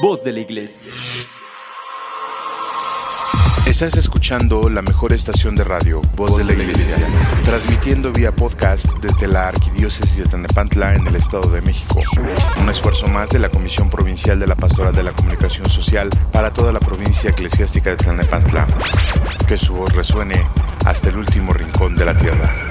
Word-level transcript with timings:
voz 0.00 0.22
de 0.22 0.32
la 0.32 0.40
iglesia. 0.40 0.92
Estás 3.66 3.96
escuchando 3.96 4.68
la 4.70 4.80
mejor 4.80 5.12
estación 5.12 5.54
de 5.54 5.64
radio, 5.64 6.00
Voz 6.16 6.38
de 6.38 6.44
la 6.44 6.54
Iglesia, 6.54 6.96
transmitiendo 7.44 8.12
vía 8.12 8.32
podcast 8.32 8.86
desde 9.00 9.28
la 9.28 9.48
Arquidiócesis 9.48 10.16
de 10.16 10.24
Tlanepantla 10.24 10.94
en 10.94 11.06
el 11.06 11.16
Estado 11.16 11.50
de 11.50 11.60
México. 11.60 12.00
Un 12.60 12.68
esfuerzo 12.70 13.08
más 13.08 13.30
de 13.30 13.38
la 13.38 13.50
Comisión 13.50 13.90
Provincial 13.90 14.40
de 14.40 14.46
la 14.46 14.54
Pastoral 14.54 14.94
de 14.94 15.02
la 15.02 15.12
Comunicación 15.12 15.68
Social 15.68 16.08
para 16.32 16.52
toda 16.52 16.72
la 16.72 16.80
provincia 16.80 17.30
eclesiástica 17.30 17.90
de 17.90 17.96
Tlanepantla. 17.96 18.66
Que 19.46 19.58
su 19.58 19.74
voz 19.74 19.92
resuene 19.94 20.42
hasta 20.86 21.10
el 21.10 21.18
último 21.18 21.52
rincón 21.52 21.94
de 21.94 22.04
la 22.04 22.16
tierra. 22.16 22.67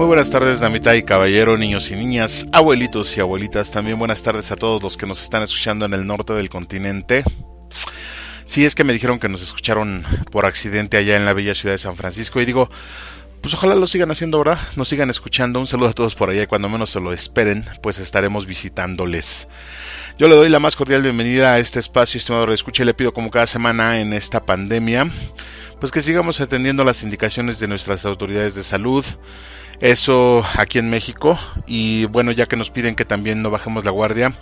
Muy 0.00 0.06
buenas 0.06 0.30
tardes, 0.30 0.60
damita 0.60 0.96
y 0.96 1.02
caballero, 1.02 1.58
niños 1.58 1.90
y 1.90 1.94
niñas, 1.94 2.46
abuelitos 2.52 3.14
y 3.18 3.20
abuelitas. 3.20 3.70
También 3.70 3.98
buenas 3.98 4.22
tardes 4.22 4.50
a 4.50 4.56
todos 4.56 4.82
los 4.82 4.96
que 4.96 5.04
nos 5.04 5.22
están 5.22 5.42
escuchando 5.42 5.84
en 5.84 5.92
el 5.92 6.06
norte 6.06 6.32
del 6.32 6.48
continente. 6.48 7.22
Sí, 8.46 8.64
es 8.64 8.74
que 8.74 8.82
me 8.82 8.94
dijeron 8.94 9.18
que 9.18 9.28
nos 9.28 9.42
escucharon 9.42 10.06
por 10.30 10.46
accidente 10.46 10.96
allá 10.96 11.16
en 11.16 11.26
la 11.26 11.34
bella 11.34 11.54
ciudad 11.54 11.74
de 11.74 11.78
San 11.78 11.96
Francisco 11.96 12.40
y 12.40 12.46
digo, 12.46 12.70
pues 13.42 13.52
ojalá 13.52 13.74
lo 13.74 13.86
sigan 13.86 14.10
haciendo 14.10 14.38
ahora, 14.38 14.70
nos 14.74 14.88
sigan 14.88 15.10
escuchando. 15.10 15.60
Un 15.60 15.66
saludo 15.66 15.90
a 15.90 15.92
todos 15.92 16.14
por 16.14 16.30
allá 16.30 16.44
y 16.44 16.46
cuando 16.46 16.70
menos 16.70 16.88
se 16.88 17.00
lo 17.00 17.12
esperen, 17.12 17.66
pues 17.82 17.98
estaremos 17.98 18.46
visitándoles. 18.46 19.48
Yo 20.16 20.28
le 20.28 20.36
doy 20.36 20.48
la 20.48 20.60
más 20.60 20.76
cordial 20.76 21.02
bienvenida 21.02 21.52
a 21.52 21.58
este 21.58 21.78
espacio, 21.78 22.16
estimado 22.16 22.50
escucha, 22.54 22.84
y 22.84 22.86
le 22.86 22.94
pido 22.94 23.12
como 23.12 23.30
cada 23.30 23.46
semana 23.46 24.00
en 24.00 24.14
esta 24.14 24.46
pandemia, 24.46 25.10
pues 25.78 25.92
que 25.92 26.00
sigamos 26.00 26.40
atendiendo 26.40 26.84
las 26.84 27.02
indicaciones 27.02 27.58
de 27.58 27.68
nuestras 27.68 28.06
autoridades 28.06 28.54
de 28.54 28.62
salud, 28.62 29.04
eso 29.80 30.44
aquí 30.56 30.78
en 30.78 30.90
México. 30.90 31.38
Y 31.66 32.04
bueno, 32.06 32.32
ya 32.32 32.46
que 32.46 32.56
nos 32.56 32.70
piden 32.70 32.94
que 32.94 33.04
también 33.04 33.42
no 33.42 33.50
bajemos 33.50 33.84
la 33.84 33.90
guardia, 33.90 34.32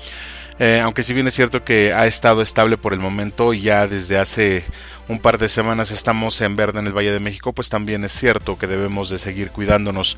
eh, 0.58 0.80
aunque 0.82 1.04
si 1.04 1.14
bien 1.14 1.28
es 1.28 1.34
cierto 1.34 1.64
que 1.64 1.92
ha 1.92 2.06
estado 2.06 2.42
estable 2.42 2.76
por 2.76 2.92
el 2.92 2.98
momento 2.98 3.54
y 3.54 3.60
ya 3.60 3.86
desde 3.86 4.18
hace 4.18 4.64
un 5.06 5.20
par 5.20 5.38
de 5.38 5.48
semanas 5.48 5.90
estamos 5.92 6.40
en 6.40 6.56
verde 6.56 6.80
en 6.80 6.86
el 6.86 6.92
Valle 6.92 7.12
de 7.12 7.20
México, 7.20 7.52
pues 7.52 7.68
también 7.68 8.04
es 8.04 8.12
cierto 8.12 8.58
que 8.58 8.66
debemos 8.66 9.08
de 9.08 9.18
seguir 9.18 9.50
cuidándonos. 9.50 10.16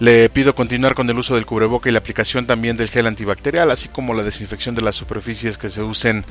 Le 0.00 0.28
pido 0.28 0.54
continuar 0.54 0.94
con 0.94 1.08
el 1.08 1.18
uso 1.18 1.34
del 1.34 1.46
cubreboca 1.46 1.88
y 1.88 1.92
la 1.92 1.98
aplicación 1.98 2.46
también 2.46 2.76
del 2.76 2.90
gel 2.90 3.06
antibacterial, 3.06 3.70
así 3.70 3.88
como 3.88 4.14
la 4.14 4.24
desinfección 4.24 4.74
de 4.74 4.82
las 4.82 4.96
superficies 4.96 5.56
que 5.56 5.68
se 5.68 5.82
usen 5.82 6.24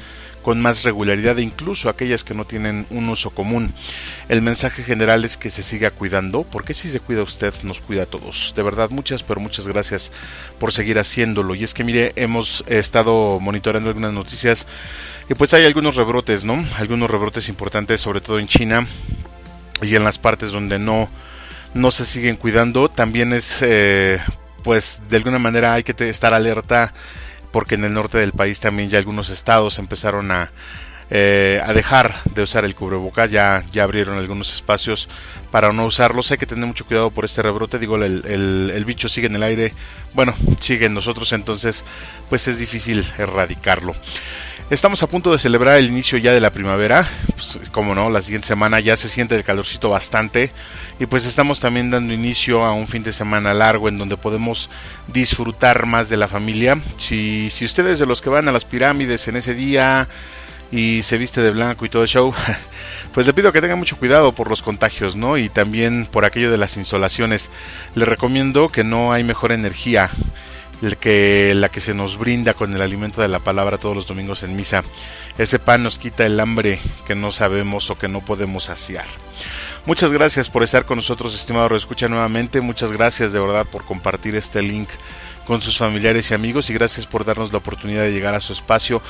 con 0.44 0.62
más 0.62 0.84
regularidad 0.84 1.38
incluso 1.38 1.90
aquellas 1.90 2.24
que 2.24 2.36
no 2.36 2.46
tienen 2.46 2.86
un 2.92 3.10
uso 3.10 3.32
común. 3.32 3.74
El 4.30 4.44
mensaje 4.44 4.84
general 4.84 5.26
es 5.26 5.38
que 5.38 5.50
se 5.50 5.64
siga 5.64 5.90
cuidando, 5.90 6.44
porque 6.44 6.76
si 6.76 6.90
se 6.90 7.00
cuida 7.00 7.24
usted, 7.24 7.54
nos 7.64 7.80
cuida 7.80 8.04
a 8.04 8.06
todos. 8.06 8.54
De 8.56 8.62
verdad, 8.62 8.92
muchas, 8.92 9.24
pero 9.24 9.40
muchas 9.40 9.68
gracias 9.68 10.12
por 10.60 10.72
seguir 10.72 11.00
haciéndolo. 11.00 11.56
Y 11.56 11.64
es 11.64 11.74
que 11.74 11.84
mire, 11.84 12.14
hemos 12.16 12.64
estado 12.68 13.40
monitoreando 13.40 13.90
algunas 13.90 14.14
noticias 14.14 14.68
y 15.30 15.34
pues 15.34 15.54
hay 15.54 15.66
algunos 15.66 15.96
rebrotes, 15.96 16.44
¿no? 16.44 16.64
Algunos 16.78 17.10
rebrotes 17.10 17.50
importantes, 17.50 18.02
sobre 18.02 18.22
todo 18.22 18.38
en 18.40 18.48
China 18.48 18.88
y 19.82 19.96
en 19.96 20.04
las 20.04 20.20
partes 20.20 20.52
donde 20.52 20.78
no 20.78 21.10
no 21.74 21.92
se 21.92 22.06
siguen 22.06 22.36
cuidando. 22.36 22.90
También 22.90 23.34
es, 23.34 23.60
eh, 23.62 24.20
pues, 24.64 25.00
de 25.10 25.18
alguna 25.18 25.40
manera 25.40 25.74
hay 25.74 25.84
que 25.84 26.10
estar 26.10 26.34
alerta 26.34 26.94
porque 27.54 27.76
en 27.76 27.86
el 27.86 27.94
norte 27.94 28.18
del 28.18 28.34
país 28.34 28.60
también 28.60 28.90
ya 28.90 28.98
algunos 28.98 29.30
estados 29.30 29.78
empezaron 29.78 30.32
a, 30.32 30.50
eh, 31.12 31.62
a 31.64 31.72
dejar 31.72 32.16
de 32.34 32.42
usar 32.42 32.66
el 32.66 32.74
cubreboca, 32.74 33.28
ya, 33.28 33.64
ya 33.72 33.84
abrieron 33.84 34.18
algunos 34.18 34.52
espacios 34.52 35.08
para 35.52 35.72
no 35.72 35.86
usarlos. 35.86 36.32
Hay 36.32 36.40
que 36.40 36.48
tener 36.48 36.66
mucho 36.66 36.86
cuidado 36.86 37.12
por 37.12 37.26
este 37.26 37.44
rebrote. 37.44 37.78
Digo, 37.78 37.98
el, 37.98 38.26
el, 38.26 38.72
el, 38.74 38.86
bicho 38.86 39.08
sigue 39.08 39.28
en 39.28 39.36
el 39.36 39.44
aire, 39.44 39.72
bueno, 40.16 40.34
sigue 40.60 40.88
en 40.88 40.96
nosotros, 40.96 41.32
entonces, 41.32 41.86
pues 42.28 42.48
es 42.48 42.58
difícil 42.58 43.06
erradicarlo. 43.20 43.96
Estamos 44.70 45.04
a 45.04 45.08
punto 45.08 45.32
de 45.32 45.40
celebrar 45.40 45.78
el 45.78 45.88
inicio 45.88 46.18
ya 46.18 46.34
de 46.34 46.40
la 46.40 46.50
primavera, 46.50 47.10
pues, 47.28 47.60
como 47.72 47.94
no, 47.94 48.10
la 48.10 48.22
siguiente 48.22 48.48
semana 48.48 48.80
ya 48.80 48.96
se 48.96 49.10
siente 49.10 49.36
el 49.36 49.44
calorcito 49.44 49.90
bastante 49.90 50.52
y 51.00 51.06
pues 51.06 51.26
estamos 51.26 51.60
también 51.60 51.92
dando 51.92 52.14
inicio 52.14 52.64
a 52.64 52.72
un 52.72 52.88
fin 52.88 53.04
de 53.04 53.12
semana 53.12 53.54
largo 53.54 53.90
en 53.90 53.98
donde 53.98 54.16
podemos 54.16 54.70
disfrutar 55.08 55.86
más 55.86 56.10
de 56.10 56.18
la 56.18 56.30
familia. 56.30 56.82
Si, 56.98 57.50
si 57.50 57.66
ustedes 57.66 58.00
de 58.00 58.06
los 58.06 58.22
que 58.22 58.30
van 58.30 58.48
a 58.48 58.54
las 58.54 58.64
pirámides 58.64 59.28
en 59.28 59.36
ese 59.36 59.54
día 59.54 60.08
y 60.72 61.04
se 61.04 61.18
viste 61.18 61.42
de 61.42 61.52
blanco 61.52 61.86
y 61.86 61.90
todo 61.90 62.04
el 62.04 62.10
show, 62.10 62.34
pues 63.14 63.28
le 63.28 63.34
pido 63.34 63.52
que 63.52 63.62
tengan 63.62 63.78
mucho 63.78 63.98
cuidado 63.98 64.32
por 64.32 64.50
los 64.50 64.62
contagios, 64.62 65.16
¿no? 65.16 65.38
Y 65.38 65.50
también 65.50 66.08
por 66.10 66.26
aquello 66.26 66.50
de 66.50 66.58
las 66.58 66.78
insolaciones. 66.78 67.52
Les 67.96 68.08
recomiendo 68.08 68.70
que 68.70 68.84
no 68.84 69.12
hay 69.12 69.24
mejor 69.24 69.52
energía 69.52 70.10
que 71.00 71.54
la 71.56 71.70
que 71.70 71.82
se 71.82 71.94
nos 71.94 72.18
brinda 72.18 72.54
con 72.54 72.74
el 72.74 72.82
alimento 72.82 73.22
de 73.22 73.28
la 73.28 73.40
palabra 73.40 73.78
todos 73.78 73.96
los 73.96 74.08
domingos 74.08 74.44
en 74.44 74.56
misa. 74.56 74.84
Ese 75.38 75.60
pan 75.60 75.84
nos 75.84 75.98
quita 75.98 76.26
el 76.26 76.40
hambre 76.40 76.80
que 77.08 77.16
no 77.16 77.32
sabemos 77.32 77.90
o 77.90 77.98
que 77.98 78.08
no 78.08 78.22
podemos 78.22 78.66
saciar. 78.66 79.06
Muchas 79.86 80.14
gracias 80.14 80.50
por 80.50 80.64
estar 80.64 80.86
con 80.86 80.98
nosotros, 80.98 81.36
estimado 81.36 81.76
escucha 81.76 82.08
nuevamente. 82.08 82.62
Muchas 82.62 82.92
gracias 82.92 83.34
de 83.34 83.40
verdad 83.40 83.66
por 83.66 83.84
compartir 83.84 84.36
este 84.36 84.62
link 84.62 84.88
con 85.46 85.62
sus 85.62 85.78
familiares 85.78 86.32
y 86.32 86.34
amigos 86.34 86.70
y 86.70 86.74
gracias 86.74 87.06
por 87.06 87.26
darnos 87.26 87.52
la 87.52 87.58
oportunidad 87.58 88.04
de 88.04 88.14
llegar 88.14 88.34
a 88.34 88.40
su 88.40 88.54
espacio 88.54 89.02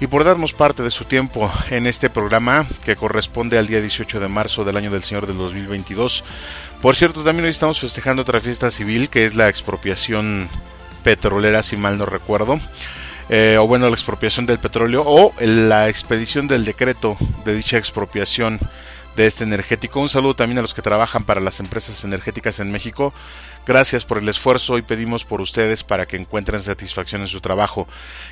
y 0.00 0.06
por 0.06 0.24
darnos 0.24 0.52
parte 0.52 0.82
de 0.82 0.90
su 0.90 1.04
tiempo 1.04 1.52
en 1.70 1.86
este 1.86 2.10
programa 2.10 2.66
que 2.84 2.96
corresponde 2.96 3.56
al 3.56 3.68
día 3.68 3.80
18 3.80 4.18
de 4.18 4.28
marzo 4.28 4.64
del 4.64 4.76
año 4.76 4.90
del 4.90 5.04
Señor 5.04 5.26
del 5.26 5.38
2022. 5.38 6.24
Por 6.82 6.96
cierto, 6.96 7.22
también 7.22 7.44
hoy 7.44 7.50
estamos 7.50 7.80
festejando 7.80 8.22
otra 8.22 8.40
fiesta 8.40 8.70
civil 8.70 9.08
que 9.08 9.26
es 9.26 9.34
la 9.34 9.48
expropiación 9.48 10.48
petrolera, 11.06 11.62
si 11.62 11.76
mal 11.76 11.98
no 11.98 12.04
recuerdo. 12.04 12.58
Eh, 13.28 13.58
o 13.60 13.66
bueno, 13.68 13.86
la 13.86 13.94
expropiación 13.94 14.44
del 14.44 14.58
petróleo 14.58 15.04
o 15.06 15.32
la 15.38 15.88
expedición 15.88 16.48
del 16.48 16.64
decreto 16.64 17.16
de 17.44 17.54
dicha 17.54 17.78
expropiación 17.78 18.58
de 19.14 19.26
este 19.28 19.44
energético. 19.44 20.00
Un 20.00 20.08
saludo 20.08 20.34
también 20.34 20.58
a 20.58 20.62
los 20.62 20.74
que 20.74 20.82
trabajan 20.82 21.22
para 21.22 21.40
las 21.40 21.60
empresas 21.60 22.02
energéticas 22.02 22.58
en 22.58 22.72
México. 22.72 23.14
Gracias 23.64 24.04
por 24.04 24.18
el 24.18 24.28
esfuerzo 24.28 24.78
y 24.78 24.82
pedimos 24.82 25.24
por 25.24 25.40
ustedes 25.40 25.84
para 25.84 26.06
que 26.06 26.16
encuentren 26.16 26.60
satisfacción 26.60 27.20
en 27.20 27.28
su 27.28 27.40
trabajo. 27.40 27.86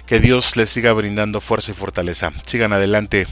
Que 0.07 0.19
Dios 0.19 0.57
les 0.57 0.71
siga 0.71 0.93
brindando 0.93 1.41
fuerza 1.41 1.71
y 1.71 1.75
fortaleza. 1.75 2.33
Sigan 2.45 2.73
adelante 2.73 3.29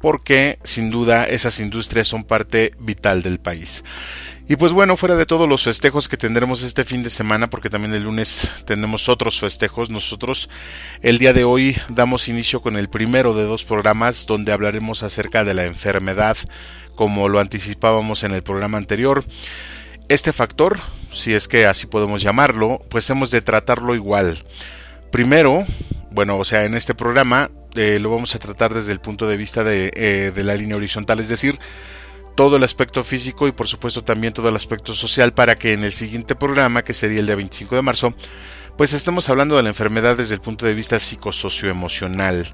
porque 0.00 0.60
sin 0.62 0.90
duda 0.90 1.24
esas 1.24 1.58
industrias 1.58 2.06
son 2.06 2.22
parte 2.22 2.74
vital 2.78 3.22
del 3.22 3.40
país. 3.40 3.82
Y 4.46 4.56
pues 4.56 4.72
bueno, 4.72 4.98
fuera 4.98 5.16
de 5.16 5.24
todos 5.24 5.48
los 5.48 5.64
festejos 5.64 6.06
que 6.06 6.18
tendremos 6.18 6.62
este 6.62 6.84
fin 6.84 7.02
de 7.02 7.08
semana, 7.08 7.48
porque 7.48 7.70
también 7.70 7.94
el 7.94 8.02
lunes 8.02 8.52
tenemos 8.66 9.08
otros 9.08 9.40
festejos, 9.40 9.88
nosotros 9.88 10.50
el 11.00 11.16
día 11.16 11.32
de 11.32 11.44
hoy 11.44 11.78
damos 11.88 12.28
inicio 12.28 12.60
con 12.60 12.76
el 12.76 12.90
primero 12.90 13.32
de 13.32 13.44
dos 13.44 13.64
programas 13.64 14.26
donde 14.26 14.52
hablaremos 14.52 15.02
acerca 15.02 15.44
de 15.44 15.54
la 15.54 15.64
enfermedad, 15.64 16.36
como 16.94 17.30
lo 17.30 17.40
anticipábamos 17.40 18.22
en 18.22 18.32
el 18.32 18.42
programa 18.42 18.76
anterior. 18.76 19.24
Este 20.10 20.30
factor, 20.30 20.78
si 21.10 21.32
es 21.32 21.48
que 21.48 21.64
así 21.64 21.86
podemos 21.86 22.20
llamarlo, 22.20 22.82
pues 22.90 23.08
hemos 23.08 23.30
de 23.30 23.40
tratarlo 23.40 23.94
igual. 23.94 24.44
Primero, 25.10 25.64
bueno, 26.10 26.36
o 26.36 26.44
sea, 26.44 26.66
en 26.66 26.74
este 26.74 26.94
programa 26.94 27.50
eh, 27.76 27.98
lo 27.98 28.10
vamos 28.10 28.34
a 28.34 28.38
tratar 28.38 28.74
desde 28.74 28.92
el 28.92 29.00
punto 29.00 29.26
de 29.26 29.38
vista 29.38 29.64
de, 29.64 29.90
eh, 29.94 30.32
de 30.34 30.44
la 30.44 30.54
línea 30.54 30.76
horizontal, 30.76 31.18
es 31.20 31.30
decir, 31.30 31.58
todo 32.34 32.56
el 32.56 32.64
aspecto 32.64 33.04
físico 33.04 33.46
y 33.46 33.52
por 33.52 33.68
supuesto 33.68 34.02
también 34.02 34.32
todo 34.32 34.48
el 34.48 34.56
aspecto 34.56 34.92
social 34.92 35.32
para 35.32 35.54
que 35.54 35.72
en 35.72 35.84
el 35.84 35.92
siguiente 35.92 36.34
programa, 36.34 36.82
que 36.82 36.92
sería 36.92 37.20
el 37.20 37.26
día 37.26 37.36
25 37.36 37.76
de 37.76 37.82
marzo, 37.82 38.14
pues 38.76 38.92
estemos 38.92 39.28
hablando 39.28 39.56
de 39.56 39.62
la 39.62 39.68
enfermedad 39.68 40.16
desde 40.16 40.34
el 40.34 40.40
punto 40.40 40.66
de 40.66 40.74
vista 40.74 40.98
psicosocioemocional, 40.98 42.52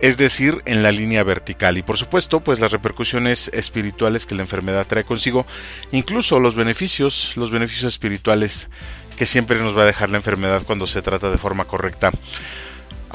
es 0.00 0.16
decir, 0.16 0.62
en 0.64 0.82
la 0.82 0.92
línea 0.92 1.24
vertical 1.24 1.76
y 1.78 1.82
por 1.82 1.96
supuesto 1.96 2.40
pues 2.40 2.60
las 2.60 2.70
repercusiones 2.70 3.48
espirituales 3.48 4.26
que 4.26 4.34
la 4.34 4.42
enfermedad 4.42 4.86
trae 4.86 5.04
consigo, 5.04 5.46
incluso 5.90 6.38
los 6.38 6.54
beneficios, 6.54 7.32
los 7.36 7.50
beneficios 7.50 7.92
espirituales 7.92 8.68
que 9.16 9.26
siempre 9.26 9.58
nos 9.58 9.76
va 9.76 9.82
a 9.82 9.86
dejar 9.86 10.10
la 10.10 10.18
enfermedad 10.18 10.62
cuando 10.64 10.86
se 10.86 11.02
trata 11.02 11.30
de 11.30 11.38
forma 11.38 11.64
correcta. 11.64 12.12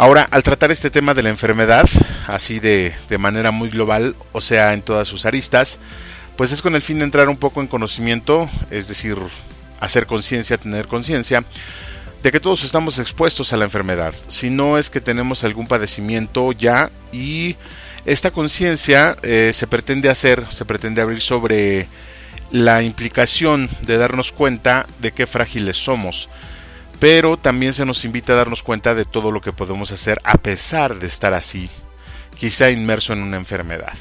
Ahora, 0.01 0.27
al 0.31 0.41
tratar 0.41 0.71
este 0.71 0.89
tema 0.89 1.13
de 1.13 1.21
la 1.21 1.29
enfermedad, 1.29 1.87
así 2.25 2.59
de, 2.59 2.95
de, 3.07 3.17
manera 3.19 3.51
muy 3.51 3.69
global, 3.69 4.15
o 4.31 4.41
sea, 4.41 4.73
en 4.73 4.81
todas 4.81 5.07
sus 5.07 5.27
aristas, 5.27 5.77
pues 6.35 6.51
es 6.51 6.63
con 6.63 6.73
el 6.73 6.81
fin 6.81 6.97
de 6.97 7.05
entrar 7.05 7.29
un 7.29 7.37
poco 7.37 7.61
en 7.61 7.67
conocimiento, 7.67 8.49
es 8.71 8.87
decir, 8.87 9.15
hacer 9.79 10.07
conciencia, 10.07 10.57
tener 10.57 10.87
conciencia, 10.87 11.43
de 12.23 12.31
que 12.31 12.39
todos 12.39 12.63
estamos 12.63 12.97
expuestos 12.97 13.53
a 13.53 13.57
la 13.57 13.65
enfermedad. 13.65 14.15
Si 14.27 14.49
no 14.49 14.79
es 14.79 14.89
que 14.89 15.01
tenemos 15.01 15.43
algún 15.43 15.67
padecimiento 15.67 16.51
ya 16.51 16.89
y 17.11 17.55
esta 18.03 18.31
conciencia 18.31 19.17
eh, 19.21 19.51
se 19.53 19.67
pretende 19.67 20.09
hacer, 20.09 20.47
se 20.49 20.65
pretende 20.65 21.03
abrir 21.03 21.21
sobre 21.21 21.85
la 22.49 22.81
implicación 22.81 23.69
de 23.83 23.97
darnos 23.99 24.31
cuenta 24.31 24.87
de 24.97 25.11
qué 25.11 25.27
frágiles 25.27 25.77
somos 25.77 26.27
pero 27.01 27.35
también 27.35 27.73
se 27.73 27.83
nos 27.83 28.05
invita 28.05 28.33
a 28.33 28.35
darnos 28.35 28.61
cuenta 28.61 28.93
de 28.93 29.05
todo 29.05 29.31
lo 29.31 29.41
que 29.41 29.51
podemos 29.51 29.91
hacer 29.91 30.21
a 30.23 30.37
pesar 30.37 30.99
de 30.99 31.07
estar 31.07 31.33
así, 31.33 31.67
quizá 32.37 32.69
inmerso 32.69 33.11
en 33.11 33.23
una 33.23 33.37
enfermedad. 33.37 33.93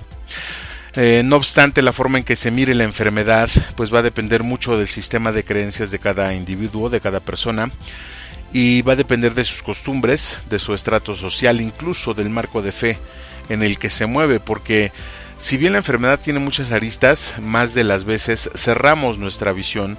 Eh, 0.92 1.22
no 1.24 1.36
obstante, 1.36 1.80
la 1.80 1.92
forma 1.92 2.18
en 2.18 2.24
que 2.24 2.36
se 2.36 2.50
mire 2.50 2.74
la 2.74 2.84
enfermedad 2.84 3.48
pues 3.74 3.92
va 3.92 4.00
a 4.00 4.02
depender 4.02 4.42
mucho 4.42 4.76
del 4.76 4.86
sistema 4.86 5.32
de 5.32 5.44
creencias 5.44 5.90
de 5.90 5.98
cada 5.98 6.34
individuo, 6.34 6.90
de 6.90 7.00
cada 7.00 7.20
persona, 7.20 7.70
y 8.52 8.82
va 8.82 8.92
a 8.92 8.96
depender 8.96 9.32
de 9.32 9.44
sus 9.44 9.62
costumbres, 9.62 10.38
de 10.50 10.58
su 10.58 10.74
estrato 10.74 11.14
social, 11.14 11.62
incluso 11.62 12.12
del 12.12 12.28
marco 12.28 12.60
de 12.60 12.72
fe 12.72 12.98
en 13.48 13.62
el 13.62 13.78
que 13.78 13.88
se 13.88 14.04
mueve, 14.04 14.40
porque 14.40 14.92
si 15.38 15.56
bien 15.56 15.72
la 15.72 15.78
enfermedad 15.78 16.20
tiene 16.20 16.38
muchas 16.38 16.70
aristas, 16.70 17.36
más 17.40 17.72
de 17.72 17.84
las 17.84 18.04
veces 18.04 18.50
cerramos 18.54 19.16
nuestra 19.16 19.54
visión 19.54 19.96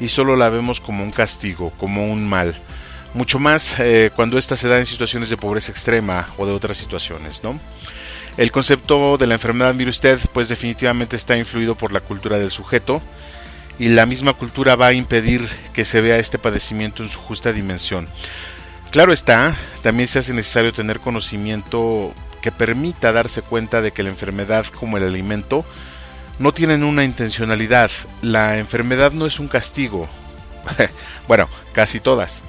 y 0.00 0.08
solo 0.08 0.34
la 0.36 0.48
vemos 0.48 0.80
como 0.80 1.04
un 1.04 1.12
castigo, 1.12 1.72
como 1.78 2.10
un 2.10 2.28
mal. 2.28 2.56
Mucho 3.14 3.38
más 3.38 3.76
eh, 3.78 4.10
cuando 4.14 4.38
ésta 4.38 4.56
se 4.56 4.68
da 4.68 4.78
en 4.78 4.86
situaciones 4.86 5.28
de 5.28 5.36
pobreza 5.36 5.72
extrema 5.72 6.28
o 6.38 6.46
de 6.46 6.52
otras 6.52 6.76
situaciones, 6.76 7.42
¿no? 7.42 7.58
El 8.36 8.52
concepto 8.52 9.18
de 9.18 9.26
la 9.26 9.34
enfermedad, 9.34 9.74
mire 9.74 9.90
usted, 9.90 10.18
pues 10.32 10.48
definitivamente 10.48 11.16
está 11.16 11.36
influido 11.36 11.74
por 11.74 11.92
la 11.92 12.00
cultura 12.00 12.38
del 12.38 12.50
sujeto 12.50 13.02
y 13.78 13.88
la 13.88 14.06
misma 14.06 14.32
cultura 14.34 14.76
va 14.76 14.88
a 14.88 14.92
impedir 14.92 15.48
que 15.72 15.84
se 15.84 16.00
vea 16.00 16.18
este 16.18 16.38
padecimiento 16.38 17.02
en 17.02 17.10
su 17.10 17.18
justa 17.18 17.52
dimensión. 17.52 18.08
Claro 18.90 19.12
está, 19.12 19.56
también 19.82 20.08
se 20.08 20.20
hace 20.20 20.32
necesario 20.32 20.72
tener 20.72 21.00
conocimiento 21.00 22.14
que 22.40 22.52
permita 22.52 23.12
darse 23.12 23.42
cuenta 23.42 23.82
de 23.82 23.92
que 23.92 24.02
la 24.02 24.08
enfermedad 24.08 24.66
como 24.66 24.96
el 24.96 25.04
alimento 25.04 25.64
no 26.40 26.52
tienen 26.52 26.82
una 26.82 27.04
intencionalidad. 27.04 27.90
La 28.22 28.58
enfermedad 28.58 29.12
no 29.12 29.26
es 29.26 29.38
un 29.38 29.46
castigo. 29.46 30.08
bueno, 31.28 31.48
casi 31.72 32.00
todas. 32.00 32.42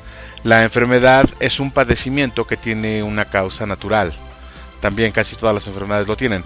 La 0.43 0.63
enfermedad 0.63 1.29
es 1.39 1.59
un 1.59 1.71
padecimiento 1.71 2.47
que 2.47 2.57
tiene 2.57 3.03
una 3.03 3.25
causa 3.25 3.67
natural. 3.67 4.13
También 4.79 5.11
casi 5.11 5.35
todas 5.35 5.53
las 5.53 5.67
enfermedades 5.67 6.07
lo 6.07 6.15
tienen. 6.15 6.43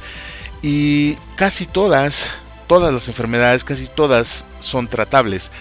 Y 0.63 1.13
casi 1.35 1.67
todas, 1.67 2.31
todas 2.65 2.91
las 2.91 3.07
enfermedades, 3.07 3.63
casi 3.63 3.87
todas 3.87 4.43
son 4.59 4.87
tratables. 4.87 5.51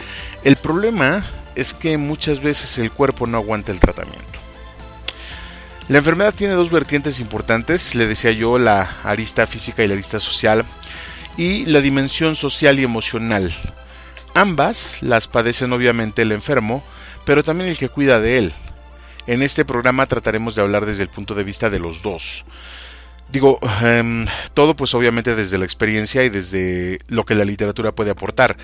El 0.43 0.57
problema 0.57 1.23
es 1.55 1.75
que 1.75 1.99
muchas 1.99 2.41
veces 2.41 2.79
el 2.79 2.91
cuerpo 2.91 3.27
no 3.27 3.37
aguanta 3.37 3.73
el 3.73 3.79
tratamiento. 3.79 4.41
La 5.89 5.99
enfermedad 5.99 6.33
tiene 6.33 6.55
dos 6.55 6.71
vertientes 6.71 7.21
importantes, 7.21 7.95
le 7.95 8.07
decía 8.07 8.33
yo, 8.33 8.59
la 8.59 8.89
arista 9.05 9.47
física 9.47 9.85
y 9.85 9.89
la 9.89 9.93
arista 9.93 10.19
social, 10.19 10.65
y 11.37 11.65
la 11.67 11.81
dimensión 11.81 12.37
social 12.37 12.79
y 12.79 12.85
emocional. 12.85 13.55
Ambas 14.35 15.03
las 15.03 15.29
padecen 15.29 15.73
obviamente 15.73 16.23
el 16.23 16.33
enfermo, 16.33 16.83
pero 17.25 17.43
también 17.43 17.71
el 17.71 17.79
que 17.79 17.89
cuida 17.89 18.21
de 18.21 18.39
él. 18.39 18.53
En 19.27 19.43
este 19.43 19.65
programa 19.65 20.07
trataremos 20.07 20.55
de 20.55 20.63
hablar 20.63 20.87
desde 20.87 21.03
el 21.03 21.09
punto 21.09 21.35
de 21.35 21.45
vista 21.45 21.71
de 21.71 21.79
los 21.79 22.03
dos. 22.03 22.45
Digo, 23.31 23.59
em, 23.83 24.27
todo 24.53 24.77
pues 24.77 24.95
obviamente 24.95 25.35
desde 25.35 25.59
la 25.59 25.65
experiencia 25.65 26.25
y 26.25 26.29
desde 26.29 26.99
lo 27.09 27.25
que 27.25 27.35
la 27.35 27.45
literatura 27.45 27.93
puede 27.93 28.11
aportar, 28.11 28.57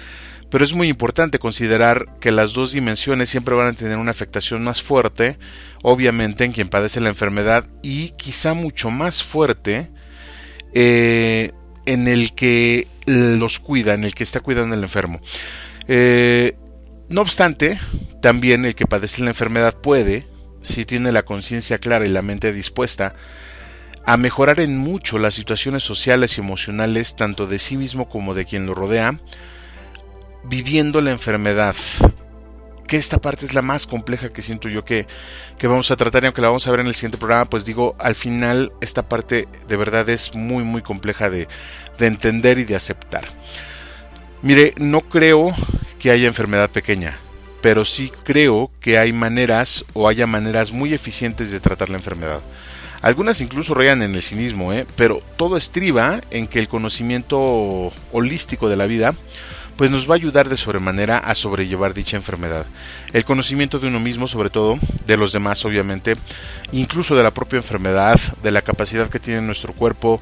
pero 0.51 0.65
es 0.65 0.75
muy 0.75 0.89
importante 0.89 1.39
considerar 1.39 2.19
que 2.21 2.31
las 2.31 2.53
dos 2.53 2.73
dimensiones 2.73 3.31
siempre 3.31 3.55
van 3.55 3.69
a 3.69 3.73
tener 3.73 3.97
una 3.97 4.11
afectación 4.11 4.63
más 4.63 4.83
fuerte, 4.83 5.39
obviamente 5.83 6.45
en 6.45 6.53
quien 6.53 6.69
padece 6.69 7.01
la 7.01 7.09
enfermedad 7.09 7.67
y 7.83 8.11
quizá 8.11 8.53
mucho 8.53 8.91
más 8.91 9.23
fuerte 9.23 9.91
eh, 10.75 11.53
en 11.87 12.09
el 12.09 12.35
que 12.35 12.89
los 13.07 13.59
cuida, 13.59 13.95
en 13.95 14.05
el 14.05 14.15
que 14.15 14.23
está 14.23 14.41
cuidando 14.41 14.75
al 14.75 14.83
enfermo. 14.83 15.21
Eh, 15.89 16.57
no 17.09 17.23
obstante, 17.23 17.81
también 18.23 18.65
el 18.65 18.75
que 18.75 18.87
padece 18.87 19.23
la 19.23 19.31
enfermedad 19.31 19.75
puede, 19.75 20.27
si 20.63 20.85
tiene 20.85 21.13
la 21.13 21.25
conciencia 21.25 21.79
clara 21.79 22.07
y 22.07 22.11
la 22.11 22.23
mente 22.23 22.53
dispuesta, 22.53 23.15
a 24.07 24.17
mejorar 24.17 24.61
en 24.61 24.79
mucho 24.79 25.19
las 25.19 25.35
situaciones 25.35 25.83
sociales 25.83 26.37
y 26.37 26.41
emocionales 26.41 27.17
tanto 27.17 27.47
de 27.47 27.59
sí 27.59 27.77
mismo 27.77 28.09
como 28.09 28.35
de 28.35 28.45
quien 28.45 28.67
lo 28.67 28.75
rodea, 28.75 29.21
viviendo 30.45 31.01
la 31.01 31.11
enfermedad. 31.11 31.75
Que 32.91 32.99
esta 32.99 33.19
parte 33.19 33.47
es 33.47 33.55
la 33.55 33.63
más 33.63 33.87
compleja 33.87 34.33
que 34.33 34.43
siento 34.43 34.69
yo 34.69 34.85
que, 34.85 35.07
que 35.59 35.67
vamos 35.67 35.91
a 35.91 35.97
tratar 35.97 36.25
y 36.25 36.27
aunque 36.27 36.43
la 36.43 36.49
vamos 36.49 36.67
a 36.67 36.71
ver 36.71 36.81
en 36.81 36.89
el 36.89 36.95
siguiente 36.95 37.17
programa, 37.17 37.49
pues 37.49 37.65
digo, 37.65 37.95
al 37.99 38.15
final 38.15 38.73
esta 38.83 39.09
parte 39.09 39.49
de 39.67 39.77
verdad 39.77 40.07
es 40.11 40.35
muy 40.35 40.65
muy 40.65 40.83
compleja 40.83 41.31
de, 41.31 41.49
de 41.99 42.07
entender 42.07 42.59
y 42.59 42.65
de 42.65 42.77
aceptar. 42.77 43.33
Mire, 44.43 44.75
no 44.77 45.03
creo 45.03 45.55
que 45.99 46.11
haya 46.11 46.27
enfermedad 46.27 46.69
pequeña 46.69 47.19
pero 47.61 47.85
sí 47.85 48.11
creo 48.25 48.71
que 48.81 48.99
hay 48.99 49.13
maneras 49.13 49.85
o 49.93 50.09
haya 50.09 50.27
maneras 50.27 50.73
muy 50.73 50.95
eficientes 50.95 51.51
de 51.51 51.61
tratar 51.61 51.91
la 51.91 51.99
enfermedad. 51.99 52.41
Algunas 53.03 53.41
incluso 53.41 53.75
rayan 53.75 54.03
en 54.03 54.15
el 54.15 54.23
cinismo, 54.23 54.73
¿eh? 54.73 54.87
pero 54.97 55.23
todo 55.37 55.57
estriba 55.57 56.21
en 56.31 56.47
que 56.47 56.59
el 56.59 56.69
conocimiento 56.69 57.93
holístico 58.13 58.69
de 58.69 58.77
la 58.77 58.87
vida 58.87 59.15
pues 59.81 59.91
nos 59.91 60.07
va 60.07 60.13
a 60.13 60.17
ayudar 60.17 60.51
de 60.51 60.59
sobremanera 60.59 61.17
a 61.17 61.35
sobrellevar 61.35 61.95
dicha 61.95 62.19
enfermedad. 62.19 62.67
El 63.15 63.25
conocimiento 63.25 63.79
de 63.79 63.89
uno 63.89 63.99
mismo, 63.99 64.29
sobre 64.29 64.51
todo, 64.51 64.79
de 65.07 65.17
los 65.17 65.33
demás, 65.33 65.65
obviamente, 65.65 66.17
incluso 66.71 67.17
de 67.17 67.23
la 67.23 67.31
propia 67.31 67.57
enfermedad, 67.57 68.21
de 68.43 68.51
la 68.51 68.61
capacidad 68.61 69.09
que 69.09 69.19
tiene 69.19 69.41
nuestro 69.41 69.73
cuerpo, 69.73 70.21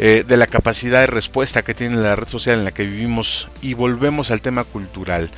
eh, 0.00 0.24
de 0.26 0.36
la 0.36 0.48
capacidad 0.48 0.98
de 0.98 1.06
respuesta 1.06 1.62
que 1.62 1.74
tiene 1.74 1.94
la 1.94 2.16
red 2.16 2.26
social 2.26 2.58
en 2.58 2.64
la 2.64 2.72
que 2.72 2.86
vivimos 2.86 3.46
y 3.62 3.74
volvemos 3.74 4.32
al 4.32 4.40
tema 4.40 4.64
cultural. 4.64 5.30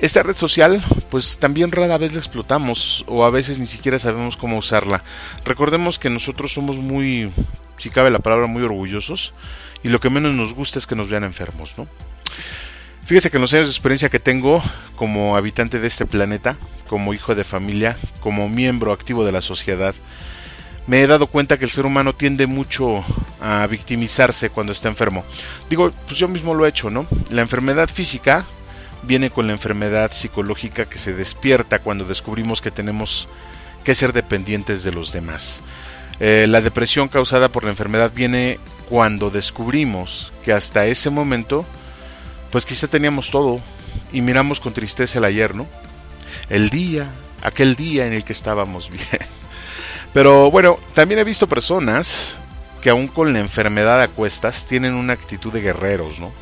Esta 0.00 0.24
red 0.24 0.34
social, 0.34 0.84
pues 1.08 1.38
también 1.38 1.70
rara 1.70 1.98
vez 1.98 2.12
la 2.12 2.18
explotamos 2.18 3.04
o 3.06 3.24
a 3.24 3.30
veces 3.30 3.60
ni 3.60 3.66
siquiera 3.66 4.00
sabemos 4.00 4.36
cómo 4.36 4.58
usarla. 4.58 5.04
Recordemos 5.44 6.00
que 6.00 6.10
nosotros 6.10 6.52
somos 6.52 6.78
muy, 6.78 7.30
si 7.78 7.88
cabe 7.88 8.10
la 8.10 8.18
palabra, 8.18 8.48
muy 8.48 8.64
orgullosos 8.64 9.32
y 9.84 9.90
lo 9.90 10.00
que 10.00 10.10
menos 10.10 10.34
nos 10.34 10.54
gusta 10.54 10.80
es 10.80 10.88
que 10.88 10.96
nos 10.96 11.08
vean 11.08 11.22
enfermos, 11.22 11.74
¿no? 11.78 11.86
Fíjese 13.06 13.30
que 13.30 13.36
en 13.36 13.42
los 13.42 13.54
años 13.54 13.68
de 13.68 13.72
experiencia 13.72 14.08
que 14.08 14.18
tengo 14.18 14.60
como 14.96 15.36
habitante 15.36 15.78
de 15.78 15.86
este 15.86 16.06
planeta, 16.06 16.56
como 16.88 17.14
hijo 17.14 17.36
de 17.36 17.44
familia, 17.44 17.96
como 18.18 18.48
miembro 18.48 18.92
activo 18.92 19.24
de 19.24 19.30
la 19.30 19.40
sociedad, 19.40 19.94
me 20.88 21.02
he 21.02 21.06
dado 21.06 21.28
cuenta 21.28 21.56
que 21.56 21.64
el 21.64 21.70
ser 21.70 21.86
humano 21.86 22.14
tiende 22.14 22.48
mucho 22.48 23.04
a 23.40 23.64
victimizarse 23.68 24.50
cuando 24.50 24.72
está 24.72 24.88
enfermo. 24.88 25.24
Digo, 25.70 25.92
pues 26.06 26.18
yo 26.18 26.26
mismo 26.26 26.52
lo 26.52 26.66
he 26.66 26.68
hecho, 26.68 26.90
¿no? 26.90 27.06
La 27.30 27.42
enfermedad 27.42 27.88
física 27.88 28.44
viene 29.04 29.30
con 29.30 29.46
la 29.46 29.52
enfermedad 29.52 30.10
psicológica 30.10 30.86
que 30.86 30.98
se 30.98 31.14
despierta 31.14 31.78
cuando 31.78 32.06
descubrimos 32.06 32.60
que 32.60 32.72
tenemos 32.72 33.28
que 33.84 33.94
ser 33.94 34.12
dependientes 34.12 34.82
de 34.82 34.90
los 34.90 35.12
demás. 35.12 35.60
Eh, 36.18 36.46
la 36.48 36.60
depresión 36.60 37.06
causada 37.06 37.50
por 37.50 37.62
la 37.62 37.70
enfermedad 37.70 38.10
viene 38.12 38.58
cuando 38.88 39.30
descubrimos 39.30 40.32
que 40.44 40.52
hasta 40.52 40.86
ese 40.86 41.10
momento, 41.10 41.64
pues 42.50 42.64
quizá 42.64 42.88
teníamos 42.88 43.30
todo 43.30 43.60
y 44.12 44.20
miramos 44.20 44.60
con 44.60 44.72
tristeza 44.72 45.18
el 45.18 45.24
ayer, 45.24 45.54
¿no? 45.54 45.66
El 46.48 46.70
día, 46.70 47.10
aquel 47.42 47.76
día 47.76 48.06
en 48.06 48.12
el 48.12 48.24
que 48.24 48.32
estábamos 48.32 48.90
bien. 48.90 49.26
Pero 50.12 50.50
bueno, 50.50 50.78
también 50.94 51.20
he 51.20 51.24
visto 51.24 51.46
personas 51.46 52.36
que 52.80 52.90
aún 52.90 53.08
con 53.08 53.32
la 53.32 53.40
enfermedad 53.40 54.00
a 54.00 54.08
cuestas 54.08 54.66
tienen 54.66 54.94
una 54.94 55.12
actitud 55.12 55.52
de 55.52 55.60
guerreros, 55.60 56.18
¿no? 56.18 56.32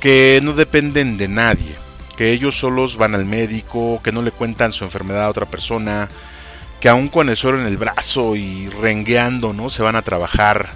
que 0.00 0.40
no 0.42 0.52
dependen 0.52 1.18
de 1.18 1.28
nadie, 1.28 1.74
que 2.16 2.30
ellos 2.30 2.58
solos 2.58 2.96
van 2.96 3.14
al 3.14 3.24
médico, 3.24 4.00
que 4.02 4.12
no 4.12 4.22
le 4.22 4.30
cuentan 4.30 4.72
su 4.72 4.84
enfermedad 4.84 5.24
a 5.24 5.30
otra 5.30 5.46
persona, 5.46 6.08
que 6.80 6.88
aún 6.88 7.08
con 7.08 7.28
el 7.28 7.36
suelo 7.36 7.60
en 7.60 7.66
el 7.66 7.76
brazo 7.76 8.36
y 8.36 8.68
rengueando, 8.68 9.52
¿no? 9.52 9.70
Se 9.70 9.82
van 9.82 9.96
a 9.96 10.02
trabajar 10.02 10.70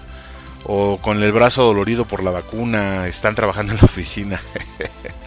o 0.64 0.98
con 0.98 1.22
el 1.22 1.32
brazo 1.32 1.62
dolorido 1.62 2.04
por 2.04 2.22
la 2.22 2.30
vacuna, 2.30 3.08
están 3.08 3.34
trabajando 3.34 3.72
en 3.72 3.78
la 3.78 3.84
oficina. 3.84 4.40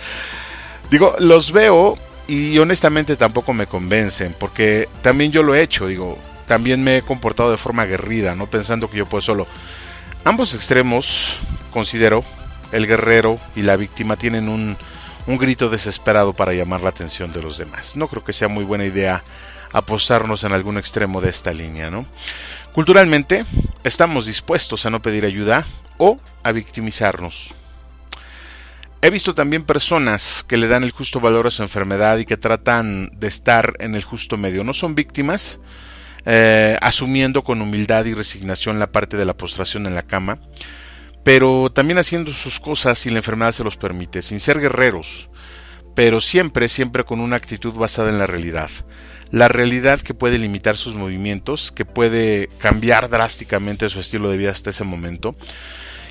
digo, 0.91 1.15
los 1.19 1.51
veo 1.51 1.97
y 2.27 2.57
honestamente 2.57 3.15
tampoco 3.15 3.53
me 3.53 3.67
convencen, 3.67 4.35
porque 4.39 4.89
también 5.01 5.31
yo 5.31 5.43
lo 5.43 5.55
he 5.55 5.61
hecho, 5.61 5.87
digo, 5.87 6.17
también 6.47 6.83
me 6.83 6.97
he 6.97 7.01
comportado 7.01 7.51
de 7.51 7.57
forma 7.57 7.83
aguerrida, 7.83 8.35
no 8.35 8.47
pensando 8.47 8.89
que 8.89 8.97
yo 8.97 9.05
puedo 9.05 9.21
solo. 9.21 9.47
Ambos 10.23 10.53
extremos, 10.53 11.35
considero, 11.71 12.23
el 12.71 12.87
guerrero 12.87 13.39
y 13.55 13.61
la 13.61 13.75
víctima 13.75 14.17
tienen 14.17 14.49
un, 14.49 14.75
un 15.27 15.37
grito 15.37 15.69
desesperado 15.69 16.33
para 16.33 16.53
llamar 16.53 16.81
la 16.81 16.89
atención 16.89 17.31
de 17.31 17.41
los 17.41 17.57
demás. 17.57 17.95
No 17.95 18.07
creo 18.07 18.23
que 18.23 18.33
sea 18.33 18.47
muy 18.47 18.63
buena 18.63 18.85
idea 18.85 19.23
apostarnos 19.71 20.43
en 20.43 20.53
algún 20.53 20.77
extremo 20.77 21.21
de 21.21 21.29
esta 21.29 21.53
línea, 21.53 21.89
¿no? 21.89 22.05
Culturalmente, 22.73 23.45
estamos 23.85 24.25
dispuestos 24.25 24.85
a 24.85 24.89
no 24.89 25.01
pedir 25.01 25.25
ayuda 25.25 25.65
o 25.97 26.19
a 26.43 26.51
victimizarnos. 26.51 27.53
He 29.01 29.11
visto 29.11 29.35
también 29.35 29.63
personas 29.63 30.43
que 30.47 30.57
le 30.57 30.67
dan 30.67 30.83
el 30.83 30.89
justo 30.89 31.19
valor 31.19 31.45
a 31.45 31.51
su 31.51 31.61
enfermedad 31.61 32.17
y 32.17 32.25
que 32.25 32.35
tratan 32.35 33.11
de 33.13 33.27
estar 33.27 33.75
en 33.77 33.93
el 33.93 34.03
justo 34.03 34.37
medio. 34.37 34.63
No 34.63 34.73
son 34.73 34.95
víctimas, 34.95 35.59
eh, 36.25 36.75
asumiendo 36.81 37.43
con 37.43 37.61
humildad 37.61 38.05
y 38.05 38.15
resignación 38.15 38.79
la 38.79 38.91
parte 38.91 39.17
de 39.17 39.25
la 39.25 39.37
postración 39.37 39.85
en 39.85 39.93
la 39.93 40.01
cama, 40.01 40.39
pero 41.23 41.71
también 41.71 41.99
haciendo 41.99 42.31
sus 42.31 42.59
cosas 42.59 42.97
si 42.97 43.11
la 43.11 43.17
enfermedad 43.17 43.51
se 43.51 43.63
los 43.63 43.77
permite, 43.77 44.23
sin 44.23 44.39
ser 44.39 44.59
guerreros, 44.59 45.29
pero 45.95 46.21
siempre, 46.21 46.69
siempre 46.69 47.03
con 47.03 47.19
una 47.19 47.35
actitud 47.35 47.75
basada 47.75 48.09
en 48.09 48.17
la 48.17 48.25
realidad. 48.25 48.71
La 49.31 49.47
realidad 49.47 49.99
que 49.99 50.13
puede 50.13 50.37
limitar 50.37 50.77
sus 50.77 50.93
movimientos, 50.93 51.71
que 51.71 51.85
puede 51.85 52.49
cambiar 52.59 53.09
drásticamente 53.09 53.89
su 53.89 53.99
estilo 53.99 54.29
de 54.29 54.37
vida 54.37 54.51
hasta 54.51 54.69
ese 54.69 54.83
momento, 54.83 55.35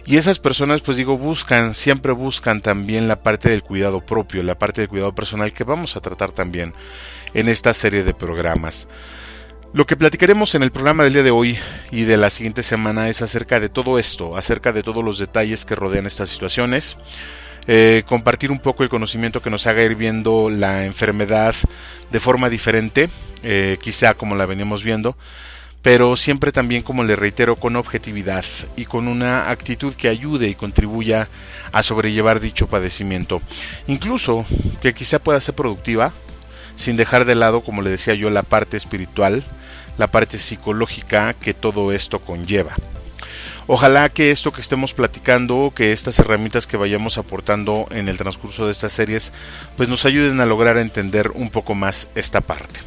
Y 0.06 0.18
esas 0.18 0.38
personas, 0.38 0.82
pues 0.82 0.98
digo, 0.98 1.16
buscan, 1.16 1.72
siempre 1.72 2.12
buscan 2.12 2.60
también 2.60 3.08
la 3.08 3.22
parte 3.22 3.48
del 3.48 3.62
cuidado 3.62 4.04
propio, 4.04 4.42
la 4.42 4.58
parte 4.58 4.82
del 4.82 4.90
cuidado 4.90 5.14
personal 5.14 5.54
que 5.54 5.64
vamos 5.64 5.96
a 5.96 6.00
tratar 6.00 6.32
también 6.32 6.74
en 7.32 7.48
esta 7.48 7.72
serie 7.72 8.04
de 8.04 8.12
programas. 8.12 8.86
Lo 9.72 9.86
que 9.86 9.96
platicaremos 9.96 10.54
en 10.54 10.62
el 10.62 10.70
programa 10.70 11.04
del 11.04 11.14
día 11.14 11.22
de 11.22 11.30
hoy 11.30 11.58
y 11.90 12.02
de 12.04 12.18
la 12.18 12.30
siguiente 12.30 12.62
semana 12.62 13.08
es 13.08 13.22
acerca 13.22 13.58
de 13.60 13.70
todo 13.70 13.98
esto, 13.98 14.36
acerca 14.36 14.72
de 14.72 14.82
todos 14.82 15.02
los 15.02 15.18
detalles 15.18 15.64
que 15.64 15.74
rodean 15.74 16.06
estas 16.06 16.28
situaciones, 16.28 16.96
eh, 17.66 18.02
compartir 18.06 18.50
un 18.50 18.58
poco 18.58 18.82
el 18.82 18.88
conocimiento 18.88 19.40
que 19.40 19.50
nos 19.50 19.66
haga 19.66 19.82
ir 19.82 19.96
viendo 19.96 20.50
la 20.50 20.84
enfermedad 20.84 21.54
de 22.10 22.20
forma 22.20 22.50
diferente, 22.50 23.08
eh, 23.42 23.78
quizá 23.80 24.14
como 24.14 24.34
la 24.34 24.46
venimos 24.46 24.82
viendo, 24.82 25.16
pero 25.82 26.16
siempre 26.16 26.52
también, 26.52 26.82
como 26.82 27.04
le 27.04 27.16
reitero, 27.16 27.56
con 27.56 27.76
objetividad 27.76 28.44
y 28.76 28.86
con 28.86 29.08
una 29.08 29.50
actitud 29.50 29.94
que 29.94 30.08
ayude 30.08 30.48
y 30.48 30.54
contribuya 30.54 31.28
a 31.72 31.82
sobrellevar 31.82 32.40
dicho 32.40 32.66
padecimiento. 32.66 33.42
Incluso 33.86 34.46
que 34.80 34.94
quizá 34.94 35.18
pueda 35.18 35.40
ser 35.40 35.54
productiva, 35.54 36.12
sin 36.76 36.96
dejar 36.96 37.24
de 37.24 37.34
lado, 37.34 37.60
como 37.60 37.82
le 37.82 37.90
decía 37.90 38.14
yo, 38.14 38.30
la 38.30 38.42
parte 38.42 38.76
espiritual, 38.76 39.44
la 39.98 40.06
parte 40.06 40.38
psicológica 40.38 41.34
que 41.34 41.54
todo 41.54 41.92
esto 41.92 42.18
conlleva. 42.18 42.74
Ojalá 43.66 44.08
que 44.08 44.30
esto 44.30 44.52
que 44.52 44.60
estemos 44.60 44.92
platicando, 44.92 45.72
que 45.74 45.92
estas 45.92 46.18
herramientas 46.18 46.66
que 46.66 46.76
vayamos 46.76 47.16
aportando 47.16 47.86
en 47.90 48.08
el 48.08 48.18
transcurso 48.18 48.66
de 48.66 48.72
estas 48.72 48.92
series, 48.92 49.32
pues 49.76 49.88
nos 49.88 50.04
ayuden 50.04 50.40
a 50.40 50.46
lograr 50.46 50.76
entender 50.76 51.30
un 51.34 51.50
poco 51.50 51.74
más 51.74 52.08
esta 52.14 52.40
parte. 52.40 52.80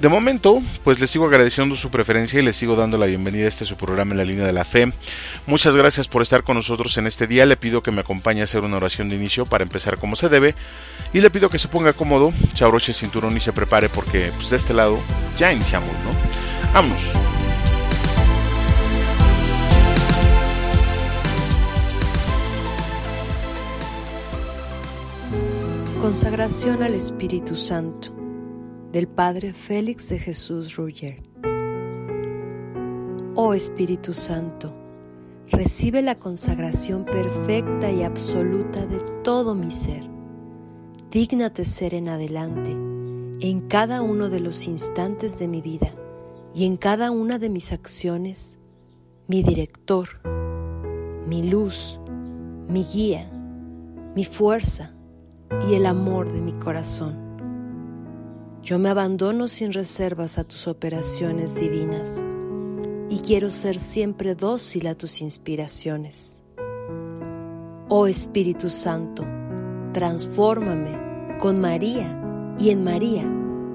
De 0.00 0.08
momento, 0.08 0.62
pues 0.82 1.00
les 1.00 1.10
sigo 1.10 1.26
agradeciendo 1.26 1.76
su 1.76 1.90
preferencia 1.90 2.40
y 2.40 2.44
les 2.44 2.56
sigo 2.56 2.76
dando 2.76 2.98
la 2.98 3.06
bienvenida 3.06 3.44
a 3.44 3.48
este 3.48 3.64
su 3.64 3.76
programa 3.76 4.12
en 4.12 4.18
la 4.18 4.24
línea 4.24 4.44
de 4.44 4.52
la 4.52 4.64
fe. 4.64 4.92
Muchas 5.46 5.74
gracias 5.76 6.08
por 6.08 6.22
estar 6.22 6.42
con 6.42 6.56
nosotros 6.56 6.96
en 6.98 7.06
este 7.06 7.26
día. 7.26 7.46
Le 7.46 7.56
pido 7.56 7.82
que 7.82 7.90
me 7.90 8.00
acompañe 8.00 8.40
a 8.40 8.44
hacer 8.44 8.62
una 8.62 8.76
oración 8.76 9.08
de 9.08 9.16
inicio 9.16 9.46
para 9.46 9.62
empezar 9.62 9.98
como 9.98 10.16
se 10.16 10.28
debe. 10.28 10.54
Y 11.12 11.20
le 11.20 11.30
pido 11.30 11.48
que 11.48 11.58
se 11.58 11.68
ponga 11.68 11.92
cómodo, 11.92 12.32
se 12.54 12.92
cinturón 12.92 13.36
y 13.36 13.40
se 13.40 13.52
prepare 13.52 13.88
porque 13.88 14.30
pues, 14.36 14.50
de 14.50 14.56
este 14.56 14.74
lado 14.74 14.98
ya 15.38 15.52
iniciamos, 15.52 15.90
¿no? 15.90 16.72
Vámonos. 16.72 17.43
Consagración 26.04 26.82
al 26.82 26.92
Espíritu 26.92 27.56
Santo 27.56 28.12
del 28.92 29.08
Padre 29.08 29.54
Félix 29.54 30.10
de 30.10 30.18
Jesús 30.18 30.76
Ruyer. 30.76 31.22
Oh 33.34 33.54
Espíritu 33.54 34.12
Santo, 34.12 34.70
recibe 35.48 36.02
la 36.02 36.18
consagración 36.18 37.06
perfecta 37.06 37.90
y 37.90 38.02
absoluta 38.02 38.84
de 38.84 39.00
todo 39.22 39.54
mi 39.54 39.70
ser. 39.70 40.02
Dígnate 41.10 41.64
ser 41.64 41.94
en 41.94 42.10
adelante, 42.10 42.72
en 43.40 43.62
cada 43.66 44.02
uno 44.02 44.28
de 44.28 44.40
los 44.40 44.66
instantes 44.66 45.38
de 45.38 45.48
mi 45.48 45.62
vida 45.62 45.94
y 46.54 46.66
en 46.66 46.76
cada 46.76 47.12
una 47.12 47.38
de 47.38 47.48
mis 47.48 47.72
acciones, 47.72 48.58
mi 49.26 49.42
director, 49.42 50.20
mi 51.26 51.44
luz, 51.44 51.98
mi 52.68 52.84
guía, 52.84 53.32
mi 54.14 54.26
fuerza 54.26 54.93
y 55.68 55.74
el 55.74 55.86
amor 55.86 56.32
de 56.32 56.40
mi 56.40 56.52
corazón. 56.52 57.24
Yo 58.62 58.78
me 58.78 58.88
abandono 58.88 59.48
sin 59.48 59.72
reservas 59.72 60.38
a 60.38 60.44
tus 60.44 60.66
operaciones 60.68 61.54
divinas 61.54 62.22
y 63.10 63.18
quiero 63.18 63.50
ser 63.50 63.78
siempre 63.78 64.34
dócil 64.34 64.86
a 64.86 64.94
tus 64.94 65.20
inspiraciones. 65.20 66.42
Oh 67.88 68.06
Espíritu 68.06 68.70
Santo, 68.70 69.24
transfórmame 69.92 71.36
con 71.38 71.60
María 71.60 72.18
y 72.58 72.70
en 72.70 72.82
María, 72.82 73.22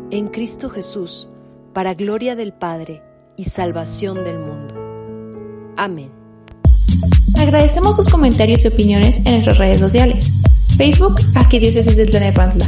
en 0.10 0.28
Cristo 0.30 0.70
Jesús, 0.70 1.30
para 1.74 1.94
gloria 1.94 2.36
del 2.36 2.54
Padre 2.54 3.04
y 3.38 3.46
salvación 3.46 4.24
del 4.24 4.40
mundo. 4.40 4.76
Amén. 5.78 6.12
Agradecemos 7.38 7.96
tus 7.96 8.10
comentarios 8.10 8.66
y 8.66 8.68
opiniones 8.70 9.26
en 9.26 9.34
nuestras 9.34 9.58
redes 9.60 9.80
sociales. 9.80 10.34
Facebook, 10.78 11.20
Arquidiócesis 11.36 11.98
de 11.98 12.06
Tlanepantla. 12.06 12.66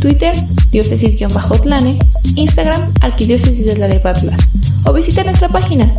Twitter, 0.00 0.32
diócesis-tlane. 0.70 1.98
Instagram, 2.36 2.92
Arquidiócesis 3.00 3.66
de 3.66 3.74
Tlanepantla. 3.74 4.36
O 4.84 4.92
visita 4.92 5.24
nuestra 5.24 5.48
página 5.48 5.92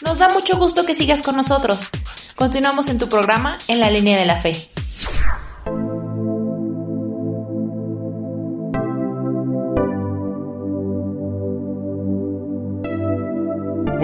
Nos 0.04 0.18
da 0.18 0.30
mucho 0.30 0.58
gusto 0.58 0.84
que 0.86 0.96
sigas 0.96 1.22
con 1.22 1.36
nosotros. 1.36 1.90
Continuamos 2.36 2.90
en 2.90 2.98
tu 2.98 3.08
programa 3.08 3.60
En 3.68 3.80
la 3.80 3.92
línea 3.92 4.18
de 4.18 4.26
la 4.26 4.38
fe. 4.38 4.71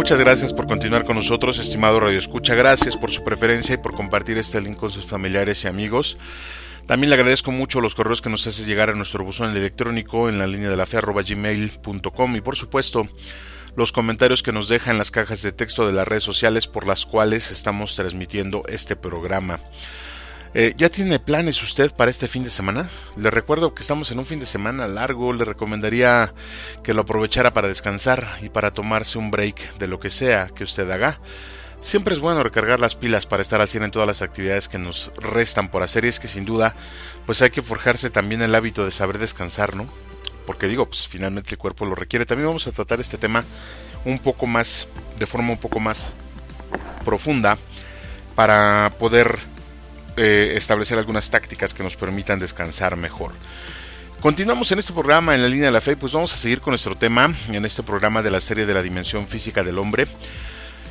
Muchas 0.07 0.19
gracias 0.19 0.53
por 0.53 0.67
continuar 0.67 1.03
con 1.03 1.17
nosotros, 1.17 1.59
estimado 1.59 1.99
Radio 1.99 2.17
Escucha. 2.17 2.55
Gracias 2.55 2.95
por 2.95 3.11
su 3.11 3.25
preferencia 3.25 3.73
y 3.75 3.77
por 3.77 3.93
compartir 3.93 4.37
este 4.37 4.61
link 4.61 4.77
con 4.77 4.89
sus 4.89 5.05
familiares 5.05 5.65
y 5.65 5.67
amigos. 5.67 6.17
También 6.85 7.09
le 7.09 7.17
agradezco 7.17 7.51
mucho 7.51 7.81
los 7.81 7.93
correos 7.93 8.21
que 8.21 8.29
nos 8.29 8.47
hace 8.47 8.63
llegar 8.63 8.89
a 8.89 8.95
nuestro 8.95 9.25
buzón 9.25 9.53
electrónico 9.53 10.29
en 10.29 10.39
la 10.39 10.47
línea 10.47 10.69
de 10.69 10.77
la 10.77 10.85
fe 10.85 10.99
y 10.99 12.41
por 12.41 12.55
supuesto 12.55 13.09
los 13.75 13.91
comentarios 13.91 14.43
que 14.43 14.53
nos 14.53 14.69
deja 14.69 14.91
en 14.91 14.97
las 14.97 15.11
cajas 15.11 15.41
de 15.41 15.51
texto 15.51 15.85
de 15.85 15.91
las 15.91 16.07
redes 16.07 16.23
sociales 16.23 16.67
por 16.67 16.87
las 16.87 17.05
cuales 17.05 17.51
estamos 17.51 17.93
transmitiendo 17.93 18.63
este 18.69 18.95
programa. 18.95 19.59
Eh, 20.53 20.73
¿Ya 20.77 20.89
tiene 20.89 21.19
planes 21.19 21.61
usted 21.61 21.91
para 21.93 22.09
este 22.09 22.27
fin 22.27 22.43
de 22.43 22.49
semana? 22.49 22.89
Le 23.15 23.29
recuerdo 23.29 23.73
que 23.75 23.81
estamos 23.81 24.11
en 24.11 24.19
un 24.19 24.25
fin 24.25 24.39
de 24.39 24.45
semana 24.45 24.87
largo, 24.87 25.33
le 25.33 25.45
recomendaría 25.45 26.33
que 26.83 26.93
lo 26.93 27.01
aprovechara 27.01 27.53
para 27.53 27.67
descansar 27.67 28.37
y 28.41 28.49
para 28.49 28.71
tomarse 28.71 29.17
un 29.17 29.29
break 29.29 29.77
de 29.77 29.87
lo 29.87 29.99
que 29.99 30.09
sea 30.09 30.47
que 30.47 30.63
usted 30.63 30.89
haga. 30.89 31.19
Siempre 31.79 32.15
es 32.15 32.19
bueno 32.19 32.41
recargar 32.41 32.79
las 32.79 32.95
pilas 32.95 33.25
para 33.25 33.41
estar 33.41 33.61
haciendo 33.61 33.85
en 33.85 33.91
todas 33.91 34.07
las 34.07 34.21
actividades 34.21 34.67
que 34.67 34.79
nos 34.79 35.11
restan 35.17 35.69
por 35.69 35.83
hacer 35.83 36.05
y 36.05 36.07
es 36.07 36.19
que 36.19 36.27
sin 36.27 36.43
duda 36.43 36.75
pues 37.25 37.41
hay 37.41 37.51
que 37.51 37.61
forjarse 37.61 38.09
también 38.09 38.41
el 38.41 38.55
hábito 38.55 38.83
de 38.83 38.91
saber 38.91 39.19
descansar, 39.19 39.75
¿no? 39.75 39.87
Porque 40.47 40.67
digo, 40.67 40.85
pues 40.87 41.07
finalmente 41.07 41.51
el 41.51 41.57
cuerpo 41.57 41.85
lo 41.85 41.93
requiere. 41.93 42.25
También 42.25 42.47
vamos 42.47 42.65
a 42.67 42.71
tratar 42.71 42.99
este 42.99 43.17
tema 43.17 43.43
un 44.05 44.17
poco 44.17 44.47
más, 44.47 44.87
de 45.19 45.25
forma 45.27 45.51
un 45.51 45.59
poco 45.59 45.79
más 45.79 46.13
profunda 47.05 47.57
para 48.33 48.91
poder 48.97 49.39
eh, 50.17 50.53
establecer 50.55 50.97
algunas 50.97 51.29
tácticas 51.29 51.73
que 51.75 51.83
nos 51.83 51.95
permitan 51.95 52.39
descansar 52.39 52.95
mejor. 52.95 53.33
Continuamos 54.19 54.71
en 54.71 54.79
este 54.79 54.93
programa 54.93 55.35
en 55.35 55.43
la 55.43 55.47
línea 55.47 55.67
de 55.67 55.71
la 55.71 55.79
fe, 55.79 55.95
pues 55.95 56.11
vamos 56.11 56.33
a 56.33 56.37
seguir 56.37 56.59
con 56.59 56.71
nuestro 56.71 56.95
tema 56.95 57.31
en 57.49 57.65
este 57.65 57.83
programa 57.83 58.23
de 58.23 58.31
la 58.31 58.41
serie 58.41 58.65
de 58.65 58.73
la 58.73 58.81
dimensión 58.81 59.27
física 59.27 59.63
del 59.63 59.77
hombre 59.77 60.07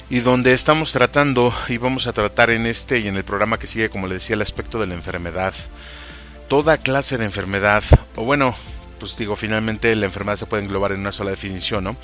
y 0.08 0.20
donde 0.20 0.52
estamos 0.52 0.92
tratando 0.92 1.52
y 1.66 1.76
vamos 1.76 2.06
a 2.06 2.12
tratar 2.12 2.50
en 2.50 2.66
este 2.66 3.00
y 3.00 3.08
en 3.08 3.16
el 3.16 3.24
programa 3.24 3.58
que 3.58 3.66
sigue, 3.66 3.90
como 3.90 4.06
le 4.06 4.14
decía, 4.14 4.34
el 4.34 4.42
aspecto 4.42 4.78
de 4.78 4.86
la 4.86 4.94
enfermedad. 4.94 5.54
Toda 6.48 6.78
clase 6.78 7.18
de 7.18 7.24
enfermedad, 7.24 7.82
o 8.14 8.22
bueno, 8.22 8.54
pues 9.00 9.16
digo, 9.16 9.34
finalmente 9.34 9.96
la 9.96 10.06
enfermedad 10.06 10.36
se 10.36 10.46
puede 10.46 10.62
englobar 10.62 10.92
en 10.92 11.00
una 11.00 11.10
sola 11.10 11.30
definición, 11.30 11.82
¿no? 11.82 11.96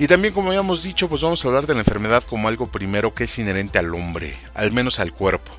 Y 0.00 0.08
también, 0.08 0.34
como 0.34 0.48
habíamos 0.48 0.82
dicho, 0.82 1.08
pues 1.08 1.22
vamos 1.22 1.44
a 1.44 1.48
hablar 1.48 1.66
de 1.66 1.74
la 1.74 1.80
enfermedad 1.80 2.24
como 2.24 2.48
algo 2.48 2.66
primero 2.66 3.14
que 3.14 3.24
es 3.24 3.38
inherente 3.38 3.78
al 3.78 3.94
hombre, 3.94 4.36
al 4.54 4.72
menos 4.72 4.98
al 4.98 5.12
cuerpo 5.12 5.52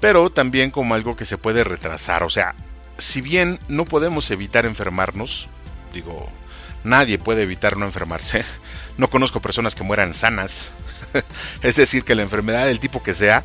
pero 0.00 0.30
también 0.30 0.70
como 0.70 0.94
algo 0.94 1.16
que 1.16 1.24
se 1.24 1.38
puede 1.38 1.64
retrasar. 1.64 2.22
O 2.22 2.30
sea, 2.30 2.54
si 2.98 3.20
bien 3.20 3.58
no 3.68 3.84
podemos 3.84 4.30
evitar 4.30 4.66
enfermarnos, 4.66 5.48
digo, 5.92 6.28
nadie 6.84 7.18
puede 7.18 7.42
evitar 7.42 7.76
no 7.76 7.86
enfermarse. 7.86 8.44
No 8.98 9.10
conozco 9.10 9.40
personas 9.40 9.74
que 9.74 9.82
mueran 9.82 10.14
sanas. 10.14 10.70
es 11.62 11.76
decir, 11.76 12.02
que 12.02 12.14
la 12.14 12.22
enfermedad 12.22 12.64
del 12.64 12.80
tipo 12.80 13.02
que 13.02 13.12
sea 13.12 13.44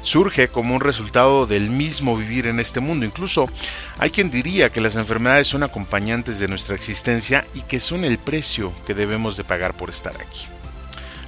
surge 0.00 0.48
como 0.48 0.74
un 0.74 0.80
resultado 0.80 1.46
del 1.46 1.68
mismo 1.68 2.16
vivir 2.16 2.46
en 2.46 2.60
este 2.60 2.80
mundo. 2.80 3.04
Incluso 3.04 3.50
hay 3.98 4.10
quien 4.10 4.30
diría 4.30 4.70
que 4.70 4.80
las 4.80 4.96
enfermedades 4.96 5.48
son 5.48 5.64
acompañantes 5.64 6.38
de 6.38 6.48
nuestra 6.48 6.76
existencia 6.76 7.44
y 7.54 7.60
que 7.60 7.78
son 7.78 8.06
el 8.06 8.16
precio 8.16 8.72
que 8.86 8.94
debemos 8.94 9.36
de 9.36 9.44
pagar 9.44 9.74
por 9.74 9.90
estar 9.90 10.14
aquí. 10.14 10.46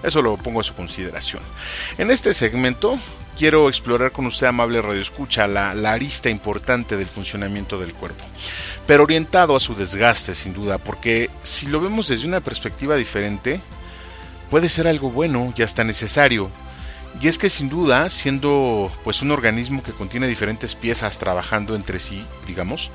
Eso 0.02 0.22
lo 0.22 0.36
pongo 0.36 0.60
a 0.60 0.64
su 0.64 0.74
consideración. 0.74 1.42
En 1.98 2.10
este 2.10 2.32
segmento 2.34 2.98
quiero 3.38 3.68
explorar 3.68 4.10
con 4.10 4.26
usted, 4.26 4.48
amable 4.48 4.82
Radio 4.82 5.00
Escucha, 5.00 5.46
la, 5.46 5.70
arista 5.70 6.28
importante 6.28 6.96
del 6.96 7.06
funcionamiento 7.06 7.78
del 7.78 7.94
cuerpo, 7.94 8.24
pero 8.86 9.04
orientado 9.04 9.54
a 9.54 9.60
su 9.60 9.76
desgaste, 9.76 10.34
sin 10.34 10.52
duda, 10.52 10.78
porque 10.78 11.30
si 11.44 11.66
lo 11.66 11.80
vemos 11.80 12.08
desde 12.08 12.26
una 12.26 12.40
perspectiva 12.40 12.96
diferente, 12.96 13.60
puede 14.50 14.68
ser 14.68 14.88
algo 14.88 15.10
bueno 15.10 15.54
y 15.56 15.62
hasta 15.62 15.84
necesario. 15.84 16.50
Y 17.20 17.28
es 17.28 17.38
que 17.38 17.48
sin 17.48 17.68
duda, 17.68 18.10
siendo 18.10 18.92
pues 19.04 19.22
un 19.22 19.30
organismo 19.30 19.82
que 19.82 19.92
contiene 19.92 20.26
diferentes 20.26 20.74
piezas 20.74 21.18
trabajando 21.18 21.76
entre 21.76 22.00
sí, 22.00 22.24
digamos, 22.46 22.90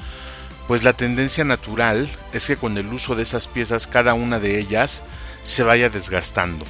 pues 0.67 0.83
la 0.83 0.93
tendencia 0.93 1.45
natural 1.45 2.09
es 2.33 2.47
que 2.47 2.57
con 2.57 2.77
el 2.77 2.87
uso 2.87 3.15
de 3.15 3.23
esas 3.23 3.47
piezas, 3.47 3.87
cada 3.87 4.13
una 4.13 4.39
de 4.39 4.59
ellas 4.59 5.03
se 5.43 5.63
vaya 5.63 5.89
desgastando. 5.89 6.65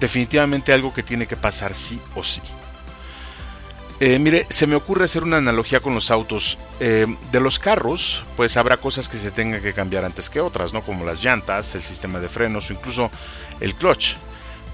Definitivamente 0.00 0.72
algo 0.72 0.92
que 0.92 1.02
tiene 1.02 1.26
que 1.26 1.36
pasar 1.36 1.74
sí 1.74 2.00
o 2.14 2.24
sí. 2.24 2.42
Eh, 4.00 4.18
mire, 4.18 4.46
se 4.50 4.66
me 4.66 4.74
ocurre 4.74 5.04
hacer 5.04 5.22
una 5.22 5.36
analogía 5.36 5.80
con 5.80 5.94
los 5.94 6.10
autos. 6.10 6.58
Eh, 6.80 7.06
de 7.30 7.40
los 7.40 7.58
carros, 7.58 8.24
pues 8.36 8.56
habrá 8.56 8.76
cosas 8.76 9.08
que 9.08 9.18
se 9.18 9.30
tengan 9.30 9.62
que 9.62 9.72
cambiar 9.72 10.04
antes 10.04 10.28
que 10.28 10.40
otras, 10.40 10.72
¿no? 10.72 10.82
Como 10.82 11.04
las 11.04 11.22
llantas, 11.22 11.74
el 11.74 11.82
sistema 11.82 12.18
de 12.18 12.28
frenos 12.28 12.68
o 12.68 12.72
incluso 12.72 13.10
el 13.60 13.74
clutch. 13.74 14.14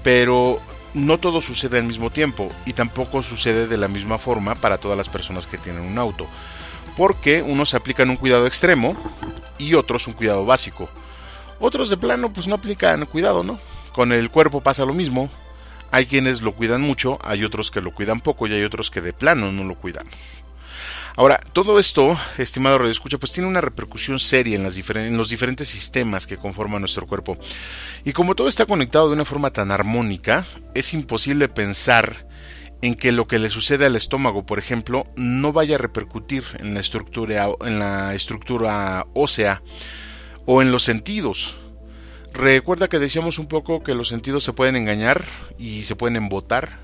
Pero 0.03 0.59
no 0.93 1.19
todo 1.19 1.41
sucede 1.41 1.77
al 1.77 1.85
mismo 1.85 2.09
tiempo 2.09 2.49
y 2.65 2.73
tampoco 2.73 3.21
sucede 3.21 3.67
de 3.67 3.77
la 3.77 3.87
misma 3.87 4.17
forma 4.17 4.55
para 4.55 4.79
todas 4.79 4.97
las 4.97 5.07
personas 5.07 5.45
que 5.45 5.57
tienen 5.57 5.83
un 5.83 5.97
auto. 5.97 6.27
Porque 6.97 7.41
unos 7.41 7.73
aplican 7.73 8.09
un 8.09 8.17
cuidado 8.17 8.47
extremo 8.47 8.95
y 9.57 9.75
otros 9.75 10.07
un 10.07 10.13
cuidado 10.13 10.45
básico. 10.45 10.89
Otros 11.59 11.89
de 11.89 11.97
plano 11.97 12.33
pues 12.33 12.47
no 12.47 12.55
aplican 12.55 13.05
cuidado, 13.05 13.43
¿no? 13.43 13.59
Con 13.93 14.11
el 14.11 14.29
cuerpo 14.29 14.61
pasa 14.61 14.85
lo 14.85 14.93
mismo. 14.93 15.29
Hay 15.91 16.05
quienes 16.05 16.41
lo 16.41 16.53
cuidan 16.53 16.81
mucho, 16.81 17.19
hay 17.21 17.43
otros 17.43 17.69
que 17.69 17.81
lo 17.81 17.91
cuidan 17.91 18.21
poco 18.21 18.47
y 18.47 18.53
hay 18.53 18.63
otros 18.63 18.89
que 18.89 19.01
de 19.01 19.11
plano 19.11 19.51
no 19.51 19.65
lo 19.65 19.75
cuidamos. 19.75 20.17
Ahora, 21.17 21.41
todo 21.51 21.77
esto, 21.77 22.17
estimado 22.37 22.77
Radio 22.77 22.91
Escucha, 22.91 23.17
pues 23.17 23.33
tiene 23.33 23.49
una 23.49 23.59
repercusión 23.59 24.17
seria 24.17 24.55
en, 24.55 24.65
en, 24.65 25.17
los 25.17 25.29
diferentes 25.29 25.67
sistemas 25.67 26.25
que 26.25 26.37
conforman 26.37 26.81
nuestro 26.81 27.05
cuerpo. 27.05 27.37
Y 28.05 28.13
como 28.13 28.33
todo 28.35 28.47
está 28.47 28.65
conectado 28.65 29.09
de 29.09 29.15
una 29.15 29.25
forma 29.25 29.51
tan 29.51 29.71
armónica, 29.71 30.45
es 30.73 30.93
imposible 30.93 31.49
pensar 31.49 32.27
en 32.81 32.95
que 32.95 33.11
lo 33.11 33.27
que 33.27 33.39
le 33.39 33.49
sucede 33.49 33.85
al 33.85 33.97
estómago, 33.97 34.45
por 34.45 34.57
ejemplo, 34.57 35.05
no 35.17 35.51
vaya 35.51 35.75
a 35.75 35.79
repercutir 35.79 36.45
en 36.59 36.73
la 36.73 36.79
estructura, 36.79 37.49
en 37.59 37.79
la 37.79 38.15
estructura 38.15 39.05
ósea 39.13 39.61
o 40.45 40.61
en 40.61 40.71
los 40.71 40.83
sentidos. 40.83 41.55
Recuerda 42.33 42.87
que 42.87 42.99
decíamos 42.99 43.39
un 43.39 43.47
poco 43.47 43.83
que 43.83 43.93
los 43.93 44.07
sentidos 44.07 44.43
se 44.43 44.53
pueden 44.53 44.75
engañar 44.75 45.25
y 45.57 45.83
se 45.83 45.95
pueden 45.95 46.15
embotar. 46.15 46.79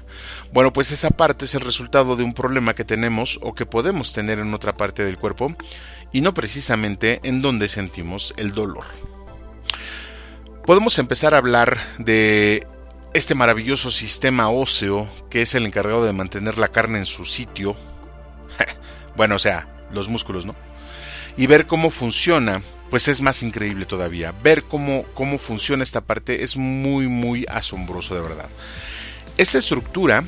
Bueno, 0.51 0.73
pues 0.73 0.91
esa 0.91 1.09
parte 1.09 1.45
es 1.45 1.55
el 1.55 1.61
resultado 1.61 2.15
de 2.15 2.23
un 2.23 2.33
problema 2.33 2.73
que 2.73 2.83
tenemos 2.83 3.39
o 3.41 3.53
que 3.53 3.65
podemos 3.65 4.13
tener 4.13 4.39
en 4.39 4.53
otra 4.53 4.75
parte 4.75 5.05
del 5.05 5.17
cuerpo 5.17 5.55
y 6.11 6.21
no 6.21 6.33
precisamente 6.33 7.21
en 7.23 7.41
donde 7.41 7.69
sentimos 7.69 8.33
el 8.37 8.51
dolor. 8.51 8.85
Podemos 10.65 10.99
empezar 10.99 11.33
a 11.33 11.37
hablar 11.37 11.77
de 11.97 12.67
este 13.13 13.35
maravilloso 13.35 13.89
sistema 13.89 14.49
óseo 14.49 15.07
que 15.29 15.41
es 15.41 15.55
el 15.55 15.65
encargado 15.65 16.03
de 16.03 16.13
mantener 16.13 16.57
la 16.57 16.67
carne 16.67 16.99
en 16.99 17.05
su 17.05 17.23
sitio. 17.23 17.75
bueno, 19.15 19.35
o 19.35 19.39
sea, 19.39 19.67
los 19.91 20.09
músculos, 20.09 20.45
¿no? 20.45 20.55
Y 21.37 21.47
ver 21.47 21.67
cómo 21.67 21.89
funciona 21.89 22.63
pues 22.89 23.08
es 23.08 23.22
más 23.22 23.44
increíble 23.44 23.86
todavía. 23.86 24.34
Ver 24.44 24.63
cómo, 24.63 25.06
cómo 25.13 25.38
funciona 25.38 25.84
esta 25.84 26.01
parte 26.01 26.44
es 26.44 26.58
muy, 26.58 27.08
muy 27.08 27.46
asombroso 27.50 28.15
de 28.15 28.22
verdad. 28.22 28.50
Esta 29.38 29.58
estructura, 29.58 30.24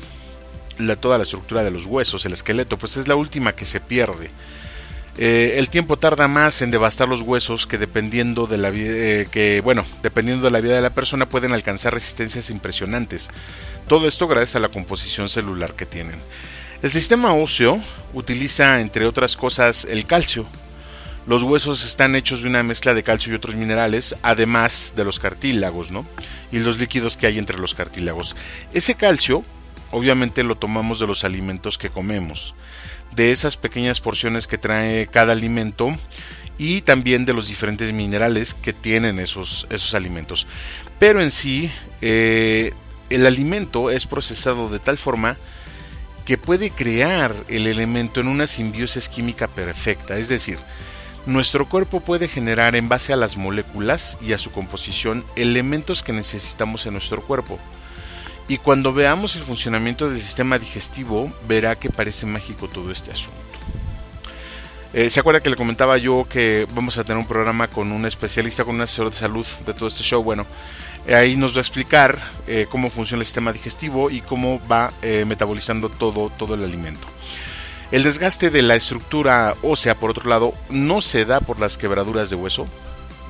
toda 1.00 1.18
la 1.18 1.24
estructura 1.24 1.64
de 1.64 1.70
los 1.70 1.86
huesos, 1.86 2.24
el 2.26 2.32
esqueleto, 2.32 2.76
pues 2.78 2.96
es 2.96 3.08
la 3.08 3.16
última 3.16 3.54
que 3.54 3.66
se 3.66 3.80
pierde. 3.80 4.30
Eh, 5.18 5.54
el 5.56 5.68
tiempo 5.68 5.98
tarda 5.98 6.28
más 6.28 6.62
en 6.62 6.70
devastar 6.70 7.08
los 7.08 7.20
huesos 7.20 7.66
que 7.66 7.78
dependiendo 7.78 8.46
de 8.46 8.58
la 8.58 8.70
eh, 8.72 9.26
que 9.30 9.60
bueno, 9.60 9.84
dependiendo 10.02 10.44
de 10.44 10.50
la 10.50 10.60
vida 10.60 10.76
de 10.76 10.80
la 10.80 10.94
persona 10.94 11.28
pueden 11.28 11.52
alcanzar 11.52 11.92
resistencias 11.92 12.48
impresionantes. 12.48 13.28
Todo 13.88 14.06
esto 14.06 14.28
gracias 14.28 14.56
a 14.56 14.60
la 14.60 14.68
composición 14.68 15.28
celular 15.28 15.74
que 15.74 15.84
tienen. 15.84 16.20
El 16.82 16.90
sistema 16.90 17.34
óseo 17.34 17.82
utiliza, 18.14 18.80
entre 18.80 19.04
otras 19.04 19.36
cosas, 19.36 19.84
el 19.84 20.06
calcio, 20.06 20.46
los 21.30 21.44
huesos 21.44 21.86
están 21.86 22.16
hechos 22.16 22.42
de 22.42 22.48
una 22.48 22.64
mezcla 22.64 22.92
de 22.92 23.04
calcio 23.04 23.30
y 23.32 23.36
otros 23.36 23.54
minerales, 23.54 24.16
además 24.20 24.94
de 24.96 25.04
los 25.04 25.20
cartílagos, 25.20 25.92
¿no? 25.92 26.04
Y 26.50 26.58
los 26.58 26.80
líquidos 26.80 27.16
que 27.16 27.28
hay 27.28 27.38
entre 27.38 27.56
los 27.56 27.72
cartílagos. 27.72 28.34
Ese 28.74 28.96
calcio, 28.96 29.44
obviamente, 29.92 30.42
lo 30.42 30.56
tomamos 30.56 30.98
de 30.98 31.06
los 31.06 31.22
alimentos 31.22 31.78
que 31.78 31.88
comemos, 31.88 32.56
de 33.14 33.30
esas 33.30 33.56
pequeñas 33.56 34.00
porciones 34.00 34.48
que 34.48 34.58
trae 34.58 35.06
cada 35.06 35.30
alimento 35.30 35.92
y 36.58 36.80
también 36.80 37.24
de 37.26 37.32
los 37.32 37.46
diferentes 37.46 37.92
minerales 37.92 38.52
que 38.54 38.72
tienen 38.72 39.20
esos, 39.20 39.68
esos 39.70 39.94
alimentos. 39.94 40.48
Pero 40.98 41.22
en 41.22 41.30
sí, 41.30 41.70
eh, 42.00 42.72
el 43.08 43.24
alimento 43.24 43.92
es 43.92 44.04
procesado 44.04 44.68
de 44.68 44.80
tal 44.80 44.98
forma 44.98 45.36
que 46.24 46.38
puede 46.38 46.70
crear 46.70 47.32
el 47.46 47.68
elemento 47.68 48.20
en 48.20 48.26
una 48.26 48.48
simbiosis 48.48 49.08
química 49.08 49.46
perfecta, 49.46 50.18
es 50.18 50.28
decir, 50.28 50.58
nuestro 51.26 51.68
cuerpo 51.68 52.00
puede 52.00 52.28
generar 52.28 52.74
en 52.76 52.88
base 52.88 53.12
a 53.12 53.16
las 53.16 53.36
moléculas 53.36 54.16
y 54.20 54.32
a 54.32 54.38
su 54.38 54.50
composición 54.50 55.24
elementos 55.36 56.02
que 56.02 56.12
necesitamos 56.12 56.86
en 56.86 56.94
nuestro 56.94 57.20
cuerpo. 57.22 57.58
Y 58.48 58.58
cuando 58.58 58.92
veamos 58.92 59.36
el 59.36 59.44
funcionamiento 59.44 60.08
del 60.08 60.20
sistema 60.20 60.58
digestivo, 60.58 61.30
verá 61.46 61.76
que 61.76 61.90
parece 61.90 62.26
mágico 62.26 62.68
todo 62.68 62.90
este 62.90 63.12
asunto. 63.12 63.38
Eh, 64.92 65.08
¿Se 65.08 65.20
acuerda 65.20 65.40
que 65.40 65.50
le 65.50 65.56
comentaba 65.56 65.98
yo 65.98 66.26
que 66.28 66.66
vamos 66.74 66.98
a 66.98 67.04
tener 67.04 67.18
un 67.18 67.26
programa 67.26 67.68
con 67.68 67.92
un 67.92 68.06
especialista, 68.06 68.64
con 68.64 68.74
un 68.74 68.80
asesor 68.80 69.10
de 69.10 69.16
salud 69.16 69.46
de 69.64 69.72
todo 69.72 69.86
este 69.86 70.02
show? 70.02 70.20
Bueno, 70.24 70.46
eh, 71.06 71.14
ahí 71.14 71.36
nos 71.36 71.54
va 71.54 71.58
a 71.58 71.60
explicar 71.60 72.18
eh, 72.48 72.66
cómo 72.68 72.90
funciona 72.90 73.20
el 73.20 73.26
sistema 73.26 73.52
digestivo 73.52 74.10
y 74.10 74.20
cómo 74.20 74.60
va 74.68 74.92
metabolizando 75.26 75.88
todo, 75.90 76.28
todo 76.30 76.54
el 76.54 76.64
alimento. 76.64 77.06
El 77.90 78.04
desgaste 78.04 78.50
de 78.50 78.62
la 78.62 78.76
estructura 78.76 79.56
ósea, 79.62 79.96
por 79.96 80.10
otro 80.10 80.28
lado, 80.28 80.54
no 80.68 81.02
se 81.02 81.24
da 81.24 81.40
por 81.40 81.58
las 81.58 81.76
quebraduras 81.76 82.30
de 82.30 82.36
hueso, 82.36 82.68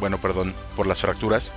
bueno, 0.01 0.19
perdón, 0.19 0.55
por 0.77 0.87
las 0.87 1.01
fracturas, 1.01 1.51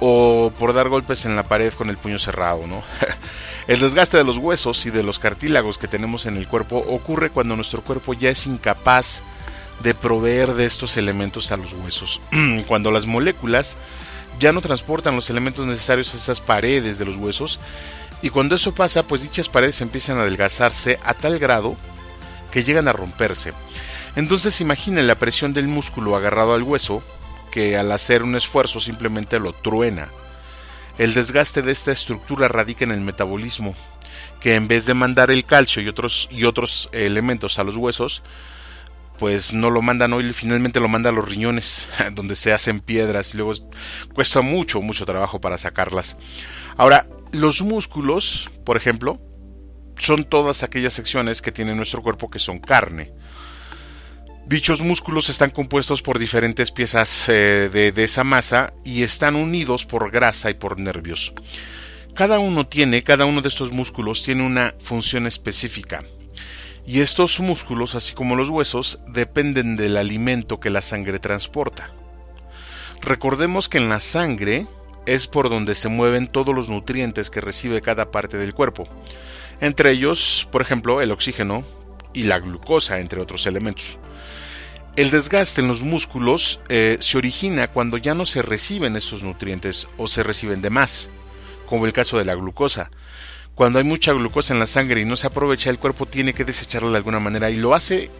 o 0.00 0.50
por 0.58 0.72
dar 0.72 0.88
golpes 0.88 1.26
en 1.26 1.36
la 1.36 1.42
pared 1.42 1.70
con 1.74 1.90
el 1.90 1.98
puño 1.98 2.18
cerrado, 2.18 2.66
¿no? 2.66 2.82
el 3.68 3.80
desgaste 3.80 4.16
de 4.16 4.24
los 4.24 4.38
huesos 4.38 4.86
y 4.86 4.90
de 4.90 5.02
los 5.02 5.18
cartílagos 5.18 5.76
que 5.76 5.86
tenemos 5.86 6.24
en 6.24 6.38
el 6.38 6.48
cuerpo 6.48 6.78
ocurre 6.78 7.28
cuando 7.28 7.56
nuestro 7.56 7.82
cuerpo 7.82 8.14
ya 8.14 8.30
es 8.30 8.46
incapaz 8.46 9.22
de 9.82 9.94
proveer 9.94 10.54
de 10.54 10.64
estos 10.64 10.96
elementos 10.96 11.52
a 11.52 11.58
los 11.58 11.74
huesos. 11.74 12.22
cuando 12.66 12.90
las 12.90 13.04
moléculas 13.04 13.76
ya 14.38 14.52
no 14.52 14.62
transportan 14.62 15.14
los 15.14 15.28
elementos 15.28 15.66
necesarios 15.66 16.14
a 16.14 16.16
esas 16.16 16.40
paredes 16.40 16.98
de 16.98 17.04
los 17.04 17.16
huesos, 17.16 17.60
y 18.22 18.30
cuando 18.30 18.54
eso 18.54 18.74
pasa, 18.74 19.02
pues 19.02 19.20
dichas 19.20 19.50
paredes 19.50 19.82
empiezan 19.82 20.16
a 20.16 20.22
adelgazarse 20.22 20.98
a 21.04 21.12
tal 21.12 21.38
grado 21.38 21.76
que 22.50 22.64
llegan 22.64 22.88
a 22.88 22.92
romperse. 22.92 23.52
Entonces 24.16 24.60
imaginen 24.60 25.06
la 25.06 25.14
presión 25.14 25.52
del 25.52 25.68
músculo 25.68 26.16
agarrado 26.16 26.54
al 26.54 26.62
hueso, 26.62 27.02
que 27.50 27.76
al 27.76 27.92
hacer 27.92 28.22
un 28.22 28.36
esfuerzo 28.36 28.80
simplemente 28.80 29.38
lo 29.38 29.52
truena. 29.52 30.08
El 30.98 31.14
desgaste 31.14 31.62
de 31.62 31.72
esta 31.72 31.92
estructura 31.92 32.48
radica 32.48 32.84
en 32.84 32.92
el 32.92 33.00
metabolismo, 33.00 33.74
que 34.40 34.54
en 34.54 34.68
vez 34.68 34.86
de 34.86 34.94
mandar 34.94 35.30
el 35.30 35.44
calcio 35.44 35.82
y 35.82 35.88
otros, 35.88 36.28
y 36.30 36.44
otros 36.44 36.88
elementos 36.92 37.58
a 37.58 37.64
los 37.64 37.76
huesos, 37.76 38.22
pues 39.18 39.52
no 39.52 39.70
lo 39.70 39.82
mandan 39.82 40.12
hoy, 40.14 40.32
finalmente 40.32 40.80
lo 40.80 40.88
manda 40.88 41.10
a 41.10 41.12
los 41.12 41.28
riñones, 41.28 41.86
donde 42.12 42.36
se 42.36 42.52
hacen 42.52 42.80
piedras 42.80 43.34
y 43.34 43.36
luego 43.36 43.52
cuesta 44.14 44.40
mucho, 44.40 44.80
mucho 44.80 45.06
trabajo 45.06 45.40
para 45.40 45.58
sacarlas. 45.58 46.16
Ahora, 46.76 47.06
los 47.32 47.62
músculos, 47.62 48.50
por 48.64 48.76
ejemplo, 48.76 49.20
son 50.10 50.24
todas 50.24 50.64
aquellas 50.64 50.92
secciones 50.92 51.40
que 51.40 51.52
tiene 51.52 51.72
nuestro 51.72 52.02
cuerpo 52.02 52.28
que 52.28 52.40
son 52.40 52.58
carne. 52.58 53.12
Dichos 54.44 54.80
músculos 54.80 55.28
están 55.28 55.50
compuestos 55.50 56.02
por 56.02 56.18
diferentes 56.18 56.72
piezas 56.72 57.28
eh, 57.28 57.70
de, 57.72 57.92
de 57.92 58.02
esa 58.02 58.24
masa 58.24 58.72
y 58.84 59.04
están 59.04 59.36
unidos 59.36 59.84
por 59.86 60.10
grasa 60.10 60.50
y 60.50 60.54
por 60.54 60.80
nervios. 60.80 61.32
Cada 62.16 62.40
uno 62.40 62.66
tiene, 62.66 63.04
cada 63.04 63.24
uno 63.24 63.40
de 63.40 63.46
estos 63.46 63.70
músculos 63.70 64.24
tiene 64.24 64.44
una 64.44 64.74
función 64.80 65.28
específica. 65.28 66.02
Y 66.84 67.02
estos 67.02 67.38
músculos, 67.38 67.94
así 67.94 68.12
como 68.12 68.34
los 68.34 68.48
huesos, 68.48 68.98
dependen 69.06 69.76
del 69.76 69.96
alimento 69.96 70.58
que 70.58 70.70
la 70.70 70.82
sangre 70.82 71.20
transporta. 71.20 71.92
Recordemos 73.00 73.68
que 73.68 73.78
en 73.78 73.88
la 73.88 74.00
sangre 74.00 74.66
es 75.06 75.28
por 75.28 75.50
donde 75.50 75.76
se 75.76 75.88
mueven 75.88 76.26
todos 76.26 76.52
los 76.52 76.68
nutrientes 76.68 77.30
que 77.30 77.40
recibe 77.40 77.80
cada 77.80 78.10
parte 78.10 78.38
del 78.38 78.54
cuerpo 78.54 78.88
entre 79.60 79.92
ellos, 79.92 80.48
por 80.50 80.62
ejemplo, 80.62 81.00
el 81.00 81.10
oxígeno 81.10 81.64
y 82.12 82.24
la 82.24 82.38
glucosa, 82.38 82.98
entre 82.98 83.20
otros 83.20 83.46
elementos. 83.46 83.98
El 84.96 85.10
desgaste 85.10 85.60
en 85.60 85.68
los 85.68 85.82
músculos 85.82 86.60
eh, 86.68 86.98
se 87.00 87.16
origina 87.16 87.68
cuando 87.68 87.96
ya 87.96 88.14
no 88.14 88.26
se 88.26 88.42
reciben 88.42 88.96
esos 88.96 89.22
nutrientes 89.22 89.88
o 89.96 90.08
se 90.08 90.22
reciben 90.22 90.60
de 90.62 90.70
más, 90.70 91.08
como 91.66 91.86
el 91.86 91.92
caso 91.92 92.18
de 92.18 92.24
la 92.24 92.34
glucosa. 92.34 92.90
Cuando 93.54 93.78
hay 93.78 93.84
mucha 93.84 94.12
glucosa 94.12 94.52
en 94.52 94.60
la 94.60 94.66
sangre 94.66 95.00
y 95.00 95.04
no 95.04 95.16
se 95.16 95.26
aprovecha, 95.26 95.70
el 95.70 95.78
cuerpo 95.78 96.06
tiene 96.06 96.32
que 96.32 96.44
desecharla 96.44 96.90
de 96.90 96.96
alguna 96.96 97.20
manera 97.20 97.50
y 97.50 97.56
lo 97.56 97.74
hace 97.74 98.10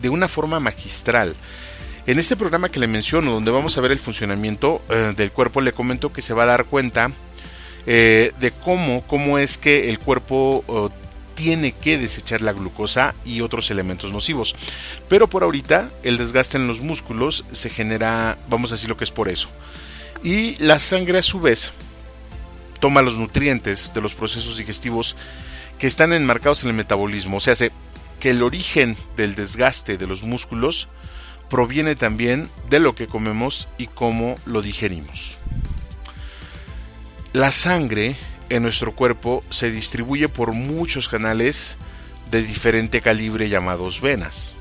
de 0.00 0.08
una 0.08 0.26
forma 0.26 0.58
magistral. 0.58 1.34
En 2.06 2.18
este 2.18 2.36
programa 2.36 2.70
que 2.70 2.80
le 2.80 2.86
menciono, 2.86 3.32
donde 3.32 3.50
vamos 3.50 3.76
a 3.76 3.80
ver 3.80 3.92
el 3.92 3.98
funcionamiento 3.98 4.82
eh, 4.88 5.12
del 5.16 5.32
cuerpo, 5.32 5.60
le 5.60 5.72
comento 5.72 6.12
que 6.12 6.22
se 6.22 6.34
va 6.34 6.44
a 6.44 6.46
dar 6.46 6.64
cuenta 6.64 7.12
eh, 7.86 8.32
de 8.40 8.50
cómo, 8.50 9.02
cómo 9.06 9.38
es 9.38 9.58
que 9.58 9.88
el 9.88 9.98
cuerpo 9.98 10.90
tiene 11.36 11.72
que 11.72 11.98
desechar 11.98 12.40
la 12.40 12.52
glucosa 12.52 13.14
y 13.24 13.42
otros 13.42 13.70
elementos 13.70 14.10
nocivos. 14.10 14.56
Pero 15.08 15.28
por 15.28 15.44
ahorita 15.44 15.90
el 16.02 16.16
desgaste 16.16 16.56
en 16.56 16.66
los 16.66 16.80
músculos 16.80 17.44
se 17.52 17.70
genera, 17.70 18.38
vamos 18.48 18.72
a 18.72 18.74
decir 18.74 18.88
lo 18.88 18.96
que 18.96 19.04
es 19.04 19.10
por 19.12 19.28
eso. 19.28 19.48
Y 20.24 20.56
la 20.56 20.80
sangre 20.80 21.18
a 21.18 21.22
su 21.22 21.40
vez 21.40 21.70
toma 22.80 23.02
los 23.02 23.16
nutrientes 23.16 23.92
de 23.94 24.00
los 24.00 24.14
procesos 24.14 24.56
digestivos 24.56 25.14
que 25.78 25.86
están 25.86 26.12
enmarcados 26.12 26.64
en 26.64 26.70
el 26.70 26.76
metabolismo. 26.76 27.36
O 27.36 27.40
sea, 27.40 27.54
que 28.18 28.30
el 28.30 28.42
origen 28.42 28.96
del 29.16 29.34
desgaste 29.34 29.98
de 29.98 30.06
los 30.06 30.22
músculos 30.22 30.88
proviene 31.48 31.94
también 31.94 32.48
de 32.70 32.80
lo 32.80 32.94
que 32.94 33.06
comemos 33.06 33.68
y 33.78 33.86
cómo 33.86 34.34
lo 34.46 34.62
digerimos. 34.62 35.36
La 37.36 37.52
sangre 37.52 38.16
en 38.48 38.62
nuestro 38.62 38.92
cuerpo 38.92 39.44
se 39.50 39.70
distribuye 39.70 40.26
por 40.26 40.54
muchos 40.54 41.06
canales 41.06 41.76
de 42.30 42.42
diferente 42.42 43.02
calibre 43.02 43.50
llamados 43.50 44.00
venas. 44.00 44.52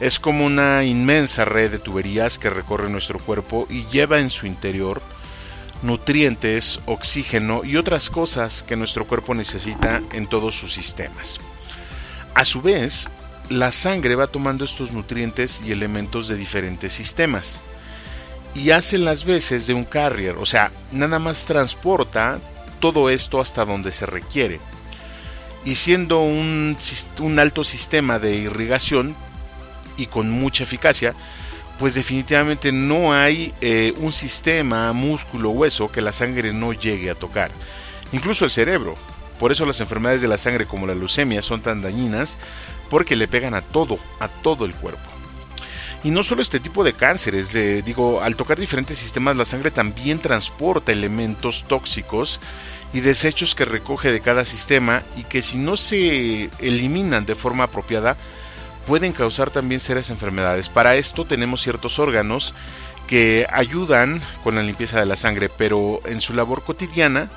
Es 0.00 0.18
como 0.18 0.46
una 0.46 0.84
inmensa 0.84 1.44
red 1.44 1.70
de 1.70 1.78
tuberías 1.78 2.38
que 2.38 2.48
recorre 2.48 2.88
nuestro 2.88 3.18
cuerpo 3.18 3.66
y 3.68 3.84
lleva 3.88 4.20
en 4.20 4.30
su 4.30 4.46
interior 4.46 5.02
nutrientes, 5.82 6.80
oxígeno 6.86 7.62
y 7.62 7.76
otras 7.76 8.08
cosas 8.08 8.62
que 8.62 8.74
nuestro 8.74 9.04
cuerpo 9.06 9.34
necesita 9.34 10.00
en 10.12 10.28
todos 10.28 10.54
sus 10.54 10.72
sistemas. 10.72 11.38
A 12.34 12.46
su 12.46 12.62
vez, 12.62 13.10
la 13.50 13.70
sangre 13.70 14.14
va 14.14 14.28
tomando 14.28 14.64
estos 14.64 14.92
nutrientes 14.92 15.60
y 15.60 15.72
elementos 15.72 16.26
de 16.26 16.36
diferentes 16.36 16.90
sistemas 16.94 17.60
y 18.54 18.70
hace 18.70 18.98
las 18.98 19.24
veces 19.24 19.66
de 19.66 19.74
un 19.74 19.84
carrier, 19.84 20.36
o 20.36 20.46
sea, 20.46 20.70
nada 20.92 21.18
más 21.18 21.44
transporta 21.44 22.38
todo 22.80 23.10
esto 23.10 23.40
hasta 23.40 23.64
donde 23.64 23.92
se 23.92 24.06
requiere. 24.06 24.60
Y 25.64 25.74
siendo 25.74 26.20
un, 26.20 26.76
alto 27.38 27.64
sistema 27.64 28.18
de 28.18 28.36
irrigación 28.36 29.14
y 29.96 30.06
con 30.06 30.30
mucha 30.30 30.64
eficacia, 30.64 31.14
pues 31.78 31.94
definitivamente 31.94 32.72
no 32.72 33.12
hay 33.12 33.52
eh, 33.60 33.92
un 33.98 34.12
sistema, 34.12 34.92
músculo, 34.92 35.50
hueso 35.50 35.90
que 35.90 36.00
la 36.00 36.12
sangre 36.12 36.52
no 36.52 36.72
llegue 36.72 37.10
a 37.10 37.14
tocar. 37.14 37.50
Incluso 38.12 38.44
el 38.44 38.50
cerebro. 38.50 38.96
Por 39.38 39.52
eso 39.52 39.64
las 39.66 39.80
enfermedades 39.80 40.20
de 40.20 40.28
la 40.28 40.38
sangre 40.38 40.66
como 40.66 40.86
la 40.86 40.94
leucemia 40.94 41.42
son 41.42 41.60
tan 41.60 41.80
dañinas 41.80 42.36
porque 42.90 43.14
le 43.14 43.28
pegan 43.28 43.54
a 43.54 43.62
todo, 43.62 43.98
a 44.18 44.26
todo 44.26 44.64
el 44.64 44.74
cuerpo. 44.74 45.17
Y 46.04 46.10
no 46.10 46.22
solo 46.22 46.42
este 46.42 46.60
tipo 46.60 46.84
de 46.84 46.92
cánceres, 46.92 47.52
digo, 47.84 48.22
al 48.22 48.36
tocar 48.36 48.58
diferentes 48.58 48.98
sistemas 48.98 49.36
la 49.36 49.44
sangre 49.44 49.70
también 49.70 50.20
transporta 50.20 50.92
elementos 50.92 51.64
tóxicos 51.66 52.38
y 52.92 53.00
desechos 53.00 53.54
que 53.54 53.64
recoge 53.64 54.12
de 54.12 54.20
cada 54.20 54.44
sistema 54.44 55.02
y 55.16 55.24
que 55.24 55.42
si 55.42 55.58
no 55.58 55.76
se 55.76 56.50
eliminan 56.60 57.26
de 57.26 57.34
forma 57.34 57.64
apropiada 57.64 58.16
pueden 58.86 59.12
causar 59.12 59.50
también 59.50 59.80
serias 59.80 60.08
enfermedades. 60.08 60.68
Para 60.68 60.94
esto 60.94 61.24
tenemos 61.24 61.62
ciertos 61.62 61.98
órganos 61.98 62.54
que 63.08 63.46
ayudan 63.50 64.22
con 64.44 64.54
la 64.54 64.62
limpieza 64.62 65.00
de 65.00 65.06
la 65.06 65.16
sangre, 65.16 65.48
pero 65.48 66.00
en 66.06 66.20
su 66.20 66.32
labor 66.32 66.62
cotidiana 66.62 67.28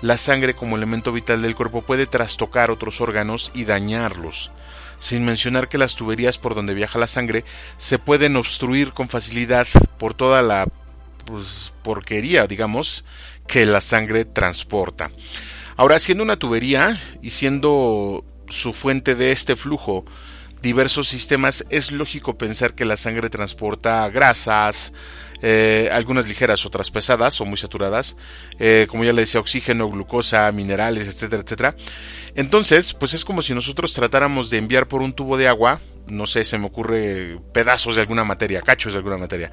la 0.00 0.16
sangre 0.16 0.54
como 0.54 0.76
elemento 0.76 1.12
vital 1.12 1.40
del 1.40 1.54
cuerpo 1.54 1.82
puede 1.82 2.06
trastocar 2.06 2.72
otros 2.72 3.00
órganos 3.00 3.52
y 3.54 3.64
dañarlos 3.64 4.50
sin 5.02 5.24
mencionar 5.24 5.68
que 5.68 5.78
las 5.78 5.96
tuberías 5.96 6.38
por 6.38 6.54
donde 6.54 6.74
viaja 6.74 6.96
la 6.96 7.08
sangre 7.08 7.44
se 7.76 7.98
pueden 7.98 8.36
obstruir 8.36 8.92
con 8.92 9.08
facilidad 9.08 9.66
por 9.98 10.14
toda 10.14 10.42
la 10.42 10.68
pues, 11.24 11.72
porquería, 11.82 12.46
digamos, 12.46 13.04
que 13.48 13.66
la 13.66 13.80
sangre 13.80 14.24
transporta. 14.24 15.10
Ahora, 15.76 15.98
siendo 15.98 16.22
una 16.22 16.36
tubería 16.36 17.00
y 17.20 17.30
siendo 17.30 18.24
su 18.46 18.72
fuente 18.72 19.16
de 19.16 19.32
este 19.32 19.56
flujo 19.56 20.04
diversos 20.62 21.08
sistemas, 21.08 21.66
es 21.68 21.90
lógico 21.90 22.38
pensar 22.38 22.74
que 22.74 22.84
la 22.84 22.96
sangre 22.96 23.28
transporta 23.28 24.08
grasas, 24.08 24.92
eh, 25.42 25.90
algunas 25.92 26.28
ligeras, 26.28 26.64
otras 26.64 26.90
pesadas 26.90 27.40
o 27.40 27.44
muy 27.44 27.58
saturadas, 27.58 28.16
eh, 28.58 28.86
como 28.88 29.04
ya 29.04 29.12
le 29.12 29.22
decía, 29.22 29.40
oxígeno, 29.40 29.90
glucosa, 29.90 30.50
minerales, 30.52 31.08
etcétera, 31.08 31.42
etcétera. 31.42 31.76
Entonces, 32.34 32.94
pues 32.94 33.12
es 33.12 33.24
como 33.24 33.42
si 33.42 33.52
nosotros 33.52 33.92
tratáramos 33.92 34.50
de 34.50 34.58
enviar 34.58 34.88
por 34.88 35.02
un 35.02 35.12
tubo 35.12 35.36
de 35.36 35.48
agua, 35.48 35.80
no 36.06 36.26
sé, 36.26 36.44
se 36.44 36.58
me 36.58 36.66
ocurre 36.66 37.40
pedazos 37.52 37.96
de 37.96 38.02
alguna 38.02 38.24
materia, 38.24 38.62
cachos 38.62 38.92
de 38.92 38.98
alguna 38.98 39.18
materia, 39.18 39.50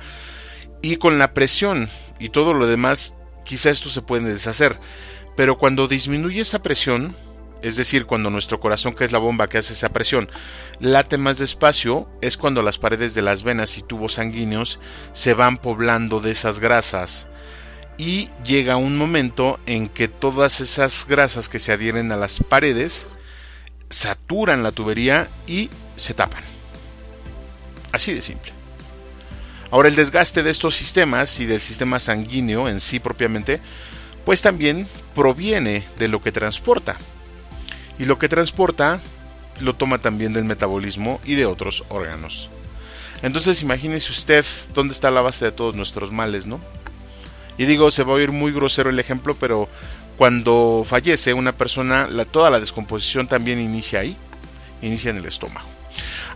y 0.81 0.97
con 0.97 1.17
la 1.17 1.33
presión 1.33 1.89
y 2.19 2.29
todo 2.29 2.53
lo 2.53 2.67
demás, 2.67 3.15
quizá 3.43 3.69
esto 3.69 3.89
se 3.89 4.01
puede 4.01 4.31
deshacer, 4.31 4.77
pero 5.35 5.57
cuando 5.57 5.87
disminuye 5.87 6.41
esa 6.41 6.61
presión, 6.61 7.15
es 7.61 7.75
decir, 7.75 8.05
cuando 8.05 8.29
nuestro 8.29 8.59
corazón, 8.59 8.93
que 8.93 9.03
es 9.03 9.11
la 9.11 9.19
bomba 9.19 9.49
que 9.49 9.57
hace 9.57 9.73
esa 9.73 9.89
presión, 9.89 10.29
late 10.79 11.17
más 11.17 11.37
despacio, 11.37 12.07
es 12.21 12.37
cuando 12.37 12.61
las 12.61 12.77
paredes 12.77 13.13
de 13.13 13.21
las 13.21 13.43
venas 13.43 13.77
y 13.77 13.81
tubos 13.81 14.13
sanguíneos 14.13 14.79
se 15.13 15.33
van 15.33 15.57
poblando 15.57 16.21
de 16.21 16.31
esas 16.31 16.59
grasas. 16.59 17.27
Y 17.97 18.29
llega 18.45 18.77
un 18.77 18.97
momento 18.97 19.59
en 19.65 19.89
que 19.89 20.07
todas 20.07 20.61
esas 20.61 21.05
grasas 21.05 21.49
que 21.49 21.59
se 21.59 21.73
adhieren 21.73 22.13
a 22.13 22.17
las 22.17 22.39
paredes 22.39 23.07
saturan 23.89 24.63
la 24.63 24.71
tubería 24.71 25.27
y 25.45 25.69
se 25.97 26.13
tapan. 26.13 26.43
Así 27.91 28.13
de 28.13 28.21
simple. 28.21 28.53
Ahora 29.69 29.89
el 29.89 29.95
desgaste 29.95 30.43
de 30.43 30.49
estos 30.49 30.75
sistemas 30.75 31.39
y 31.41 31.45
del 31.45 31.59
sistema 31.59 31.99
sanguíneo 31.99 32.69
en 32.69 32.79
sí 32.79 32.99
propiamente, 32.99 33.59
pues 34.23 34.41
también 34.41 34.87
proviene 35.13 35.83
de 35.97 36.07
lo 36.07 36.21
que 36.21 36.31
transporta 36.31 36.97
y 37.99 38.05
lo 38.05 38.17
que 38.17 38.29
transporta 38.29 38.99
lo 39.59 39.75
toma 39.75 39.99
también 39.99 40.33
del 40.33 40.45
metabolismo 40.45 41.19
y 41.25 41.35
de 41.35 41.45
otros 41.45 41.83
órganos. 41.89 42.49
Entonces 43.21 43.61
imagínese 43.61 44.11
usted 44.11 44.45
dónde 44.73 44.93
está 44.93 45.11
la 45.11 45.21
base 45.21 45.45
de 45.45 45.51
todos 45.51 45.75
nuestros 45.75 46.11
males, 46.11 46.45
¿no? 46.45 46.59
Y 47.57 47.65
digo, 47.65 47.91
se 47.91 48.03
va 48.03 48.13
a 48.13 48.15
oír 48.15 48.31
muy 48.31 48.53
grosero 48.53 48.89
el 48.89 48.99
ejemplo, 48.99 49.35
pero 49.37 49.67
cuando 50.17 50.85
fallece 50.87 51.33
una 51.33 51.51
persona, 51.51 52.07
toda 52.31 52.49
la 52.49 52.61
descomposición 52.61 53.27
también 53.27 53.59
inicia 53.59 53.99
ahí, 53.99 54.15
inicia 54.81 55.11
en 55.11 55.17
el 55.17 55.25
estómago. 55.25 55.67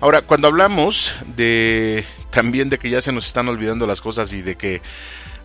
Ahora, 0.01 0.21
cuando 0.21 0.47
hablamos 0.47 1.13
de 1.37 2.03
también 2.29 2.67
de 2.67 2.77
que 2.77 2.89
ya 2.89 3.01
se 3.01 3.13
nos 3.13 3.25
están 3.25 3.47
olvidando 3.47 3.87
las 3.87 4.01
cosas 4.01 4.33
y 4.33 4.41
de 4.41 4.55
que 4.55 4.81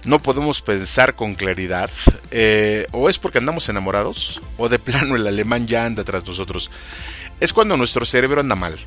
no 0.04 0.18
podemos 0.20 0.62
pensar 0.62 1.14
con 1.14 1.34
claridad, 1.34 1.90
eh, 2.30 2.86
o 2.92 3.08
es 3.08 3.18
porque 3.18 3.38
andamos 3.38 3.68
enamorados, 3.68 4.40
o 4.56 4.68
de 4.68 4.78
plano 4.78 5.16
el 5.16 5.26
alemán 5.26 5.66
ya 5.66 5.84
anda 5.84 6.04
tras 6.04 6.26
nosotros. 6.26 6.70
Es 7.40 7.52
cuando 7.52 7.76
nuestro 7.76 8.06
cerebro 8.06 8.40
anda 8.40 8.54
mal. 8.54 8.78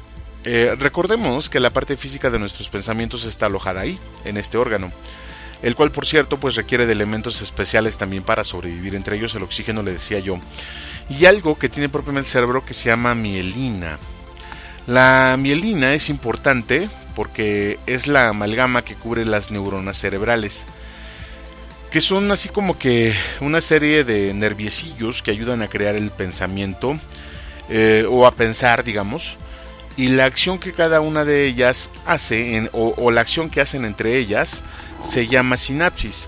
Eh, 0.44 0.76
recordemos 0.80 1.50
que 1.50 1.60
la 1.60 1.70
parte 1.70 1.98
física 1.98 2.30
de 2.30 2.40
nuestros 2.40 2.70
pensamientos 2.70 3.26
está 3.26 3.46
alojada 3.46 3.82
ahí, 3.82 4.00
en 4.26 4.38
este 4.38 4.58
órgano, 4.58 4.92
el 5.62 5.76
cual 5.76 5.92
por 5.92 6.08
cierto 6.08 6.38
pues 6.38 6.56
requiere 6.56 6.88
de 6.88 6.94
elementos 6.94 7.42
especiales 7.42 7.98
también 7.98 8.24
para 8.24 8.44
sobrevivir, 8.44 8.96
entre 8.96 9.18
ellos 9.18 9.36
el 9.36 9.44
oxígeno 9.44 9.84
le 9.84 9.94
decía 9.94 10.20
yo, 10.20 10.40
y 11.10 11.26
algo 11.26 11.60
que 11.60 11.70
tiene 11.70 11.90
propiamente 11.90 12.28
el 12.28 12.32
cerebro 12.32 12.66
que 12.66 12.74
se 12.74 12.90
llama 12.90 13.14
mielina. 13.14 14.00
La 14.88 15.36
mielina 15.38 15.94
es 15.94 16.10
importante 16.10 16.90
porque 17.16 17.78
es 17.86 18.08
la 18.08 18.30
amalgama 18.30 18.84
que 18.84 18.96
cubre 18.96 19.26
las 19.26 19.52
neuronas 19.52 20.00
cerebrales 20.00 20.66
que 21.92 22.00
son 22.00 22.32
así 22.32 22.48
como 22.48 22.80
que 22.80 23.14
una 23.42 23.60
serie 23.60 24.06
de 24.06 24.34
nerviecillos 24.34 25.22
que 25.22 25.32
ayudan 25.32 25.62
a 25.62 25.68
crear 25.68 25.96
el 25.96 26.10
pensamiento 26.10 26.98
eh, 27.70 28.06
o 28.10 28.26
a 28.26 28.32
pensar, 28.32 28.86
digamos, 28.86 29.36
y 29.98 30.08
la 30.08 30.24
acción 30.24 30.58
que 30.58 30.72
cada 30.72 31.02
una 31.02 31.26
de 31.26 31.46
ellas 31.46 31.92
hace 32.06 32.70
o, 32.72 32.94
o, 32.98 33.12
la 33.12 33.22
acción 33.22 33.50
que 33.50 33.60
hacen 33.60 33.84
entre 33.84 34.18
ellas 34.18 34.62
se 35.04 35.28
llama 35.28 35.58
sinapsis. 35.58 36.28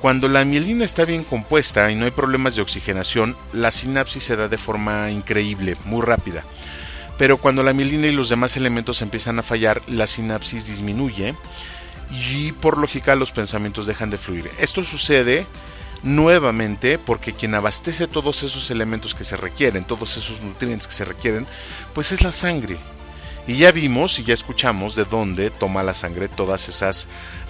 Cuando 0.00 0.28
la 0.28 0.44
mielina 0.44 0.84
está 0.84 1.04
bien 1.04 1.22
compuesta 1.22 1.90
y 1.90 1.94
no 1.94 2.04
hay 2.04 2.10
problemas 2.10 2.56
de 2.56 2.62
oxigenación, 2.62 3.36
la 3.52 3.70
sinapsis 3.70 4.24
se 4.24 4.36
da 4.36 4.48
de 4.48 4.58
forma 4.58 5.10
increíble, 5.10 5.76
muy 5.84 6.02
rápida. 6.02 6.42
Pero 7.18 7.36
cuando 7.36 7.62
la 7.62 7.72
mielina 7.72 8.08
y 8.08 8.12
los 8.12 8.28
demás 8.28 8.56
elementos 8.56 9.02
empiezan 9.02 9.38
a 9.38 9.42
fallar, 9.42 9.80
la 9.86 10.06
sinapsis 10.06 10.66
disminuye 10.66 11.34
y 12.10 12.52
por 12.52 12.78
lógica 12.78 13.14
los 13.14 13.32
pensamientos 13.32 13.86
dejan 13.86 14.10
de 14.10 14.18
fluir. 14.18 14.50
Esto 14.58 14.82
sucede 14.84 15.46
nuevamente 16.02 16.98
porque 16.98 17.32
quien 17.32 17.54
abastece 17.54 18.06
todos 18.06 18.42
esos 18.42 18.70
elementos 18.70 19.14
que 19.14 19.24
se 19.24 19.36
requieren, 19.36 19.84
todos 19.84 20.16
esos 20.16 20.40
nutrientes 20.42 20.86
que 20.86 20.94
se 20.94 21.04
requieren, 21.04 21.46
pues 21.94 22.12
es 22.12 22.22
la 22.22 22.32
sangre. 22.32 22.76
Y 23.46 23.56
ya 23.56 23.72
vimos 23.72 24.18
y 24.18 24.24
ya 24.24 24.34
escuchamos 24.34 24.94
de 24.94 25.04
dónde 25.04 25.50
toma 25.50 25.82
la 25.82 25.94
sangre 25.94 26.28
todas 26.28 26.68
esas 26.68 27.06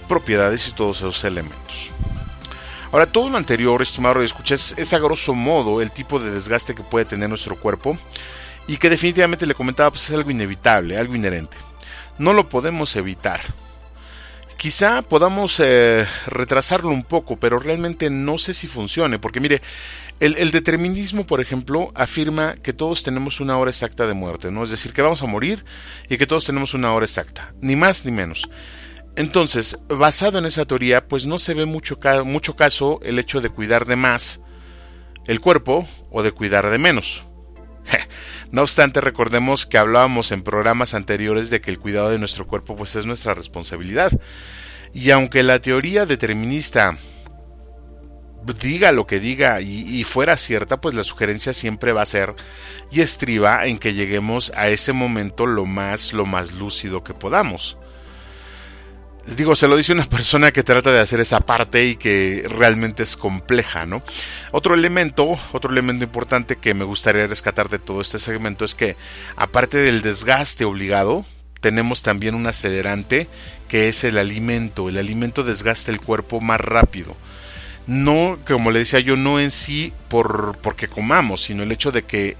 propiedades 0.07 0.67
y 0.67 0.71
todos 0.71 0.97
esos 0.97 1.23
elementos. 1.23 1.91
Ahora, 2.91 3.05
todo 3.05 3.29
lo 3.29 3.37
anterior, 3.37 3.81
estimado 3.81 4.21
escuchas, 4.23 4.73
es 4.75 4.93
a 4.93 4.97
grosso 4.97 5.35
modo 5.35 5.81
el 5.81 5.91
tipo 5.91 6.19
de 6.19 6.31
desgaste 6.31 6.73
que 6.73 6.81
puede 6.81 7.05
tener 7.05 7.29
nuestro 7.29 7.55
cuerpo 7.55 7.97
y 8.67 8.77
que 8.77 8.89
definitivamente 8.89 9.45
le 9.45 9.53
comentaba, 9.53 9.91
pues 9.91 10.05
es 10.05 10.15
algo 10.15 10.31
inevitable, 10.31 10.97
algo 10.97 11.15
inherente. 11.15 11.57
No 12.17 12.33
lo 12.33 12.49
podemos 12.49 12.95
evitar, 12.95 13.41
Quizá 14.59 15.03
podamos 15.03 15.57
eh, 15.63 16.05
retrasarlo 16.25 16.89
un 16.89 17.03
poco, 17.03 17.37
pero 17.37 17.59
realmente 17.59 18.09
no 18.09 18.37
sé 18.37 18.53
si 18.53 18.67
funcione, 18.67 19.17
porque 19.17 19.39
mire, 19.39 19.61
el, 20.19 20.51
determinismo, 20.51 21.25
por 21.25 21.39
ejemplo, 21.39 21.93
afirma 21.95 22.55
que 22.55 22.73
todos 22.73 23.01
tenemos 23.01 23.39
una 23.39 23.57
hora 23.57 23.71
exacta 23.71 24.05
de 24.05 24.13
muerte, 24.13 24.51
¿no? 24.51 24.65
Es 24.65 24.69
decir, 24.69 24.91
que 24.91 25.01
vamos 25.01 25.23
a 25.23 25.27
morir 25.27 25.63
y 26.09 26.17
que 26.17 26.27
todos 26.27 26.43
tenemos 26.43 26.73
una 26.73 26.91
hora 26.93 27.05
exacta, 27.05 27.53
ni 27.61 27.77
más 27.77 28.03
ni 28.03 28.11
menos. 28.11 28.49
Entonces, 29.15 29.77
basado 29.87 30.39
en 30.39 30.45
esa 30.45 30.65
teoría, 30.65 31.07
pues 31.07 31.25
no 31.25 31.39
se 31.39 31.53
ve 31.53 31.63
mucho, 31.63 31.97
mucho 32.25 32.57
caso 32.57 32.99
el 33.01 33.17
hecho 33.17 33.39
de 33.39 33.51
cuidar 33.51 33.85
de 33.85 33.95
más 33.95 34.41
el 35.25 35.39
cuerpo 35.39 35.87
o 36.11 36.21
de 36.21 36.33
cuidar 36.33 36.69
de 36.69 36.79
menos. 36.79 37.23
No 38.51 38.63
obstante, 38.63 38.99
recordemos 38.99 39.65
que 39.65 39.77
hablábamos 39.77 40.31
en 40.31 40.43
programas 40.43 40.93
anteriores 40.93 41.49
de 41.49 41.61
que 41.61 41.69
el 41.69 41.79
cuidado 41.79 42.09
de 42.09 42.17
nuestro 42.17 42.47
cuerpo 42.47 42.75
pues 42.75 42.95
es 42.95 43.05
nuestra 43.05 43.33
responsabilidad. 43.33 44.11
Y 44.93 45.11
aunque 45.11 45.43
la 45.43 45.59
teoría 45.59 46.05
determinista 46.07 46.97
diga 48.59 48.91
lo 48.91 49.05
que 49.05 49.19
diga 49.19 49.61
y, 49.61 50.03
fuera 50.03 50.37
cierta, 50.37 50.81
pues 50.81 50.95
la 50.95 51.03
sugerencia 51.03 51.53
siempre 51.53 51.91
va 51.91 52.01
a 52.01 52.07
ser 52.07 52.35
y 52.91 53.01
estriba 53.01 53.65
en 53.67 53.77
que 53.77 53.93
lleguemos 53.93 54.51
a 54.55 54.69
ese 54.69 54.93
momento 54.93 55.45
lo 55.45 55.65
más, 55.65 56.13
lo 56.13 56.25
más 56.25 56.51
lúcido 56.51 57.03
que 57.03 57.13
podamos. 57.13 57.77
Digo, 59.35 59.55
se 59.55 59.67
lo 59.67 59.77
dice 59.77 59.93
una 59.93 60.05
persona 60.09 60.51
que 60.51 60.63
trata 60.63 60.91
de 60.91 60.99
hacer 60.99 61.19
esa 61.19 61.39
parte 61.39 61.85
y 61.85 61.95
que 61.95 62.45
realmente 62.47 63.03
es 63.03 63.15
compleja, 63.15 63.85
¿no? 63.85 64.01
Otro 64.51 64.75
elemento, 64.75 65.39
otro 65.51 65.71
elemento 65.71 66.03
importante 66.03 66.55
que 66.55 66.73
me 66.73 66.85
gustaría 66.85 67.27
rescatar 67.27 67.69
de 67.69 67.79
todo 67.79 68.01
este 68.01 68.19
segmento 68.19 68.65
es 68.65 68.75
que, 68.75 68.95
aparte 69.35 69.77
del 69.77 70.01
desgaste 70.01 70.65
obligado, 70.65 71.25
tenemos 71.61 72.01
también 72.01 72.35
un 72.35 72.47
acelerante 72.47 73.27
que 73.67 73.87
es 73.89 74.03
el 74.03 74.17
alimento. 74.17 74.89
El 74.89 74.97
alimento 74.97 75.43
desgasta 75.43 75.91
el 75.91 76.01
cuerpo 76.01 76.41
más 76.41 76.59
rápido 76.59 77.15
no, 77.89 78.37
como 78.47 78.69
le 78.69 78.79
decía 78.79 78.99
yo, 78.99 79.17
no 79.17 79.39
en 79.39 79.49
sí 79.49 79.93
por 80.09 80.55
porque 80.61 80.87
comamos, 80.87 81.41
sino 81.41 81.63
el 81.63 81.71
hecho 81.71 81.91
de 81.91 82.03
que 82.03 82.37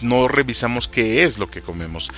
no 0.00 0.28
revisamos 0.28 0.86
qué 0.86 1.24
es 1.24 1.36
lo 1.36 1.50
que 1.50 1.62
comemos. 1.62 2.10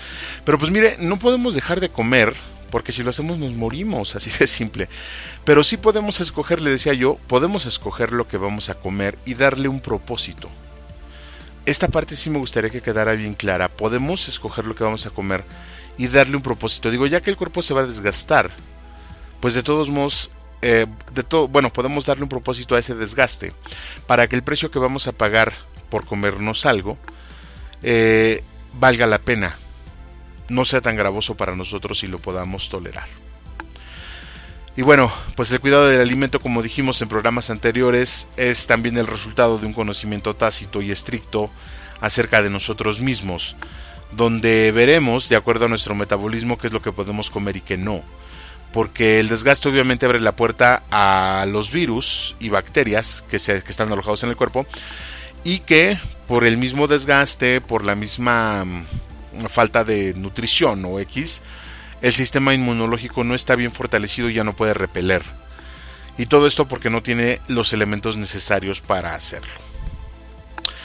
Pero 0.45 0.59
pues 0.59 0.71
mire, 0.71 0.99
no 1.01 1.19
podemos 1.19 1.55
dejar 1.55 1.81
de 1.81 1.89
comer, 1.89 2.35
porque 2.71 2.93
si 2.93 3.03
lo 3.03 3.11
hacemos 3.11 3.39
nos 3.39 3.53
morimos, 3.53 4.15
así 4.17 4.31
de 4.31 4.47
simple. 4.47 4.89
Pero 5.45 5.65
sí 5.65 5.77
podemos 5.77 6.21
escoger, 6.21 6.61
le 6.61 6.71
decía 6.71 6.95
yo, 6.95 7.19
podemos 7.27 7.67
escoger 7.67 8.13
lo 8.13 8.29
que 8.29 8.37
vamos 8.37 8.69
a 8.69 8.75
comer 8.75 9.19
y 9.25 9.35
darle 9.35 9.69
un 9.69 9.81
propósito. 9.81 10.51
Esta 11.65 11.89
parte 11.89 12.15
sí 12.17 12.31
me 12.31 12.39
gustaría 12.39 12.71
que 12.71 12.81
quedara 12.81 13.13
bien 13.15 13.35
clara. 13.35 13.69
Podemos 13.69 14.29
escoger 14.29 14.65
lo 14.65 14.77
que 14.77 14.85
vamos 14.85 15.05
a 15.07 15.11
comer 15.11 15.45
y 15.99 16.07
darle 16.07 16.37
un 16.37 16.43
propósito. 16.43 16.91
Digo, 16.91 17.07
ya 17.07 17.21
que 17.21 17.31
el 17.31 17.37
cuerpo 17.37 17.63
se 17.63 17.75
va 17.75 17.83
a 17.83 17.87
desgastar, 17.87 18.51
pues 19.41 19.55
de 19.55 19.63
todos 19.63 19.89
modos 19.89 20.31
eh, 20.63 20.87
de 21.13 21.23
todo, 21.23 21.49
bueno, 21.49 21.71
podemos 21.71 22.07
darle 22.07 22.23
un 22.23 22.29
propósito 22.29 22.75
a 22.75 22.79
ese 22.79 22.95
desgaste 22.95 23.53
para 24.07 24.27
que 24.27 24.37
el 24.37 24.43
precio 24.43 24.71
que 24.71 24.79
vamos 24.79 25.07
a 25.07 25.13
pagar 25.13 25.53
por 25.91 26.07
comernos 26.07 26.67
algo 26.67 26.97
eh, 27.83 28.43
valga 28.73 29.07
la 29.07 29.19
pena, 29.19 29.59
no 30.49 30.65
sea 30.65 30.81
tan 30.81 30.97
gravoso 30.97 31.37
para 31.37 31.57
nosotros 31.57 32.03
y 32.03 32.07
lo 32.07 32.19
podamos 32.19 32.69
tolerar. 32.69 33.09
Y 34.77 34.83
bueno, 34.83 35.11
pues 35.35 35.51
el 35.51 35.61
cuidado 35.61 35.87
del 35.87 36.01
alimento, 36.01 36.39
como 36.39 36.63
dijimos 36.63 37.01
en 37.01 37.09
programas 37.09 37.49
anteriores, 37.49 38.27
es 38.37 38.67
también 38.67 38.99
el 38.99 39.07
resultado 39.07 39.59
de 39.59 39.67
un 39.67 39.73
conocimiento 39.73 40.37
tácito 40.37 40.83
y 40.83 40.91
estricto 40.91 41.51
acerca 42.01 42.43
de 42.43 42.51
nosotros 42.51 43.01
mismos, 43.01 43.57
donde 44.13 44.73
veremos, 44.73 45.31
de 45.31 45.37
acuerdo 45.37 45.65
a 45.65 45.69
nuestro 45.69 45.95
metabolismo, 45.95 46.59
qué 46.59 46.67
es 46.67 46.75
lo 46.75 46.83
que 46.83 46.93
podemos 46.93 47.31
comer 47.31 47.57
y 47.57 47.63
qué 47.63 47.79
no 47.79 48.03
porque 48.77 49.21
el 49.21 49.29
desgaste 49.29 49.71
obviamente 49.71 50.05
abre 50.05 50.21
la 50.21 50.37
puerta 50.37 50.83
a 50.91 51.47
los 51.49 51.71
virus 51.73 52.37
y 52.41 52.51
bacterias 52.51 53.25
que, 53.31 53.39
se, 53.39 53.63
que 53.63 53.71
están 53.71 53.91
alojados 53.91 54.23
en 54.23 54.29
el 54.29 54.37
cuerpo 54.37 54.67
y 55.45 55.61
que 55.61 55.99
por 56.29 56.45
el 56.45 56.59
mismo 56.59 56.87
desgaste, 56.87 57.63
por 57.63 57.85
la 57.85 57.95
misma 57.95 58.67
falta 59.49 59.85
de 59.85 60.15
nutrición 60.15 60.85
o 60.85 60.99
X, 61.01 61.43
el 62.03 62.13
sistema 62.13 62.55
inmunológico 62.55 63.25
no 63.25 63.35
está 63.35 63.57
bien 63.57 63.73
fortalecido 63.73 64.31
y 64.31 64.35
ya 64.35 64.45
no 64.45 64.55
puede 64.55 64.75
repeler. 64.75 65.23
Y 66.19 66.27
todo 66.27 66.47
esto 66.47 66.67
porque 66.67 66.91
no 66.91 67.03
tiene 67.03 67.41
los 67.49 67.73
elementos 67.73 68.17
necesarios 68.17 68.81
para 68.81 69.15
hacerlo. 69.15 69.53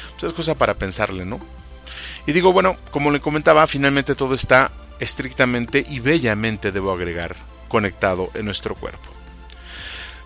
Entonces 0.03 0.29
es 0.29 0.33
cosa 0.33 0.55
para 0.55 0.75
pensarle, 0.75 1.25
¿no? 1.25 1.39
Y 2.27 2.33
digo, 2.33 2.53
bueno, 2.53 2.77
como 2.91 3.11
le 3.11 3.19
comentaba, 3.19 3.65
finalmente 3.67 4.15
todo 4.15 4.35
está 4.35 4.71
estrictamente 4.99 5.85
y 5.89 5.99
bellamente, 5.99 6.71
debo 6.71 6.91
agregar, 6.91 7.35
conectado 7.67 8.29
en 8.35 8.45
nuestro 8.45 8.75
cuerpo. 8.75 9.11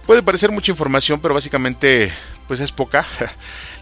Puede 0.05 0.21
parecer 0.21 0.51
mucha 0.51 0.71
información, 0.71 1.19
pero 1.19 1.33
básicamente 1.33 2.13
pues 2.47 2.59
es 2.59 2.71
poca. 2.71 3.05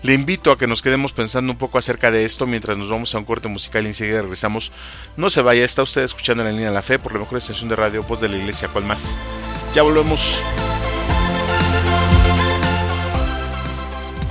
Le 0.03 0.13
invito 0.13 0.51
a 0.51 0.57
que 0.57 0.67
nos 0.67 0.81
quedemos 0.81 1.13
pensando 1.13 1.53
un 1.53 1.57
poco 1.57 1.77
acerca 1.77 2.11
de 2.11 2.25
esto 2.25 2.45
mientras 2.45 2.77
nos 2.77 2.89
vamos 2.89 3.15
a 3.15 3.17
un 3.17 3.23
corte 3.23 3.47
musical 3.47 3.85
y 3.85 3.87
enseguida 3.87 4.21
regresamos. 4.21 4.73
No 5.15 5.29
se 5.29 5.41
vaya, 5.41 5.63
está 5.63 5.81
usted 5.81 6.01
escuchando 6.01 6.43
en 6.43 6.47
la 6.47 6.51
línea 6.51 6.67
de 6.67 6.73
la 6.73 6.81
fe 6.81 6.99
por 6.99 7.13
la 7.13 7.19
mejor 7.19 7.37
estación 7.37 7.69
de 7.69 7.77
radio 7.77 8.03
Voz 8.03 8.19
de 8.19 8.27
la 8.27 8.35
Iglesia, 8.35 8.67
¿cuál 8.67 8.83
más? 8.83 9.01
Ya 9.73 9.81
volvemos. 9.81 10.37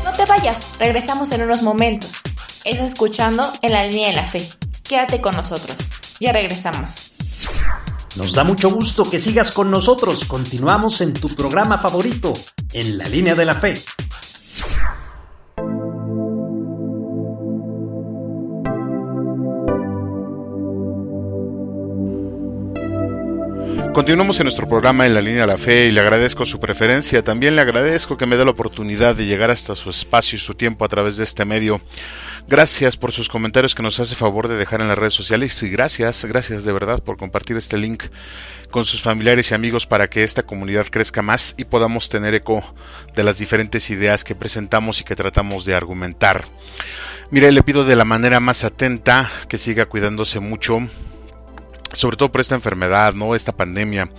No 0.05 0.13
te 0.13 0.27
vayas, 0.27 0.77
regresamos 0.79 1.33
en 1.33 1.41
unos 1.41 1.63
momentos. 1.63 2.21
Es 2.65 2.79
escuchando 2.79 3.43
en 3.63 3.73
la 3.73 3.87
línea 3.87 4.09
de 4.09 4.15
la 4.17 4.27
fe. 4.27 4.47
Quédate 4.85 5.23
con 5.23 5.35
nosotros. 5.35 5.91
Ya 6.21 6.33
regresamos. 6.33 7.15
Nos 8.17 8.35
da 8.35 8.45
mucho 8.45 8.71
gusto 8.71 9.09
que 9.09 9.19
sigas 9.19 9.51
con 9.51 9.71
nosotros. 9.71 10.27
Continuamos 10.27 11.01
en 11.01 11.15
tu 11.15 11.35
programa 11.35 11.79
favorito, 11.79 12.35
En 12.75 12.99
la 12.99 13.09
línea 13.09 13.35
de 13.35 13.47
la 13.47 13.55
fe. 13.55 13.75
Continuamos 23.93 24.41
en 24.41 24.45
nuestro 24.45 24.67
programa 24.67 25.05
en 25.05 25.13
la 25.13 25.21
línea 25.21 25.43
de 25.43 25.47
la 25.49 25.59
fe 25.59 25.87
y 25.87 25.93
le 25.93 26.01
agradezco 26.01 26.47
su 26.47 26.59
preferencia. 26.59 27.23
También 27.23 27.55
le 27.55 27.61
agradezco 27.61 28.17
que 28.17 28.25
me 28.25 28.39
dé 28.39 28.45
la 28.45 28.53
oportunidad 28.53 29.15
de 29.15 29.27
llegar 29.27 29.51
hasta 29.51 29.75
su 29.75 29.91
espacio 29.91 30.37
y 30.37 30.41
su 30.41 30.55
tiempo 30.55 30.87
a 30.87 30.89
través 30.89 31.19
de 31.19 31.25
este 31.25 31.45
medio. 31.45 31.79
Gracias 32.49 32.97
por 32.97 33.13
sus 33.13 33.29
comentarios 33.29 33.75
que 33.75 33.83
nos 33.83 34.01
hace 34.01 34.15
favor 34.15 34.49
de 34.49 34.57
dejar 34.57 34.81
en 34.81 34.89
las 34.89 34.97
redes 34.97 35.13
sociales 35.13 35.63
y 35.63 35.69
gracias, 35.69 36.25
gracias 36.25 36.65
de 36.65 36.73
verdad 36.73 37.03
por 37.03 37.19
compartir 37.19 37.59
este 37.59 37.77
link 37.77 38.05
con 38.71 38.87
sus 38.87 39.03
familiares 39.03 39.51
y 39.51 39.55
amigos 39.55 39.87
para 39.87 40.09
que 40.09 40.25
esta 40.25 40.43
comunidad 40.43 40.87
crezca 40.87 41.21
más 41.21 41.55
y 41.59 41.65
podamos 41.65 42.09
tener 42.09 42.35
eco 42.35 42.65
de 43.15 43.23
las 43.25 43.37
diferentes 43.37 43.91
ideas 43.91 44.25
que 44.25 44.35
presentamos 44.35 45.03
y 45.03 45.05
que 45.05 45.17
tratamos 45.17 45.67
de 45.67 45.75
argumentar. 45.75 46.47
Mire, 47.31 47.53
le 47.53 47.63
pido 47.63 47.85
de 47.85 47.97
la 47.97 48.07
manera 48.07 48.41
más 48.41 48.65
atenta 48.65 49.31
que 49.49 49.59
siga 49.59 49.85
cuidándose 49.85 50.41
mucho, 50.41 50.81
sobre 51.93 52.17
todo 52.17 52.31
por 52.31 52.41
esta 52.41 52.55
enfermedad, 52.55 53.15
¿no? 53.15 53.35
Esta 53.35 53.53
pandemia. 53.53 54.11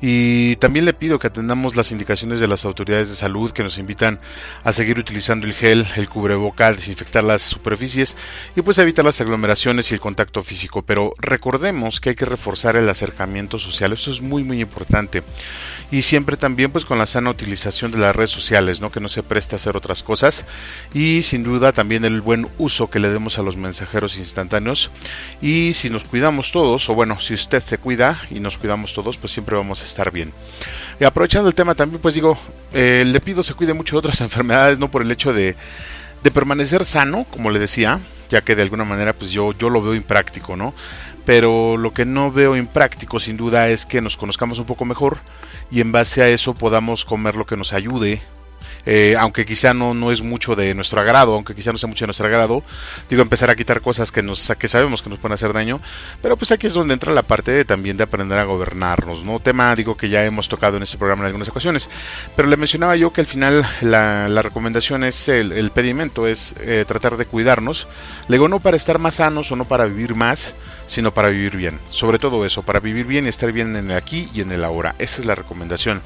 Y 0.00 0.56
también 0.56 0.84
le 0.84 0.94
pido 0.94 1.18
que 1.18 1.26
atendamos 1.26 1.76
las 1.76 1.92
indicaciones 1.92 2.40
de 2.40 2.48
las 2.48 2.64
autoridades 2.64 3.08
de 3.08 3.16
salud 3.16 3.52
que 3.52 3.62
nos 3.62 3.78
invitan 3.78 4.20
a 4.64 4.72
seguir 4.72 4.98
utilizando 4.98 5.46
el 5.46 5.54
gel, 5.54 5.86
el 5.96 6.08
cubreboca, 6.08 6.72
desinfectar 6.72 7.24
las 7.24 7.42
superficies 7.42 8.16
y 8.54 8.62
pues 8.62 8.78
evitar 8.78 9.04
las 9.04 9.20
aglomeraciones 9.20 9.90
y 9.90 9.94
el 9.94 10.00
contacto 10.00 10.42
físico. 10.42 10.82
Pero 10.82 11.14
recordemos 11.18 12.00
que 12.00 12.10
hay 12.10 12.14
que 12.14 12.26
reforzar 12.26 12.76
el 12.76 12.88
acercamiento 12.88 13.58
social, 13.58 13.92
eso 13.92 14.10
es 14.10 14.20
muy 14.20 14.44
muy 14.44 14.60
importante. 14.60 15.22
Y 15.90 16.02
siempre 16.02 16.36
también 16.36 16.72
pues 16.72 16.84
con 16.84 16.98
la 16.98 17.06
sana 17.06 17.30
utilización 17.30 17.92
de 17.92 17.98
las 17.98 18.14
redes 18.14 18.30
sociales, 18.30 18.80
¿no? 18.80 18.90
Que 18.90 19.00
no 19.00 19.08
se 19.08 19.22
preste 19.22 19.54
a 19.54 19.56
hacer 19.56 19.76
otras 19.76 20.02
cosas. 20.02 20.44
Y 20.92 21.22
sin 21.22 21.44
duda 21.44 21.72
también 21.72 22.04
el 22.04 22.20
buen 22.20 22.48
uso 22.58 22.90
que 22.90 22.98
le 22.98 23.08
demos 23.08 23.38
a 23.38 23.42
los 23.42 23.56
mensajeros 23.56 24.16
instantáneos. 24.16 24.90
Y 25.40 25.74
si 25.74 25.88
nos 25.88 26.04
cuidamos 26.04 26.50
todos, 26.50 26.88
o 26.88 26.94
bueno, 26.94 27.15
si 27.20 27.34
usted 27.34 27.62
se 27.62 27.78
cuida 27.78 28.20
y 28.30 28.40
nos 28.40 28.58
cuidamos 28.58 28.92
todos, 28.92 29.16
pues 29.16 29.32
siempre 29.32 29.56
vamos 29.56 29.82
a 29.82 29.84
estar 29.84 30.10
bien. 30.10 30.32
Y 31.00 31.04
aprovechando 31.04 31.48
el 31.48 31.54
tema 31.54 31.74
también, 31.74 32.00
pues 32.00 32.14
digo, 32.14 32.38
eh, 32.72 33.04
le 33.06 33.20
pido 33.20 33.42
se 33.42 33.54
cuide 33.54 33.74
mucho 33.74 33.94
de 33.96 33.98
otras 33.98 34.20
enfermedades, 34.22 34.78
no 34.78 34.90
por 34.90 35.02
el 35.02 35.10
hecho 35.10 35.32
de, 35.32 35.56
de 36.22 36.30
permanecer 36.30 36.84
sano, 36.84 37.26
como 37.30 37.50
le 37.50 37.58
decía, 37.58 38.00
ya 38.30 38.40
que 38.40 38.56
de 38.56 38.62
alguna 38.62 38.84
manera 38.84 39.12
pues 39.12 39.30
yo, 39.30 39.52
yo 39.52 39.70
lo 39.70 39.82
veo 39.82 39.94
impráctico, 39.94 40.56
¿no? 40.56 40.74
Pero 41.24 41.76
lo 41.76 41.92
que 41.92 42.04
no 42.04 42.30
veo 42.30 42.56
impráctico 42.56 43.18
sin 43.18 43.36
duda 43.36 43.68
es 43.68 43.84
que 43.84 44.00
nos 44.00 44.16
conozcamos 44.16 44.58
un 44.58 44.66
poco 44.66 44.84
mejor 44.84 45.18
y 45.70 45.80
en 45.80 45.90
base 45.90 46.22
a 46.22 46.28
eso 46.28 46.54
podamos 46.54 47.04
comer 47.04 47.34
lo 47.34 47.46
que 47.46 47.56
nos 47.56 47.72
ayude 47.72 48.22
eh, 48.86 49.16
aunque 49.18 49.44
quizá 49.44 49.74
no, 49.74 49.94
no 49.94 50.12
es 50.12 50.22
mucho 50.22 50.54
de 50.54 50.74
nuestro 50.74 51.00
agrado, 51.00 51.34
aunque 51.34 51.54
quizá 51.54 51.72
no 51.72 51.78
sea 51.78 51.88
mucho 51.88 52.04
de 52.04 52.08
nuestro 52.08 52.26
agrado, 52.26 52.62
digo, 53.10 53.20
empezar 53.22 53.50
a 53.50 53.56
quitar 53.56 53.80
cosas 53.80 54.12
que, 54.12 54.22
nos, 54.22 54.50
que 54.58 54.68
sabemos 54.68 55.02
que 55.02 55.10
nos 55.10 55.18
pueden 55.18 55.34
hacer 55.34 55.52
daño, 55.52 55.80
pero 56.22 56.36
pues 56.36 56.52
aquí 56.52 56.68
es 56.68 56.72
donde 56.72 56.94
entra 56.94 57.12
la 57.12 57.22
parte 57.22 57.64
también 57.64 57.96
de 57.96 58.04
aprender 58.04 58.38
a 58.38 58.44
gobernarnos, 58.44 59.24
¿no? 59.24 59.40
Tema, 59.40 59.74
digo, 59.74 59.96
que 59.96 60.08
ya 60.08 60.24
hemos 60.24 60.48
tocado 60.48 60.76
en 60.76 60.84
este 60.84 60.98
programa 60.98 61.22
en 61.22 61.26
algunas 61.26 61.48
ocasiones, 61.48 61.90
pero 62.36 62.48
le 62.48 62.56
mencionaba 62.56 62.96
yo 62.96 63.12
que 63.12 63.20
al 63.20 63.26
final 63.26 63.66
la, 63.80 64.42
recomendación 64.42 65.02
es, 65.02 65.28
el, 65.28 65.52
el 65.52 65.70
pedimento 65.72 66.28
es 66.28 66.54
eh, 66.60 66.84
tratar 66.86 67.16
de 67.16 67.26
cuidarnos, 67.26 67.88
le 68.28 68.36
digo, 68.36 68.48
no 68.48 68.60
para 68.60 68.76
estar 68.76 68.98
más 68.98 69.16
sanos 69.16 69.50
o 69.50 69.56
no 69.56 69.64
para 69.64 69.86
vivir 69.86 70.14
más, 70.14 70.54
sino 70.86 71.12
para 71.12 71.28
vivir 71.28 71.56
bien. 71.56 71.78
Sobre 71.90 72.18
todo 72.18 72.44
eso, 72.44 72.62
para 72.62 72.80
vivir 72.80 73.06
bien 73.06 73.26
y 73.26 73.28
estar 73.28 73.52
bien 73.52 73.76
en 73.76 73.90
el 73.90 73.96
aquí 73.96 74.28
y 74.34 74.40
en 74.40 74.52
el 74.52 74.64
ahora. 74.64 74.94
Esa 74.98 75.20
es 75.20 75.26
la 75.26 75.34
recomendación. 75.34 76.02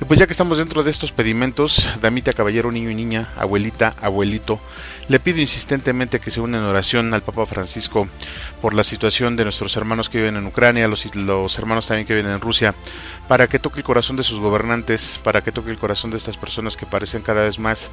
Y 0.00 0.04
pues 0.04 0.18
ya 0.20 0.26
que 0.26 0.32
estamos 0.32 0.58
dentro 0.58 0.82
de 0.82 0.90
estos 0.90 1.12
pedimentos, 1.12 1.88
damita, 2.00 2.32
caballero, 2.32 2.72
niño 2.72 2.90
y 2.90 2.94
niña, 2.94 3.28
abuelita, 3.36 3.94
abuelito, 4.00 4.60
le 5.08 5.18
pido 5.18 5.40
insistentemente 5.40 6.20
que 6.20 6.30
se 6.30 6.40
unan 6.40 6.60
en 6.60 6.68
oración 6.68 7.12
al 7.14 7.22
Papa 7.22 7.44
Francisco 7.44 8.08
por 8.60 8.74
la 8.74 8.84
situación 8.84 9.34
de 9.34 9.42
nuestros 9.42 9.76
hermanos 9.76 10.08
que 10.08 10.18
viven 10.18 10.36
en 10.36 10.46
Ucrania, 10.46 10.86
los, 10.86 11.12
los 11.16 11.58
hermanos 11.58 11.88
también 11.88 12.06
que 12.06 12.14
viven 12.14 12.30
en 12.30 12.40
Rusia, 12.40 12.74
para 13.26 13.48
que 13.48 13.58
toque 13.58 13.80
el 13.80 13.84
corazón 13.84 14.16
de 14.16 14.22
sus 14.22 14.38
gobernantes, 14.38 15.18
para 15.24 15.40
que 15.40 15.50
toque 15.50 15.70
el 15.70 15.78
corazón 15.78 16.12
de 16.12 16.16
estas 16.16 16.36
personas 16.36 16.76
que 16.76 16.86
parecen 16.86 17.22
cada 17.22 17.42
vez 17.42 17.58
más 17.58 17.90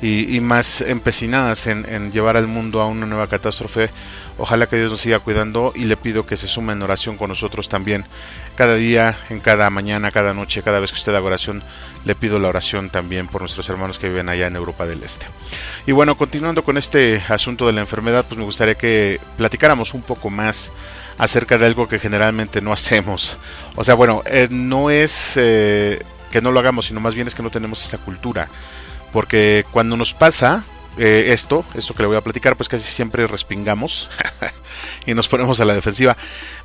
y, 0.00 0.40
más 0.40 0.80
empecinadas 0.80 1.66
en, 1.66 2.12
llevar 2.12 2.36
al 2.36 2.48
mundo 2.48 2.80
a 2.80 2.86
una 2.86 3.06
nueva 3.06 3.26
catástrofe. 3.26 3.90
Ojalá 4.36 4.66
que 4.66 4.76
Dios 4.76 4.90
nos 4.90 5.00
siga 5.00 5.20
cuidando 5.20 5.72
y 5.74 5.84
le 5.84 5.96
pido 5.96 6.26
que 6.26 6.36
se 6.36 6.48
sume 6.48 6.72
en 6.72 6.82
oración 6.82 7.16
con 7.16 7.28
nosotros 7.28 7.68
también. 7.68 8.04
Cada 8.56 8.74
día, 8.74 9.16
en 9.30 9.40
cada 9.40 9.70
mañana, 9.70 10.10
cada 10.10 10.34
noche, 10.34 10.62
cada 10.62 10.80
vez 10.80 10.90
que 10.90 10.98
usted 10.98 11.14
haga 11.14 11.26
oración, 11.26 11.62
le 12.04 12.14
pido 12.14 12.38
la 12.38 12.48
oración 12.48 12.90
también 12.90 13.28
por 13.28 13.42
nuestros 13.42 13.68
hermanos 13.68 13.98
que 13.98 14.08
viven 14.08 14.28
allá 14.28 14.46
en 14.46 14.56
Europa 14.56 14.86
del 14.86 15.02
Este. 15.02 15.26
Y 15.86 15.92
bueno, 15.92 16.16
continuando 16.16 16.64
con 16.64 16.76
este 16.76 17.22
asunto 17.28 17.66
de 17.66 17.72
la 17.72 17.80
enfermedad, 17.80 18.24
pues 18.28 18.38
me 18.38 18.44
gustaría 18.44 18.74
que 18.74 19.20
platicáramos 19.36 19.94
un 19.94 20.02
poco 20.02 20.30
más 20.30 20.70
acerca 21.18 21.58
de 21.58 21.66
algo 21.66 21.88
que 21.88 21.98
generalmente 21.98 22.60
no 22.60 22.72
hacemos. 22.72 23.36
O 23.76 23.84
sea, 23.84 23.94
bueno, 23.94 24.22
eh, 24.26 24.48
no 24.50 24.90
es 24.90 25.34
eh, 25.36 26.02
que 26.32 26.40
no 26.40 26.50
lo 26.50 26.60
hagamos, 26.60 26.86
sino 26.86 27.00
más 27.00 27.14
bien 27.14 27.28
es 27.28 27.34
que 27.34 27.42
no 27.42 27.50
tenemos 27.50 27.84
esa 27.86 27.98
cultura. 27.98 28.48
Porque 29.12 29.64
cuando 29.70 29.96
nos 29.96 30.12
pasa 30.12 30.64
eh, 30.98 31.32
esto, 31.32 31.64
esto 31.74 31.94
que 31.94 32.02
le 32.02 32.08
voy 32.08 32.16
a 32.16 32.20
platicar, 32.20 32.56
pues 32.56 32.68
casi 32.68 32.88
siempre 32.88 33.26
respingamos 33.26 34.08
y 35.06 35.14
nos 35.14 35.28
ponemos 35.28 35.60
a 35.60 35.64
la 35.64 35.74
defensiva, 35.74 36.16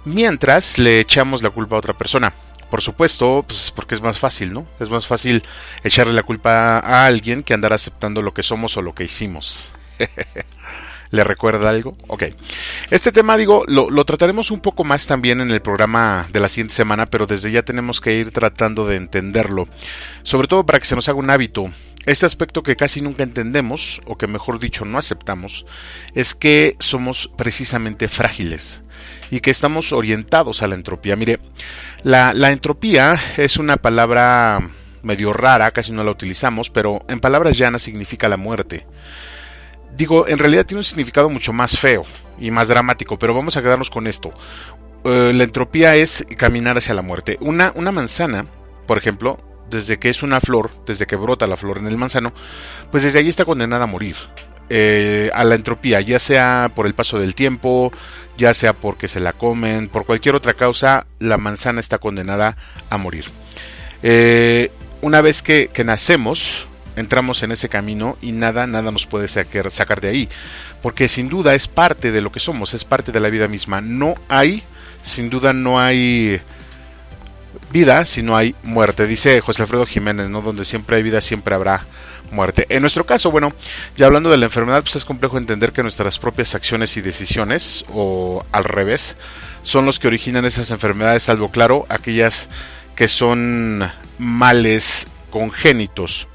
mientras 0.06 0.78
le 0.78 1.00
echamos 1.00 1.42
la 1.42 1.50
culpa 1.50 1.76
a 1.76 1.80
otra 1.80 1.94
persona. 1.94 2.34
Por 2.70 2.82
supuesto, 2.82 3.44
pues 3.48 3.72
porque 3.72 3.96
es 3.96 4.02
más 4.02 4.20
fácil, 4.20 4.54
¿no? 4.54 4.68
Es 4.80 4.92
más 4.92 5.08
fácil 5.08 5.42
echarle 5.84 6.14
la 6.14 6.22
culpa 6.22 6.78
a 6.78 7.08
alguien 7.08 7.42
que 7.42 7.56
andar 7.56 7.74
aceptando 7.74 8.22
lo 8.22 8.34
que 8.34 8.44
somos 8.44 8.78
o 8.78 8.84
lo 8.84 8.94
que 8.94 9.06
hicimos. 9.06 9.74
¿Le 11.12 11.24
recuerda 11.24 11.70
algo? 11.70 11.98
Ok. 12.08 12.26
Este 12.92 13.12
tema, 13.12 13.36
digo, 13.36 13.64
lo, 13.68 13.90
lo, 13.90 14.06
trataremos 14.06 14.52
un 14.52 14.60
poco 14.60 14.84
más 14.84 15.08
también 15.08 15.42
en 15.42 15.50
el 15.50 15.62
programa 15.62 16.28
de 16.32 16.40
la 16.40 16.48
siguiente 16.48 16.76
semana, 16.76 17.08
pero 17.08 17.26
desde 17.26 17.52
ya 17.52 17.64
tenemos 17.64 18.00
que 18.00 18.14
ir 18.14 18.32
tratando 18.32 18.86
de 18.86 18.98
entenderlo. 18.98 19.68
Sobre 20.22 20.48
todo 20.48 20.64
para 20.64 20.80
que 20.80 20.86
se 20.86 20.96
nos 20.96 21.10
haga 21.10 21.18
un 21.18 21.32
hábito. 21.32 21.72
Este 22.06 22.26
aspecto 22.26 22.64
que 22.64 22.76
casi 22.76 23.02
nunca 23.02 23.24
entendemos, 23.24 24.02
o 24.06 24.18
que 24.18 24.28
mejor 24.28 24.60
dicho 24.60 24.86
no 24.86 24.98
aceptamos, 24.98 25.66
es 26.16 26.34
que 26.34 26.76
somos 26.80 27.32
precisamente 27.36 28.08
frágiles 28.08 28.82
y 29.32 29.42
que 29.42 29.52
estamos 29.52 29.92
orientados 29.92 30.62
a 30.62 30.68
la 30.68 30.76
entropía. 30.76 31.16
Mire, 31.16 31.40
la, 32.04 32.34
la 32.34 32.52
entropía 32.52 33.20
es 33.38 33.58
una 33.58 33.78
palabra 33.78 34.72
medio 35.04 35.34
rara, 35.34 35.72
casi 35.72 35.92
no 35.92 36.04
la 36.04 36.12
utilizamos, 36.12 36.70
pero 36.70 37.06
en 37.08 37.20
palabras 37.20 37.58
llanas 37.58 37.84
significa 37.84 38.30
la 38.30 38.38
muerte. 38.38 38.86
Digo, 39.96 40.28
en 40.28 40.38
realidad 40.38 40.66
tiene 40.66 40.80
un 40.80 40.86
significado 40.86 41.30
mucho 41.30 41.54
más 41.54 41.78
feo 41.78 42.04
y 42.40 42.52
más 42.52 42.68
dramático, 42.68 43.20
pero 43.20 43.34
vamos 43.34 43.58
a 43.58 43.62
quedarnos 43.62 43.90
con 43.90 44.08
esto. 44.08 44.34
Eh, 45.04 45.32
la 45.34 45.44
entropía 45.44 45.96
es 45.96 46.26
caminar 46.38 46.78
hacia 46.78 46.94
la 46.94 47.02
muerte. 47.02 47.38
Una, 47.42 47.72
una 47.76 47.92
manzana, 47.92 48.46
por 48.88 48.98
ejemplo, 48.98 49.40
desde 49.70 50.00
que 50.00 50.10
es 50.10 50.24
una 50.24 50.40
flor, 50.42 50.72
desde 50.86 51.08
que 51.08 51.16
brota 51.16 51.48
la 51.48 51.58
flor 51.58 51.78
en 51.78 51.88
el 51.88 51.98
manzano, 51.98 52.34
pues 52.92 53.04
desde 53.04 53.20
allí 53.20 53.30
está 53.30 53.46
condenada 53.46 53.84
a 53.84 53.88
morir. 53.88 54.16
Eh, 54.72 55.32
a 55.34 55.44
la 55.46 55.56
entropía, 55.56 56.00
ya 56.00 56.20
sea 56.20 56.72
por 56.76 56.86
el 56.86 56.94
paso 56.94 57.18
del 57.18 57.34
tiempo, 57.34 57.92
ya 58.38 58.54
sea 58.54 58.74
porque 58.74 59.08
se 59.08 59.20
la 59.20 59.34
comen, 59.34 59.90
por 59.90 60.06
cualquier 60.06 60.36
otra 60.36 60.54
causa, 60.54 61.08
la 61.18 61.40
manzana 61.40 61.80
está 61.80 61.98
condenada 61.98 62.56
a 62.92 62.98
morir. 62.98 63.26
Eh, 64.04 64.72
una 65.02 65.22
vez 65.22 65.42
que, 65.42 65.70
que, 65.74 65.84
nacemos, 65.84 66.68
entramos 66.96 67.42
en 67.42 67.52
ese 67.52 67.68
camino 67.68 68.16
y 68.22 68.32
nada, 68.32 68.68
nada 68.68 68.92
nos 68.92 69.08
puede 69.08 69.28
sacar, 69.28 69.72
sacar 69.72 70.02
de 70.02 70.10
ahí, 70.10 70.30
porque 70.84 71.08
sin 71.08 71.30
duda 71.30 71.56
es 71.56 71.68
parte 71.68 72.12
de 72.12 72.22
lo 72.22 72.32
que 72.32 72.40
somos, 72.40 72.76
es 72.76 72.86
parte 72.86 73.12
de 73.12 73.20
la 73.20 73.30
vida 73.30 73.48
misma. 73.48 73.82
No 73.82 74.14
hay, 74.28 74.62
sin 75.02 75.32
duda 75.32 75.52
no 75.52 75.80
hay 75.80 76.40
vida 77.72 78.06
si 78.06 78.22
no 78.22 78.36
hay 78.36 78.56
muerte, 78.64 79.06
dice 79.08 79.42
José 79.42 79.64
Alfredo 79.64 79.86
Jiménez, 79.86 80.30
¿no? 80.30 80.42
Donde 80.42 80.66
siempre 80.66 80.98
hay 80.98 81.04
vida, 81.04 81.22
siempre 81.22 81.56
habrá 81.56 81.86
muerte. 82.32 82.66
En 82.70 82.82
nuestro 82.82 83.06
caso, 83.06 83.32
bueno, 83.32 83.54
ya 83.98 84.06
hablando 84.06 84.30
de 84.30 84.38
la 84.38 84.46
enfermedad, 84.46 84.82
pues 84.82 84.96
es 84.96 85.06
complejo 85.06 85.38
entender 85.38 85.72
que 85.72 85.84
nuestras 85.84 86.20
propias 86.20 86.56
acciones 86.56 86.98
y 86.98 87.02
decisiones, 87.02 87.86
o 87.90 88.46
al 88.52 88.64
revés, 88.64 89.16
son 89.64 89.86
los 89.86 90.00
que 90.00 90.08
originan 90.08 90.46
esas 90.46 90.72
enfermedades, 90.72 91.24
salvo 91.24 91.50
claro, 91.50 91.86
aquellas 91.90 92.50
que 92.96 93.08
son 93.08 93.90
males 94.18 95.08
congénitos. 95.30 96.28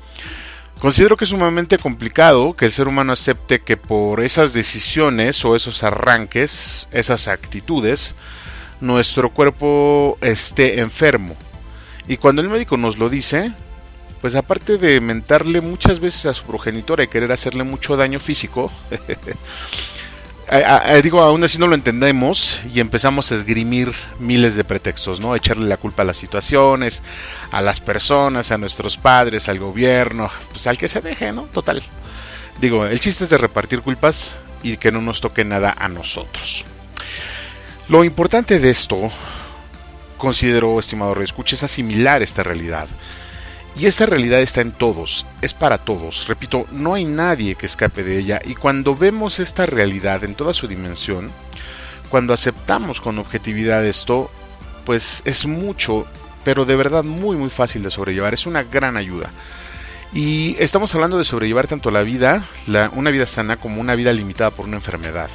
Considero 0.79 1.17
que 1.17 1.25
es 1.25 1.31
sumamente 1.31 1.79
complicado 1.79 2.53
que 2.53 2.67
el 2.67 2.73
ser 2.73 2.89
humano 2.89 3.13
acepte 3.13 3.61
que 3.61 3.77
por 3.77 4.23
esas 4.23 4.53
decisiones 4.53 5.43
o 5.45 5.57
esos 5.57 5.83
arranques, 5.83 6.89
esas 6.93 7.27
actitudes, 7.29 8.15
nuestro 8.81 9.31
cuerpo 9.31 10.19
esté 10.21 10.81
enfermo. 10.81 11.37
Y 12.07 12.17
cuando 12.17 12.43
el 12.43 12.49
médico 12.49 12.77
nos 12.77 12.99
lo 12.99 13.09
dice, 13.09 13.53
pues 14.21 14.35
aparte 14.35 14.79
de 14.79 15.01
mentarle 15.01 15.61
muchas 15.61 16.01
veces 16.01 16.27
a 16.27 16.35
su 16.35 16.45
progenitora 16.45 17.05
y 17.05 17.09
querer 17.09 17.33
hacerle 17.33 17.65
mucho 17.65 17.97
daño 17.97 18.21
físico, 18.21 18.71
digo, 21.03 21.23
aún 21.23 21.45
así 21.45 21.59
no 21.59 21.67
lo 21.67 21.75
entendemos 21.75 22.61
y 22.73 22.81
empezamos 22.81 23.33
a 23.33 23.37
esgrimir 23.37 23.93
miles 24.19 24.57
de 24.57 24.65
pretextos, 24.65 25.21
¿no? 25.21 25.35
echarle 25.35 25.67
la 25.67 25.77
culpa 25.77 26.03
a 26.03 26.07
las 26.07 26.17
situaciones, 26.17 27.03
a 27.51 27.63
las 27.63 27.81
personas, 27.81 28.51
a 28.51 28.59
nuestros 28.59 28.97
padres, 28.97 29.49
al 29.49 29.59
gobierno, 29.59 30.31
pues 30.51 30.67
al 30.67 30.79
que 30.79 30.89
se 30.89 31.01
deje, 31.01 31.33
¿no? 31.33 31.43
Total. 31.45 31.83
Digo, 32.61 32.87
el 32.87 33.01
chiste 33.01 33.25
es 33.25 33.31
de 33.31 33.39
repartir 33.39 33.81
culpas 33.81 34.37
y 34.63 34.77
que 34.77 34.93
no 34.93 35.01
nos 35.01 35.21
toque 35.21 35.45
nada 35.45 35.75
a 35.79 35.89
nosotros. 35.89 36.65
Lo 37.89 38.03
importante 38.03 38.59
de 38.61 38.71
esto, 38.71 39.11
considero, 40.17 40.81
estimado 40.81 41.13
reescucha, 41.13 41.55
es 41.55 41.63
asimilar 41.65 42.23
esta 42.23 42.43
realidad. 42.43 42.89
Y 43.77 43.87
esta 43.87 44.07
realidad 44.07 44.41
está 44.41 44.63
en 44.63 44.73
todos, 44.73 45.27
es 45.43 45.53
para 45.53 45.79
todos. 45.79 46.27
Repito, 46.29 46.65
no 46.73 46.95
hay 46.95 47.05
nadie 47.05 47.57
que 47.57 47.67
escape 47.67 48.03
de 48.03 48.19
ella. 48.19 48.41
Y 48.45 48.55
cuando 48.55 48.97
vemos 48.97 49.39
esta 49.39 49.67
realidad 49.67 50.25
en 50.25 50.35
toda 50.35 50.55
su 50.55 50.67
dimensión, 50.67 51.31
cuando 52.09 52.33
aceptamos 52.33 53.01
con 53.01 53.19
objetividad 53.19 53.85
esto, 53.85 54.31
pues 54.87 55.23
es 55.25 55.45
mucho, 55.45 56.07
pero 56.45 56.65
de 56.65 56.77
verdad 56.77 57.03
muy 57.03 57.37
muy 57.37 57.51
fácil 57.51 57.83
de 57.83 57.91
sobrellevar. 57.91 58.33
Es 58.33 58.47
una 58.47 58.63
gran 58.63 58.97
ayuda. 58.97 59.29
Y 60.15 60.57
estamos 60.61 60.95
hablando 60.95 61.19
de 61.19 61.25
sobrellevar 61.25 61.67
tanto 61.67 61.91
la 61.91 62.03
vida, 62.03 62.47
una 62.93 63.11
vida 63.11 63.27
sana, 63.27 63.57
como 63.57 63.81
una 63.81 63.97
vida 63.97 64.13
limitada 64.13 64.53
por 64.53 64.67
una 64.67 64.77
enfermedad. 64.77 65.29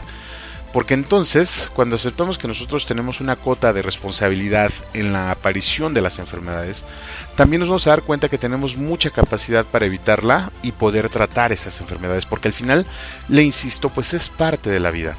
Porque 0.74 0.94
entonces, 0.94 1.68
cuando 1.74 1.96
aceptamos 1.96 2.38
que 2.38 2.48
nosotros 2.48 2.86
tenemos 2.86 3.22
una 3.22 3.36
cota 3.36 3.74
de 3.74 3.82
responsabilidad 3.82 4.72
en 4.94 5.14
la 5.14 5.32
aparición 5.32 5.96
de 5.96 6.02
las 6.02 6.20
enfermedades, 6.20 6.86
también 7.36 7.62
nos 7.62 7.70
vamos 7.70 7.88
a 7.88 7.92
dar 7.92 8.04
cuenta 8.04 8.30
que 8.30 8.38
tenemos 8.38 8.78
mucha 8.78 9.10
capacidad 9.10 9.66
para 9.66 9.88
evitarla 9.88 10.52
y 10.62 10.72
poder 10.72 11.10
tratar 11.10 11.52
esas 11.52 11.82
enfermedades, 11.82 12.28
porque 12.28 12.50
al 12.50 12.54
final, 12.54 12.86
le 13.30 13.42
insisto, 13.42 13.90
pues 13.90 14.14
es 14.14 14.30
parte 14.30 14.70
de 14.70 14.80
la 14.80 14.92
vida. 14.92 15.16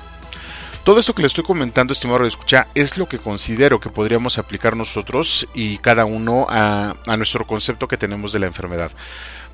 Todo 0.85 1.01
esto 1.01 1.15
que 1.15 1.23
le 1.23 1.29
estoy 1.29 1.45
comentando, 1.45 1.93
estimado 1.93 2.25
escucha, 2.25 2.69
es 2.75 2.97
lo 2.97 3.07
que 3.07 3.19
considero 3.19 3.81
que 3.81 3.91
podríamos 3.91 4.39
aplicar 4.39 4.77
nosotros 4.77 5.49
y 5.53 5.79
cada 5.79 6.05
uno 6.05 6.47
a 6.49 6.95
nuestro 7.17 7.45
concepto 7.47 7.89
que 7.89 7.99
tenemos 7.99 8.33
de 8.33 8.39
la 8.39 8.47
enfermedad. 8.47 8.91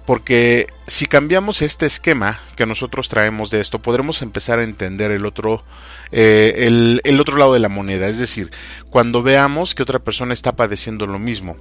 Porque 0.07 0.69
si 0.87 1.07
cambiamos 1.07 1.63
este 1.63 1.85
esquema 1.85 2.41
que 2.55 2.65
nosotros 2.65 3.09
traemos 3.09 3.51
de 3.51 3.61
esto, 3.61 3.81
podremos 3.81 4.23
empezar 4.23 4.61
a 4.61 4.63
entender 4.63 5.11
el 5.11 5.27
otro, 5.27 5.65
eh, 6.13 7.01
el, 7.03 7.21
otro 7.21 7.37
lado 7.37 7.55
de 7.55 7.59
la 7.59 7.69
moneda. 7.69 8.07
Es 8.07 8.19
decir, 8.19 8.53
cuando 8.89 9.25
veamos 9.25 9.75
que 9.75 9.83
otra 9.83 9.99
persona 9.99 10.33
está 10.33 10.55
padeciendo 10.55 11.07
lo 11.07 11.19
mismo. 11.19 11.57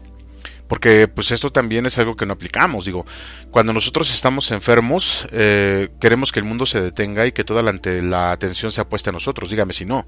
Porque 0.68 1.08
pues 1.08 1.32
esto 1.32 1.52
también 1.52 1.88
es 1.88 1.98
algo 1.98 2.16
que 2.16 2.28
no 2.28 2.34
aplicamos. 2.34 2.86
Digo, 2.86 3.06
cuando 3.50 3.74
nosotros 3.74 4.14
estamos 4.14 4.52
enfermos, 4.52 5.28
eh, 5.32 5.90
queremos 6.00 6.32
que 6.32 6.40
el 6.40 6.46
mundo 6.46 6.68
se 6.68 6.82
detenga 6.82 7.26
y 7.26 7.32
que 7.32 7.44
toda 7.44 7.64
la, 7.64 8.32
atención 8.32 8.72
se 8.72 8.82
apueste 8.82 9.10
a 9.10 9.14
nosotros. 9.14 9.50
Dígame 9.50 9.74
si 9.74 9.86
no. 9.86 10.08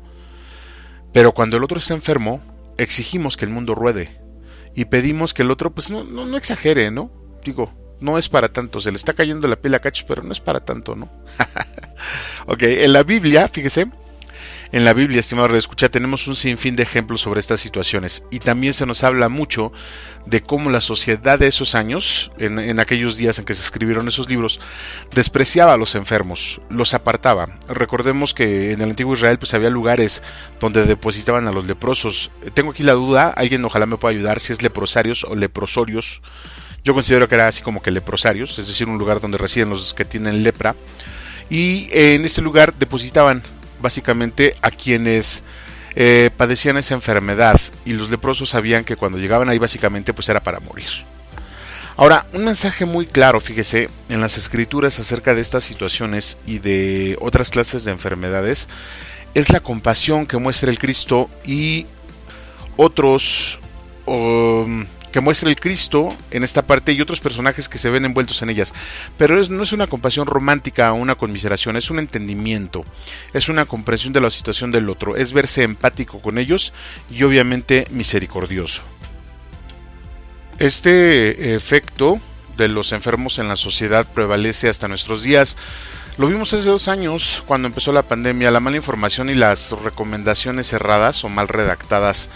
Pero 1.11 1.31
cuando 1.31 1.57
el 1.57 1.63
otro 1.63 1.79
está 1.79 1.95
enfermo, 1.95 2.41
exigimos 2.77 3.35
que 3.35 3.45
el 3.45 3.51
mundo 3.51 3.73
ruede. 3.73 4.21
Y 4.75 4.85
pedimos 4.85 5.33
que 5.33 5.41
el 5.41 5.49
otro 5.49 5.71
pues 5.71 5.89
no, 5.89 6.03
no, 6.03 6.27
no 6.27 6.37
exagere, 6.37 6.91
¿no? 6.91 7.11
Digo, 7.43 7.86
no 7.99 8.17
es 8.17 8.29
para 8.29 8.49
tanto, 8.49 8.79
se 8.79 8.91
le 8.91 8.97
está 8.97 9.13
cayendo 9.13 9.47
la 9.47 9.55
piel 9.55 9.75
a 9.75 9.79
cachos, 9.79 10.05
pero 10.07 10.23
no 10.23 10.31
es 10.31 10.39
para 10.39 10.59
tanto, 10.59 10.95
¿no? 10.95 11.09
ok, 12.45 12.63
en 12.63 12.93
la 12.93 13.03
Biblia, 13.03 13.49
fíjese, 13.49 13.87
En 14.71 14.83
la 14.83 14.93
Biblia, 14.93 15.21
estimado 15.21 15.55
escucha, 15.55 15.87
tenemos 15.87 16.27
un 16.27 16.35
sinfín 16.35 16.75
de 16.75 16.83
ejemplos 16.83 17.21
sobre 17.21 17.39
estas 17.39 17.61
situaciones 17.61 18.23
y 18.31 18.39
también 18.39 18.73
se 18.73 18.85
nos 18.85 19.03
habla 19.05 19.29
mucho 19.29 19.71
de 20.25 20.41
cómo 20.41 20.69
la 20.69 20.81
sociedad 20.81 21.39
de 21.39 21.47
esos 21.47 21.73
años, 21.73 22.31
en, 22.37 22.79
aquellos 22.79 23.15
días 23.15 23.39
en 23.39 23.45
que 23.45 23.55
se 23.55 23.61
escribieron 23.61 24.09
esos 24.09 24.27
libros, 24.27 24.59
despreciaba 25.13 25.73
a 25.73 25.77
los 25.77 25.95
enfermos, 25.95 26.59
los 26.69 26.93
apartaba. 26.93 27.57
Recordemos 27.69 28.33
que 28.33 28.73
en 28.73 28.81
el 28.81 28.89
antiguo 28.89 29.13
Israel 29.13 29.39
pues 29.39 29.53
había 29.53 29.69
lugares 29.69 30.21
donde 30.59 30.83
depositaban 30.83 31.47
a 31.47 31.53
los 31.53 31.65
leprosos. 31.65 32.29
Tengo 32.53 32.71
aquí 32.71 32.83
la 32.83 32.93
duda, 32.93 33.29
alguien 33.29 33.63
ojalá 33.63 33.85
me 33.85 33.95
pueda 33.95 34.13
ayudar 34.13 34.41
si 34.41 34.51
es 34.51 34.61
leprosarios 34.61 35.23
o 35.23 35.33
leprosorios. 35.33 36.21
Yo 36.83 36.93
considero 36.93 37.27
que 37.27 37.35
era 37.35 37.47
así 37.47 37.61
como 37.61 37.81
que 37.81 37.91
leprosarios, 37.91 38.57
es 38.59 38.67
decir, 38.67 38.87
un 38.87 38.97
lugar 38.97 39.19
donde 39.19 39.37
residen 39.37 39.69
los 39.69 39.93
que 39.93 40.05
tienen 40.05 40.43
lepra. 40.43 40.75
Y 41.49 41.89
en 41.91 42.25
este 42.25 42.41
lugar 42.41 42.73
depositaban 42.73 43.43
básicamente 43.81 44.55
a 44.61 44.71
quienes 44.71 45.43
eh, 45.95 46.29
padecían 46.35 46.77
esa 46.77 46.93
enfermedad 46.93 47.59
y 47.85 47.93
los 47.93 48.09
leprosos 48.09 48.49
sabían 48.49 48.83
que 48.83 48.95
cuando 48.95 49.17
llegaban 49.17 49.49
ahí 49.49 49.57
básicamente 49.57 50.13
pues 50.13 50.29
era 50.29 50.39
para 50.39 50.59
morir. 50.59 50.89
Ahora, 51.95 52.27
un 52.33 52.45
mensaje 52.45 52.85
muy 52.85 53.07
claro, 53.07 53.41
fíjese, 53.41 53.89
en 54.07 54.21
las 54.21 54.37
escrituras 54.37 54.99
acerca 54.99 55.33
de 55.33 55.41
estas 55.41 55.63
situaciones 55.63 56.37
y 56.45 56.59
de 56.59 57.17
otras 57.19 57.49
clases 57.49 57.83
de 57.83 57.91
enfermedades, 57.91 58.67
es 59.33 59.49
la 59.49 59.61
compasión 59.61 60.27
que 60.27 60.37
muestra 60.37 60.69
el 60.69 60.77
Cristo 60.77 61.27
y 61.43 61.87
otros 62.75 63.57
um, 64.05 64.85
que 65.17 65.21
muestra 65.21 65.49
el 65.49 65.59
Cristo 65.59 66.15
en 66.29 66.43
esta 66.43 66.61
parte 66.61 66.91
y 66.91 67.01
otros 67.01 67.21
personajes 67.21 67.67
que 67.67 67.79
se 67.79 67.89
ven 67.89 68.05
envueltos 68.05 68.43
en 68.43 68.51
ellas. 68.51 68.71
Pero 69.17 69.43
no 69.47 69.63
es 69.63 69.73
una 69.73 69.87
compasión 69.87 70.27
romántica 70.27 70.93
o 70.93 70.95
una 70.95 71.15
conmiseración, 71.15 71.75
es 71.75 71.89
un 71.89 71.97
entendimiento, 71.97 72.85
es 73.33 73.49
una 73.49 73.65
comprensión 73.65 74.13
de 74.13 74.21
la 74.21 74.29
situación 74.29 74.71
del 74.71 74.87
otro, 74.91 75.15
es 75.15 75.33
verse 75.33 75.63
empático 75.63 76.19
con 76.19 76.37
ellos 76.37 76.71
y 77.09 77.23
obviamente 77.23 77.87
misericordioso. 77.89 78.83
Este 80.59 81.55
efecto 81.55 82.21
de 82.55 82.67
los 82.67 82.91
enfermos 82.91 83.39
en 83.39 83.47
la 83.47 83.55
sociedad 83.55 84.05
prevalece 84.13 84.69
hasta 84.69 84.87
nuestros 84.87 85.23
días. 85.23 85.57
Lo 86.19 86.27
vimos 86.27 86.53
hace 86.53 86.69
dos 86.69 86.87
años 86.87 87.41
cuando 87.47 87.67
empezó 87.67 87.91
la 87.91 88.03
pandemia, 88.03 88.51
la 88.51 88.59
mala 88.59 88.77
información 88.77 89.31
y 89.31 89.33
las 89.33 89.71
recomendaciones 89.71 90.73
erradas 90.73 91.23
o 91.23 91.29
mal 91.29 91.47
redactadas 91.47 92.29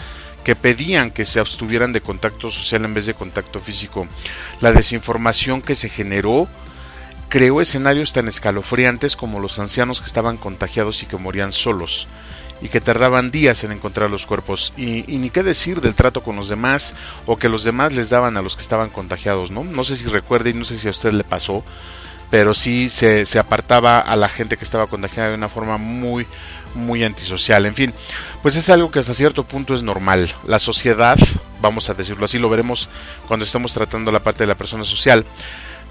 que 0.44 0.56
pedían 0.56 1.10
que 1.10 1.24
se 1.24 1.40
abstuvieran 1.40 1.92
de 1.92 2.00
contacto 2.00 2.50
social 2.50 2.84
en 2.84 2.94
vez 2.94 3.06
de 3.06 3.14
contacto 3.14 3.60
físico. 3.60 4.06
La 4.60 4.72
desinformación 4.72 5.62
que 5.62 5.74
se 5.74 5.88
generó 5.88 6.48
creó 7.28 7.60
escenarios 7.60 8.12
tan 8.12 8.28
escalofriantes 8.28 9.16
como 9.16 9.40
los 9.40 9.58
ancianos 9.58 10.00
que 10.00 10.06
estaban 10.06 10.36
contagiados 10.36 11.02
y 11.02 11.06
que 11.06 11.16
morían 11.16 11.52
solos 11.52 12.06
y 12.62 12.68
que 12.68 12.80
tardaban 12.80 13.30
días 13.30 13.64
en 13.64 13.72
encontrar 13.72 14.10
los 14.10 14.24
cuerpos 14.24 14.72
y, 14.76 15.04
ni 15.08 15.30
qué 15.30 15.42
decir 15.42 15.80
del 15.80 15.94
trato 15.94 16.22
con 16.22 16.36
los 16.36 16.48
demás 16.48 16.94
o 17.26 17.36
que 17.36 17.48
los 17.48 17.64
demás 17.64 17.92
les 17.92 18.08
daban 18.08 18.36
a 18.36 18.42
los 18.42 18.54
que 18.54 18.62
estaban 18.62 18.88
contagiados, 18.90 19.50
¿no? 19.50 19.64
No 19.64 19.82
sé 19.82 19.96
si 19.96 20.04
recuerde 20.06 20.50
y 20.50 20.54
no 20.54 20.64
sé 20.64 20.76
si 20.76 20.86
a 20.86 20.92
usted 20.92 21.12
le 21.12 21.24
pasó, 21.24 21.64
pero 22.30 22.54
sí 22.54 22.88
se, 22.88 23.26
se 23.26 23.38
apartaba 23.38 23.98
a 23.98 24.14
la 24.14 24.28
gente 24.28 24.56
que 24.56 24.64
estaba 24.64 24.86
contagiada 24.86 25.30
de 25.30 25.34
una 25.34 25.48
forma 25.48 25.76
muy, 25.76 26.26
muy 26.74 27.04
antisocial. 27.04 27.66
En 27.66 27.74
fin, 27.74 27.94
pues 28.42 28.56
es 28.56 28.68
algo 28.70 28.90
que 28.90 28.98
hasta 28.98 29.14
cierto 29.14 29.44
punto 29.44 29.74
es 29.74 29.82
normal. 29.82 30.32
La 30.46 30.58
sociedad, 30.58 31.18
vamos 31.60 31.88
a 31.88 31.94
decirlo 31.94 32.24
así, 32.24 32.38
lo 32.38 32.48
veremos 32.48 32.88
cuando 33.28 33.44
estemos 33.44 33.72
tratando 33.72 34.12
la 34.12 34.20
parte 34.20 34.44
de 34.44 34.48
la 34.48 34.54
persona 34.54 34.84
social, 34.84 35.24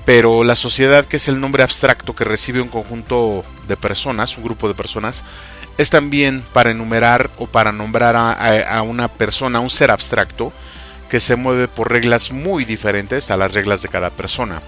pero 0.06 0.44
la 0.44 0.56
sociedad, 0.56 1.06
que 1.06 1.18
es 1.18 1.28
el 1.28 1.40
nombre 1.40 1.64
abstracto 1.64 2.16
que 2.16 2.24
recibe 2.24 2.62
un 2.62 2.70
conjunto 2.70 3.46
de 3.68 3.78
personas, 3.78 4.38
un 4.38 4.44
grupo 4.44 4.68
de 4.68 4.74
personas, 4.74 5.24
es 5.78 5.90
también 5.90 6.44
para 6.54 6.72
enumerar 6.72 7.30
o 7.38 7.48
para 7.48 7.72
nombrar 7.72 8.16
a, 8.16 8.34
a 8.78 8.82
una 8.82 9.08
persona, 9.08 9.60
un 9.60 9.70
ser 9.70 9.92
abstracto, 9.92 10.52
que 11.10 11.20
se 11.20 11.36
mueve 11.36 11.68
por 11.68 11.92
reglas 11.92 12.32
muy 12.32 12.66
diferentes 12.66 13.32
a 13.32 13.38
las 13.38 13.54
reglas 13.54 13.82
de 13.82 13.90
cada 13.90 14.10
persona 14.10 14.62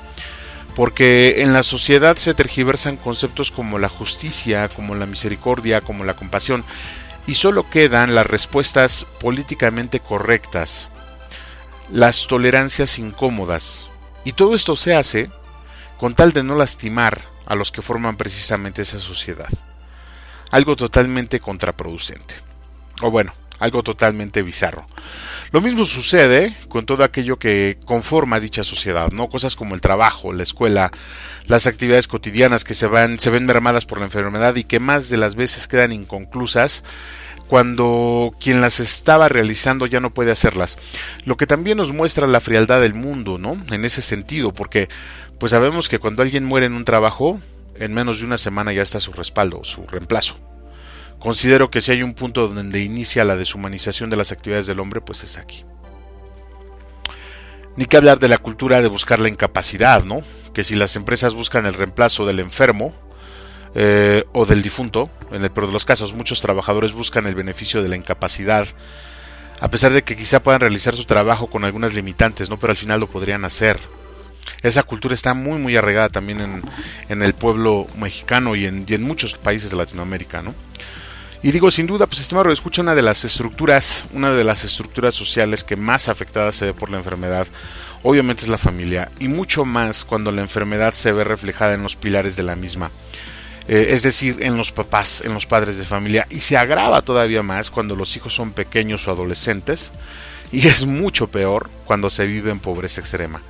porque 0.76 1.41
en 1.41 1.53
la 1.53 1.63
sociedad 1.63 2.17
se 2.17 2.34
tergiversan 2.34 2.97
conceptos 2.97 3.51
como 3.51 3.80
la 3.80 3.89
justicia, 3.89 4.69
como 4.69 4.95
la 4.95 5.05
misericordia, 5.05 5.82
como 5.82 6.03
la 6.03 6.15
compasión, 6.15 6.63
y 7.28 7.36
solo 7.36 7.69
quedan 7.69 8.15
las 8.15 8.28
respuestas 8.28 9.05
políticamente 9.19 9.99
correctas, 9.99 10.88
las 11.91 12.28
tolerancias 12.28 12.97
incómodas, 12.99 13.88
y 14.26 14.34
todo 14.34 14.55
esto 14.55 14.76
se 14.76 14.95
hace 14.95 15.30
con 15.97 16.15
tal 16.15 16.34
de 16.34 16.43
no 16.43 16.55
lastimar 16.55 17.21
a 17.45 17.55
los 17.55 17.71
que 17.71 17.82
forman 17.82 18.17
precisamente 18.17 18.82
esa 18.82 18.99
sociedad. 18.99 19.49
Algo 20.51 20.76
totalmente 20.76 21.39
contraproducente. 21.39 22.36
O 23.01 23.09
bueno, 23.09 23.34
algo 23.64 23.82
totalmente 23.82 24.41
bizarro. 24.41 24.86
Lo 25.51 25.61
mismo 25.61 25.86
sucede 25.86 26.53
con 26.68 26.86
todo 26.86 27.05
aquello 27.05 27.38
que 27.39 27.78
conforma 27.86 28.41
dicha 28.41 28.61
sociedad, 28.66 29.09
¿no? 29.14 29.30
Cosas 29.30 29.55
como 29.55 29.74
el 29.74 29.80
trabajo, 29.80 30.34
la 30.34 30.43
escuela, 30.43 30.91
las 31.45 31.66
actividades 31.66 32.09
cotidianas 32.09 32.66
que 32.66 32.74
se 32.74 32.88
van 32.88 33.20
se 33.20 33.30
ven 33.30 33.45
mermadas 33.45 33.86
por 33.86 33.99
la 33.99 34.05
enfermedad 34.05 34.57
y 34.57 34.66
que 34.66 34.82
más 34.82 35.09
de 35.09 35.16
las 35.16 35.36
veces 35.36 35.70
quedan 35.70 35.93
inconclusas 35.93 36.84
cuando 37.47 38.36
quien 38.38 38.59
las 38.59 38.82
estaba 38.82 39.30
realizando 39.30 39.86
ya 39.86 40.01
no 40.01 40.14
puede 40.14 40.32
hacerlas. 40.32 40.78
Lo 41.24 41.38
que 41.38 41.47
también 41.47 41.78
nos 41.78 41.93
muestra 41.93 42.28
la 42.28 42.41
frialdad 42.41 42.82
del 42.82 42.95
mundo, 42.95 43.38
¿no? 43.38 43.64
En 43.72 43.86
ese 43.86 44.01
sentido, 44.01 44.53
porque 44.53 44.89
pues 45.39 45.51
sabemos 45.51 45.88
que 45.88 45.99
cuando 45.99 46.22
alguien 46.22 46.43
muere 46.43 46.66
en 46.66 46.74
un 46.74 46.84
trabajo, 46.84 47.39
en 47.76 47.93
menos 47.93 48.20
de 48.20 48.26
una 48.26 48.38
semana 48.38 48.74
ya 48.74 48.82
está 48.82 48.99
su 48.99 49.14
respaldo, 49.14 49.64
su 49.64 49.88
reemplazo. 49.88 50.38
Considero 51.24 51.71
que 51.71 51.80
si 51.80 51.93
hay 51.93 52.03
un 52.03 52.15
punto 52.15 52.49
donde 52.49 52.84
inicia 52.84 53.24
la 53.24 53.38
deshumanización 53.38 54.09
de 54.09 54.17
las 54.17 54.34
actividades 54.34 54.67
del 54.67 54.82
hombre, 54.82 54.99
pues 54.99 55.24
es 55.24 55.38
aquí. 55.38 55.63
Ni 57.78 57.86
que 57.86 57.95
hablar 57.95 58.19
de 58.19 58.28
la 58.28 58.39
cultura 58.39 58.82
de 58.82 58.89
buscar 58.89 59.21
la 59.21 59.30
incapacidad, 59.30 60.03
¿no? 60.03 60.21
Que 60.53 60.65
si 60.65 60.76
las 60.76 60.97
empresas 60.97 61.34
buscan 61.34 61.65
el 61.65 61.76
reemplazo 61.76 62.26
del 62.26 62.41
enfermo 62.41 62.93
eh, 63.74 64.26
o 64.34 64.45
del 64.45 64.61
difunto, 64.61 65.09
en 65.32 65.45
el 65.45 65.49
peor 65.49 65.67
de 65.67 65.71
los 65.71 65.86
casos, 65.86 66.13
muchos 66.13 66.41
trabajadores 66.41 66.91
buscan 66.91 67.26
el 67.26 67.36
beneficio 67.36 67.82
de 67.82 67.88
la 67.88 67.95
incapacidad, 67.95 68.67
a 69.61 69.71
pesar 69.71 69.93
de 69.93 70.03
que 70.03 70.17
quizá 70.17 70.43
puedan 70.43 70.59
realizar 70.59 70.93
su 70.93 71.05
trabajo 71.05 71.47
con 71.47 71.63
algunas 71.63 71.93
limitantes, 71.93 72.49
¿no? 72.49 72.59
Pero 72.59 72.71
al 72.71 72.78
final 72.78 72.99
lo 72.99 73.07
podrían 73.07 73.45
hacer. 73.45 73.80
Esa 74.61 74.84
cultura 74.84 75.13
está 75.13 75.34
muy, 75.34 75.57
muy 75.57 75.78
arraigada 75.78 76.09
también 76.09 76.61
en, 77.07 77.24
el 77.24 77.34
pueblo 77.34 77.88
mexicano 77.97 78.57
y 78.57 78.65
en, 78.65 78.84
y 78.86 78.93
en 78.93 79.03
muchos 79.03 79.36
países 79.38 79.71
de 79.71 79.78
Latinoamérica, 79.78 80.41
¿no? 80.41 80.53
Y 81.44 81.52
digo, 81.52 81.70
sin 81.72 81.88
duda, 81.88 82.08
pues 82.08 82.22
estimado, 82.22 82.50
escucha 82.54 82.82
una 82.82 82.96
de 82.96 83.02
las 83.02 83.26
estructuras, 83.26 84.06
una 84.14 84.32
de 84.32 84.46
las 84.46 84.64
estructuras 84.64 85.14
sociales 85.14 85.66
que 85.66 85.76
más 85.76 86.08
afectada 86.08 86.54
se 86.54 86.68
ve 86.68 86.74
por 86.74 86.89
la 86.89 86.96
enfermedad, 86.98 87.48
obviamente 88.02 88.44
es 88.44 88.50
la 88.50 88.58
familia, 88.58 89.12
y 89.20 89.28
mucho 89.28 89.66
más 89.66 90.06
cuando 90.06 90.32
la 90.32 90.41
enfermedad 90.41 90.94
se 90.94 91.12
ve 91.12 91.26
reflejada 91.26 91.74
en 91.74 91.84
los 91.84 91.98
pilares 91.98 92.38
de 92.38 92.44
la 92.44 92.56
misma. 92.56 92.91
Eh, 93.68 93.88
es 93.89 94.04
decir, 94.04 94.38
en 94.39 94.56
los 94.56 94.72
papás, 94.72 95.20
en 95.20 95.34
los 95.34 95.46
padres 95.46 95.76
de 95.76 95.84
familia, 95.84 96.26
y 96.30 96.39
se 96.39 96.56
agrava 96.56 97.02
todavía 97.02 97.44
más 97.44 97.70
cuando 97.70 97.98
los 97.98 98.16
hijos 98.16 98.34
son 98.34 98.54
pequeños 98.54 99.06
o 99.10 99.12
adolescentes, 99.12 99.91
y 100.50 100.70
es 100.70 100.86
mucho 100.86 101.28
peor 101.28 101.70
cuando 101.84 102.10
se 102.10 102.26
vive 102.26 102.52
en 102.52 102.62
pobreza 102.62 103.02
extrema. 103.02 103.41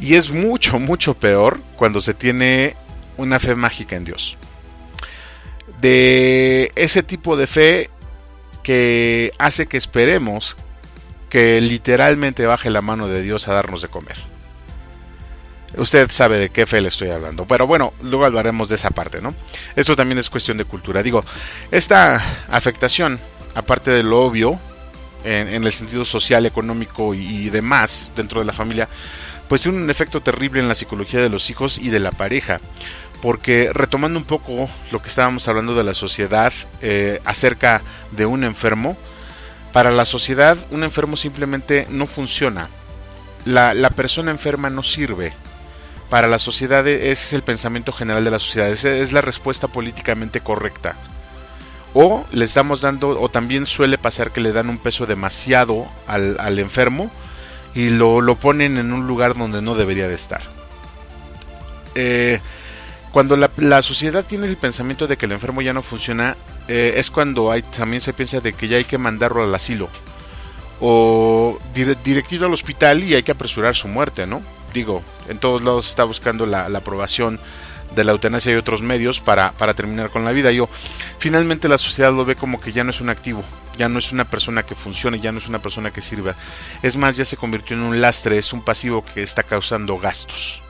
Y 0.00 0.14
es 0.14 0.30
mucho, 0.30 0.78
mucho 0.78 1.12
peor 1.12 1.60
cuando 1.76 2.00
se 2.00 2.14
tiene 2.14 2.76
una 3.18 3.38
fe 3.38 3.54
mágica 3.54 3.96
en 3.96 4.06
Dios 4.06 4.38
de 5.80 6.72
ese 6.76 7.02
tipo 7.02 7.36
de 7.36 7.46
fe 7.46 7.90
que 8.62 9.32
hace 9.38 9.66
que 9.66 9.76
esperemos 9.76 10.56
que 11.28 11.60
literalmente 11.60 12.46
baje 12.46 12.70
la 12.70 12.82
mano 12.82 13.08
de 13.08 13.22
Dios 13.22 13.48
a 13.48 13.54
darnos 13.54 13.82
de 13.82 13.88
comer. 13.88 14.16
Usted 15.76 16.10
sabe 16.10 16.38
de 16.38 16.48
qué 16.50 16.66
fe 16.66 16.80
le 16.80 16.88
estoy 16.88 17.10
hablando. 17.10 17.46
Pero 17.46 17.66
bueno, 17.66 17.94
luego 18.02 18.26
hablaremos 18.26 18.68
de 18.68 18.74
esa 18.74 18.90
parte, 18.90 19.20
¿no? 19.20 19.34
Esto 19.76 19.94
también 19.94 20.18
es 20.18 20.28
cuestión 20.28 20.56
de 20.56 20.64
cultura. 20.64 21.02
Digo, 21.02 21.24
esta 21.70 22.44
afectación, 22.50 23.20
aparte 23.54 23.92
de 23.92 24.02
lo 24.02 24.22
obvio, 24.22 24.58
en, 25.24 25.64
el 25.64 25.72
sentido 25.72 26.04
social, 26.04 26.46
económico 26.46 27.14
y, 27.14 27.46
y, 27.46 27.50
demás 27.50 28.10
dentro 28.16 28.40
de 28.40 28.46
la 28.46 28.52
familia, 28.52 28.88
pues 29.48 29.62
tiene 29.62 29.78
un 29.78 29.90
efecto 29.90 30.20
terrible 30.20 30.60
en 30.60 30.68
la 30.68 30.74
psicología 30.74 31.20
de 31.20 31.28
los 31.28 31.50
hijos 31.50 31.78
y 31.78 31.90
de 31.90 32.00
la 32.00 32.10
pareja 32.10 32.60
porque 33.22 33.70
retomando 33.72 34.18
un 34.18 34.24
poco 34.24 34.68
lo 34.90 35.02
que 35.02 35.08
estábamos 35.08 35.46
hablando 35.48 35.74
de 35.74 35.84
la 35.84 35.94
sociedad 35.94 36.52
eh, 36.80 37.20
acerca 37.24 37.82
de 38.12 38.26
un 38.26 38.44
enfermo, 38.44 38.96
para 39.72 39.90
la 39.90 40.04
sociedad 40.04 40.56
un 40.70 40.84
enfermo 40.84 41.16
simplemente 41.16 41.86
no 41.90 42.06
funciona. 42.06 42.68
La, 43.44 43.90
persona 43.90 44.30
enferma 44.30 44.70
no 44.70 44.82
sirve. 44.82 45.32
Para 46.08 46.28
la 46.28 46.38
sociedad 46.38 46.86
e, 46.86 47.12
ese 47.12 47.24
es 47.24 47.32
el 47.32 47.42
pensamiento 47.42 47.92
general 47.92 48.24
de 48.24 48.30
la 48.30 48.38
sociedad, 48.38 48.68
esa 48.70 48.90
es 48.90 49.12
la 49.12 49.20
respuesta 49.20 49.68
políticamente 49.68 50.40
correcta. 50.40 50.96
O 51.92 52.24
le 52.32 52.44
estamos 52.44 52.80
dando, 52.80 53.20
o 53.20 53.28
también 53.28 53.66
suele 53.66 53.98
pasar 53.98 54.30
que 54.30 54.40
le 54.40 54.52
dan 54.52 54.68
un 54.68 54.78
peso 54.78 55.06
demasiado 55.06 55.88
al, 56.06 56.58
enfermo 56.58 57.10
y 57.74 57.90
lo, 57.90 58.20
lo, 58.20 58.36
ponen 58.36 58.76
en 58.76 58.92
un 58.92 59.06
lugar 59.06 59.36
donde 59.36 59.62
no 59.62 59.74
debería 59.74 60.08
de 60.08 60.14
estar. 60.14 60.42
Eh, 61.94 62.40
cuando 63.12 63.36
la, 63.36 63.82
sociedad 63.82 64.24
tiene 64.24 64.46
el 64.46 64.56
pensamiento 64.56 65.06
de 65.06 65.16
que 65.16 65.26
el 65.26 65.32
enfermo 65.32 65.62
ya 65.62 65.72
no 65.72 65.82
funciona, 65.82 66.36
eh, 66.68 66.94
es 66.96 67.10
cuando 67.10 67.50
hay, 67.50 67.62
también 67.62 68.00
se 68.00 68.12
piensa 68.12 68.40
de 68.40 68.52
que 68.52 68.68
ya 68.68 68.76
hay 68.76 68.84
que 68.84 68.98
mandarlo 68.98 69.42
al 69.42 69.54
asilo 69.54 69.88
o 70.80 71.58
directo 71.74 72.44
al 72.44 72.54
hospital 72.54 73.04
y 73.04 73.14
hay 73.14 73.22
que 73.22 73.32
apresurar 73.32 73.76
su 73.76 73.86
muerte, 73.88 74.26
¿no? 74.26 74.40
Digo, 74.72 75.02
en 75.28 75.38
todos 75.38 75.62
lados 75.62 75.88
está 75.88 76.04
buscando 76.04 76.46
la, 76.46 76.66
aprobación 76.66 77.38
de 77.94 78.04
la 78.04 78.12
eutanasia 78.12 78.52
y 78.52 78.56
otros 78.56 78.80
medios 78.80 79.20
para, 79.20 79.52
para, 79.52 79.74
terminar 79.74 80.10
con 80.10 80.24
la 80.24 80.32
vida. 80.32 80.52
Yo, 80.52 80.68
finalmente 81.18 81.68
la 81.68 81.76
sociedad 81.76 82.12
lo 82.12 82.24
ve 82.24 82.36
como 82.36 82.60
que 82.60 82.72
ya 82.72 82.84
no 82.84 82.90
es 82.90 83.00
un 83.00 83.10
activo, 83.10 83.44
ya 83.76 83.88
no 83.88 83.98
es 83.98 84.12
una 84.12 84.24
persona 84.24 84.62
que 84.62 84.74
funcione, 84.74 85.20
ya 85.20 85.32
no 85.32 85.38
es 85.38 85.48
una 85.48 85.58
persona 85.58 85.90
que 85.90 86.00
sirva. 86.00 86.34
Es 86.82 86.96
más, 86.96 87.16
ya 87.16 87.24
se 87.24 87.36
convirtió 87.36 87.76
en 87.76 87.82
un 87.82 88.00
lastre, 88.00 88.38
es 88.38 88.52
un 88.52 88.62
pasivo 88.62 89.04
que 89.04 89.22
está 89.22 89.42
causando 89.42 89.98
gastos. 89.98 90.62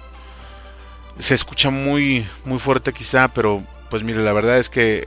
Se 1.21 1.35
escucha 1.35 1.71
muy, 1.71 2.27
muy 2.45 2.59
fuerte 2.59 2.93
quizá, 2.93 3.29
pero 3.29 3.63
pues 3.89 4.03
mire, 4.03 4.23
la 4.23 4.33
verdad 4.33 4.59
es 4.59 4.69
que 4.69 5.07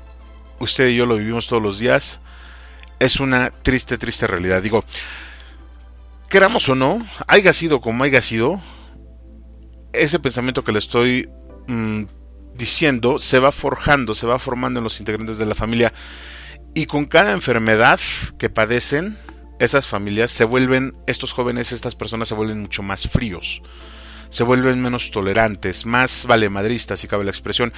usted 0.59 0.87
y 0.87 0.95
yo 0.95 1.05
lo 1.05 1.17
vivimos 1.17 1.47
todos 1.47 1.61
los 1.61 1.79
días 1.79 2.19
es 3.03 3.19
una 3.19 3.51
triste, 3.51 3.97
triste 3.97 4.27
realidad. 4.27 4.61
Digo, 4.61 4.85
queramos 6.29 6.67
o 6.69 6.75
no, 6.75 7.05
haya 7.27 7.53
sido 7.53 7.81
como 7.81 8.03
haya 8.03 8.21
sido, 8.21 8.61
ese 9.91 10.19
pensamiento 10.19 10.63
que 10.63 10.71
le 10.71 10.79
estoy 10.79 11.29
mm, 11.67 12.03
diciendo 12.55 13.19
se 13.19 13.39
va 13.39 13.51
forjando, 13.51 14.15
se 14.15 14.25
va 14.25 14.39
formando 14.39 14.79
en 14.79 14.85
los 14.85 14.99
integrantes 14.99 15.37
de 15.37 15.45
la 15.45 15.55
familia. 15.55 15.93
Y 16.73 16.85
con 16.87 17.05
cada 17.05 17.33
enfermedad 17.33 17.99
que 18.39 18.49
padecen, 18.49 19.19
esas 19.59 19.87
familias 19.87 20.31
se 20.31 20.45
vuelven, 20.45 20.95
estos 21.05 21.33
jóvenes, 21.33 21.71
estas 21.71 21.95
personas 21.95 22.29
se 22.29 22.35
vuelven 22.35 22.61
mucho 22.61 22.83
más 22.83 23.07
fríos, 23.07 23.61
se 24.33 24.43
vuelven 24.43 24.81
menos 24.81 25.11
tolerantes, 25.11 25.85
más 25.85 26.25
valemadristas, 26.25 26.99
si 26.99 27.07
cabe 27.07 27.23
la 27.23 27.29
expresión. 27.29 27.71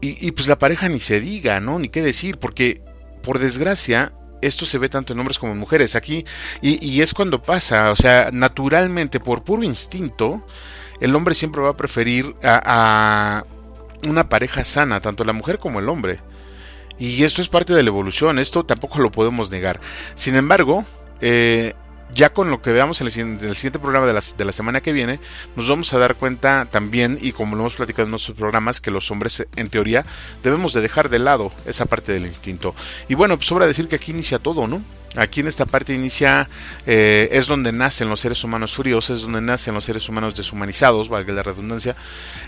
Y, 0.00 0.26
y 0.26 0.32
pues 0.32 0.48
la 0.48 0.58
pareja 0.58 0.88
ni 0.88 0.98
se 0.98 1.20
diga, 1.20 1.60
¿no? 1.60 1.78
Ni 1.78 1.90
qué 1.90 2.02
decir, 2.02 2.38
porque 2.38 2.82
por 3.22 3.38
desgracia 3.38 4.12
esto 4.40 4.66
se 4.66 4.78
ve 4.78 4.88
tanto 4.88 5.12
en 5.12 5.20
hombres 5.20 5.38
como 5.38 5.52
en 5.52 5.58
mujeres. 5.58 5.94
Aquí, 5.94 6.24
y, 6.60 7.00
es 7.00 7.14
cuando 7.14 7.40
pasa, 7.42 7.90
o 7.90 7.96
sea, 7.96 8.30
naturalmente, 8.32 9.20
por 9.20 9.44
puro 9.44 9.62
instinto, 9.62 10.44
el 11.00 11.14
hombre 11.14 11.34
siempre 11.34 11.62
va 11.62 11.70
a 11.70 11.76
preferir 11.76 12.34
a, 12.42 13.44
una 14.08 14.28
pareja 14.28 14.64
sana, 14.64 15.00
tanto 15.00 15.24
la 15.24 15.32
mujer 15.32 15.58
como 15.58 15.78
el 15.78 15.88
hombre. 15.88 16.20
Y 16.98 17.22
esto 17.24 17.40
es 17.42 17.48
parte 17.48 17.74
de 17.74 17.82
la 17.82 17.90
evolución, 17.90 18.38
esto 18.38 18.64
tampoco 18.64 18.98
lo 18.98 19.10
podemos 19.10 19.50
negar. 19.50 19.80
Sin 20.14 20.34
embargo, 20.34 20.84
eh, 21.20 21.74
ya 22.14 22.30
con 22.30 22.50
lo 22.50 22.62
que 22.62 22.72
veamos 22.72 23.00
en 23.00 23.06
el, 23.06 23.12
siguiente 23.12 23.78
programa 23.78 24.06
de 24.06 24.12
la, 24.12 24.22
de 24.36 24.44
la, 24.44 24.52
semana 24.52 24.80
que 24.80 24.92
viene, 24.92 25.20
nos 25.56 25.68
vamos 25.68 25.92
a 25.92 25.98
dar 25.98 26.16
cuenta 26.16 26.66
también, 26.70 27.18
y 27.20 27.32
como 27.32 27.56
lo 27.56 27.62
hemos 27.62 27.74
platicado 27.74 28.04
en 28.04 28.10
nuestros 28.10 28.36
programas, 28.36 28.80
que 28.80 28.90
los 28.90 29.10
hombres 29.10 29.46
en 29.56 29.70
teoría 29.70 30.04
debemos 30.42 30.72
de 30.72 30.80
dejar 30.80 31.08
de 31.08 31.18
lado 31.18 31.52
esa 31.66 31.86
parte 31.86 32.12
del 32.12 32.26
instinto. 32.26 32.74
Y 33.08 33.14
bueno, 33.14 33.36
pues 33.36 33.46
sobra 33.46 33.66
decir 33.66 33.88
que 33.88 33.96
aquí 33.96 34.12
inicia 34.12 34.38
todo, 34.38 34.66
¿no? 34.66 34.82
Aquí 35.16 35.40
en 35.40 35.48
esta 35.48 35.66
parte 35.66 35.92
inicia, 35.92 36.48
eh, 36.86 37.30
es 37.32 37.48
donde 37.48 37.72
nacen 37.72 38.08
los 38.08 38.20
seres 38.20 38.44
humanos 38.44 38.74
furiosos, 38.74 39.16
es 39.18 39.22
donde 39.22 39.40
nacen 39.40 39.74
los 39.74 39.84
seres 39.84 40.08
humanos 40.08 40.36
deshumanizados, 40.36 41.08
valga 41.08 41.32
la 41.32 41.42
redundancia, 41.42 41.96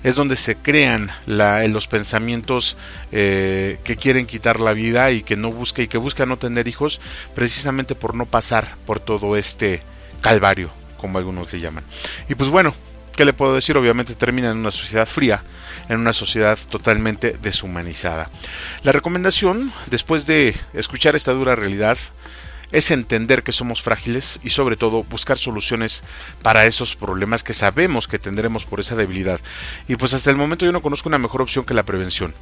es 0.04 0.14
donde 0.14 0.36
se 0.36 0.54
crean 0.54 1.10
la, 1.26 1.66
los 1.66 1.88
pensamientos 1.88 2.76
eh, 3.10 3.80
que 3.82 3.96
quieren 3.96 4.26
quitar 4.26 4.60
la 4.60 4.74
vida 4.74 5.10
y 5.10 5.24
que 5.24 5.34
no 5.34 5.50
busca 5.50 5.82
y 5.82 5.88
que 5.88 5.98
buscan 5.98 6.28
no 6.28 6.36
tener 6.36 6.68
hijos, 6.68 7.00
precisamente 7.34 7.96
por 7.96 8.14
no 8.14 8.26
pasar 8.26 8.76
por 8.86 9.00
todo 9.00 9.36
este 9.36 9.82
calvario, 10.20 10.70
como 10.98 11.18
algunos 11.18 11.52
le 11.52 11.58
llaman. 11.58 11.82
Y 12.28 12.36
pues 12.36 12.48
bueno, 12.48 12.76
¿qué 13.16 13.24
le 13.24 13.32
puedo 13.32 13.56
decir? 13.56 13.76
Obviamente 13.76 14.14
termina 14.14 14.52
en 14.52 14.58
una 14.58 14.70
sociedad 14.70 15.06
fría, 15.06 15.42
en 15.88 15.98
una 15.98 16.12
sociedad 16.12 16.56
totalmente 16.70 17.36
deshumanizada. 17.42 18.30
La 18.84 18.92
recomendación, 18.92 19.72
después 19.88 20.26
de 20.26 20.54
escuchar 20.74 21.16
esta 21.16 21.32
dura 21.32 21.56
realidad, 21.56 21.98
es 22.73 22.91
entender 22.91 23.43
que 23.43 23.53
somos 23.53 23.83
frágiles 23.83 24.41
y 24.43 24.51
sobre 24.51 24.77
todo 24.77 25.05
buscar 25.05 25.39
soluciones 25.39 26.03
para 26.43 26.64
esos 26.64 26.97
problemas 26.97 27.43
que 27.45 27.53
sabemos 27.53 28.09
que 28.09 28.18
tendremos 28.18 28.64
por 28.64 28.81
esa 28.81 28.97
debilidad. 28.97 29.41
Y 29.87 29.97
pues 29.97 30.14
hasta 30.14 30.31
el 30.31 30.37
momento 30.37 30.64
yo 30.64 30.73
no 30.73 30.83
conozco 30.83 31.09
una 31.09 31.18
mejor 31.18 31.43
opción 31.43 31.64
que 31.64 31.75
la 31.75 31.85
prevención. 31.85 32.35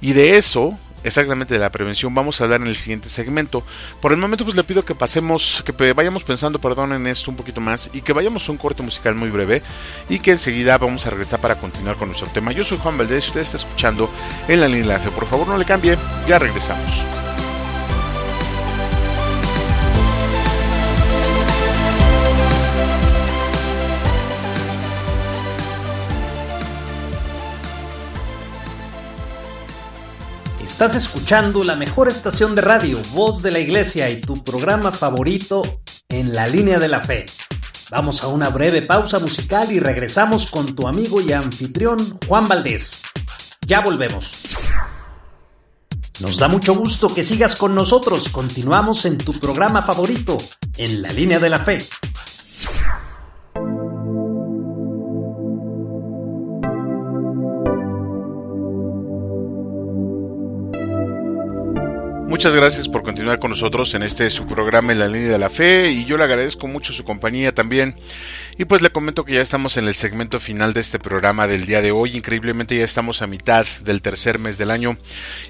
Y 0.00 0.12
de 0.12 0.36
eso, 0.36 0.78
exactamente 1.04 1.54
de 1.54 1.60
la 1.60 1.70
prevención, 1.70 2.14
vamos 2.14 2.40
a 2.40 2.44
hablar 2.44 2.60
en 2.60 2.66
el 2.66 2.76
siguiente 2.76 3.08
segmento. 3.08 3.62
Por 4.02 4.12
el 4.12 4.18
momento 4.18 4.44
pues 4.44 4.56
le 4.56 4.64
pido 4.64 4.84
que 4.84 4.94
pasemos, 4.94 5.62
que 5.64 5.92
vayamos 5.92 6.24
pensando, 6.24 6.58
perdón, 6.58 6.92
en 6.92 7.06
esto 7.06 7.30
un 7.30 7.36
poquito 7.36 7.60
más 7.60 7.88
y 7.92 8.02
que 8.02 8.12
vayamos 8.12 8.48
a 8.48 8.52
un 8.52 8.58
corte 8.58 8.82
musical 8.82 9.14
muy 9.14 9.30
breve 9.30 9.62
y 10.08 10.18
que 10.18 10.32
enseguida 10.32 10.76
vamos 10.76 11.06
a 11.06 11.10
regresar 11.10 11.40
para 11.40 11.54
continuar 11.54 11.96
con 11.96 12.08
nuestro 12.08 12.28
tema. 12.28 12.52
Yo 12.52 12.64
soy 12.64 12.78
Juan 12.78 12.98
Valdés, 12.98 13.28
usted 13.28 13.40
está 13.40 13.56
escuchando 13.56 14.10
en 14.48 14.60
la 14.60 14.68
línea 14.68 14.98
de. 14.98 15.10
Por 15.10 15.26
favor 15.26 15.46
no 15.48 15.56
le 15.56 15.64
cambie, 15.64 15.96
ya 16.28 16.38
regresamos. 16.38 16.90
Estás 30.76 30.94
escuchando 30.94 31.62
la 31.62 31.74
mejor 31.74 32.06
estación 32.06 32.54
de 32.54 32.60
radio, 32.60 33.00
Voz 33.14 33.40
de 33.40 33.50
la 33.50 33.58
Iglesia 33.58 34.10
y 34.10 34.20
tu 34.20 34.44
programa 34.44 34.92
favorito 34.92 35.62
en 36.10 36.34
la 36.34 36.48
línea 36.48 36.78
de 36.78 36.86
la 36.86 37.00
fe. 37.00 37.24
Vamos 37.90 38.22
a 38.22 38.26
una 38.26 38.50
breve 38.50 38.82
pausa 38.82 39.18
musical 39.18 39.72
y 39.72 39.80
regresamos 39.80 40.44
con 40.44 40.76
tu 40.76 40.86
amigo 40.86 41.22
y 41.22 41.32
anfitrión 41.32 42.18
Juan 42.28 42.44
Valdés. 42.44 43.04
Ya 43.66 43.80
volvemos. 43.80 44.30
Nos 46.20 46.36
da 46.36 46.46
mucho 46.46 46.74
gusto 46.74 47.08
que 47.08 47.24
sigas 47.24 47.56
con 47.56 47.74
nosotros. 47.74 48.28
Continuamos 48.28 49.06
en 49.06 49.16
tu 49.16 49.32
programa 49.40 49.80
favorito, 49.80 50.36
en 50.76 51.00
la 51.00 51.08
línea 51.08 51.38
de 51.38 51.48
la 51.48 51.58
fe. 51.58 51.78
Muchas 62.28 62.56
gracias 62.56 62.88
por 62.88 63.04
continuar 63.04 63.38
con 63.38 63.52
nosotros 63.52 63.94
en 63.94 64.02
este 64.02 64.28
su 64.30 64.46
programa 64.48 64.90
en 64.90 64.98
la 64.98 65.06
línea 65.06 65.30
de 65.30 65.38
la 65.38 65.48
fe 65.48 65.92
y 65.92 66.04
yo 66.06 66.18
le 66.18 66.24
agradezco 66.24 66.66
mucho 66.66 66.92
su 66.92 67.04
compañía 67.04 67.54
también. 67.54 67.94
Y 68.58 68.64
pues 68.64 68.82
le 68.82 68.90
comento 68.90 69.24
que 69.24 69.34
ya 69.34 69.40
estamos 69.40 69.76
en 69.76 69.86
el 69.86 69.94
segmento 69.94 70.40
final 70.40 70.72
de 70.72 70.80
este 70.80 70.98
programa 70.98 71.46
del 71.46 71.66
día 71.66 71.80
de 71.80 71.92
hoy. 71.92 72.16
Increíblemente 72.16 72.76
ya 72.76 72.84
estamos 72.84 73.22
a 73.22 73.28
mitad 73.28 73.64
del 73.82 74.02
tercer 74.02 74.40
mes 74.40 74.58
del 74.58 74.72
año 74.72 74.98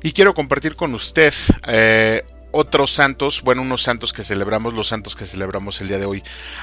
y 0.02 0.12
quiero 0.12 0.34
compartir 0.34 0.76
con 0.76 0.94
usted 0.94 1.32
eh, 1.66 2.24
otros 2.56 2.92
santos, 2.92 3.42
bueno, 3.42 3.62
unos 3.62 3.82
santos 3.82 4.12
que 4.12 4.24
celebramos, 4.24 4.72
los 4.72 4.88
santos 4.88 5.14
que 5.14 5.26
celebramos 5.26 5.80
el 5.80 5.88
día 5.88 5.98
de 5.98 6.06
hoy, 6.06 6.22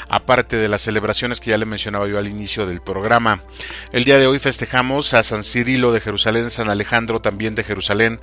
aparte 0.09 0.57
de 0.57 0.68
las 0.68 0.82
celebraciones 0.82 1.39
que 1.39 1.51
ya 1.51 1.57
le 1.57 1.66
mencionaba 1.66 2.07
yo 2.07 2.18
al 2.18 2.28
inicio 2.28 2.66
del 2.66 2.82
programa. 2.82 3.43
El 3.91 4.03
día 4.03 4.18
de 4.18 4.26
hoy 4.26 4.39
festejamos 4.39 5.14
a 5.14 5.22
San 5.22 5.43
Cirilo 5.43 5.91
de 5.91 6.01
Jerusalén, 6.01 6.49
San 6.49 6.70
Alejandro 6.70 7.22
también 7.22 7.53
de 7.53 7.64
Jerusalén, 7.64 8.20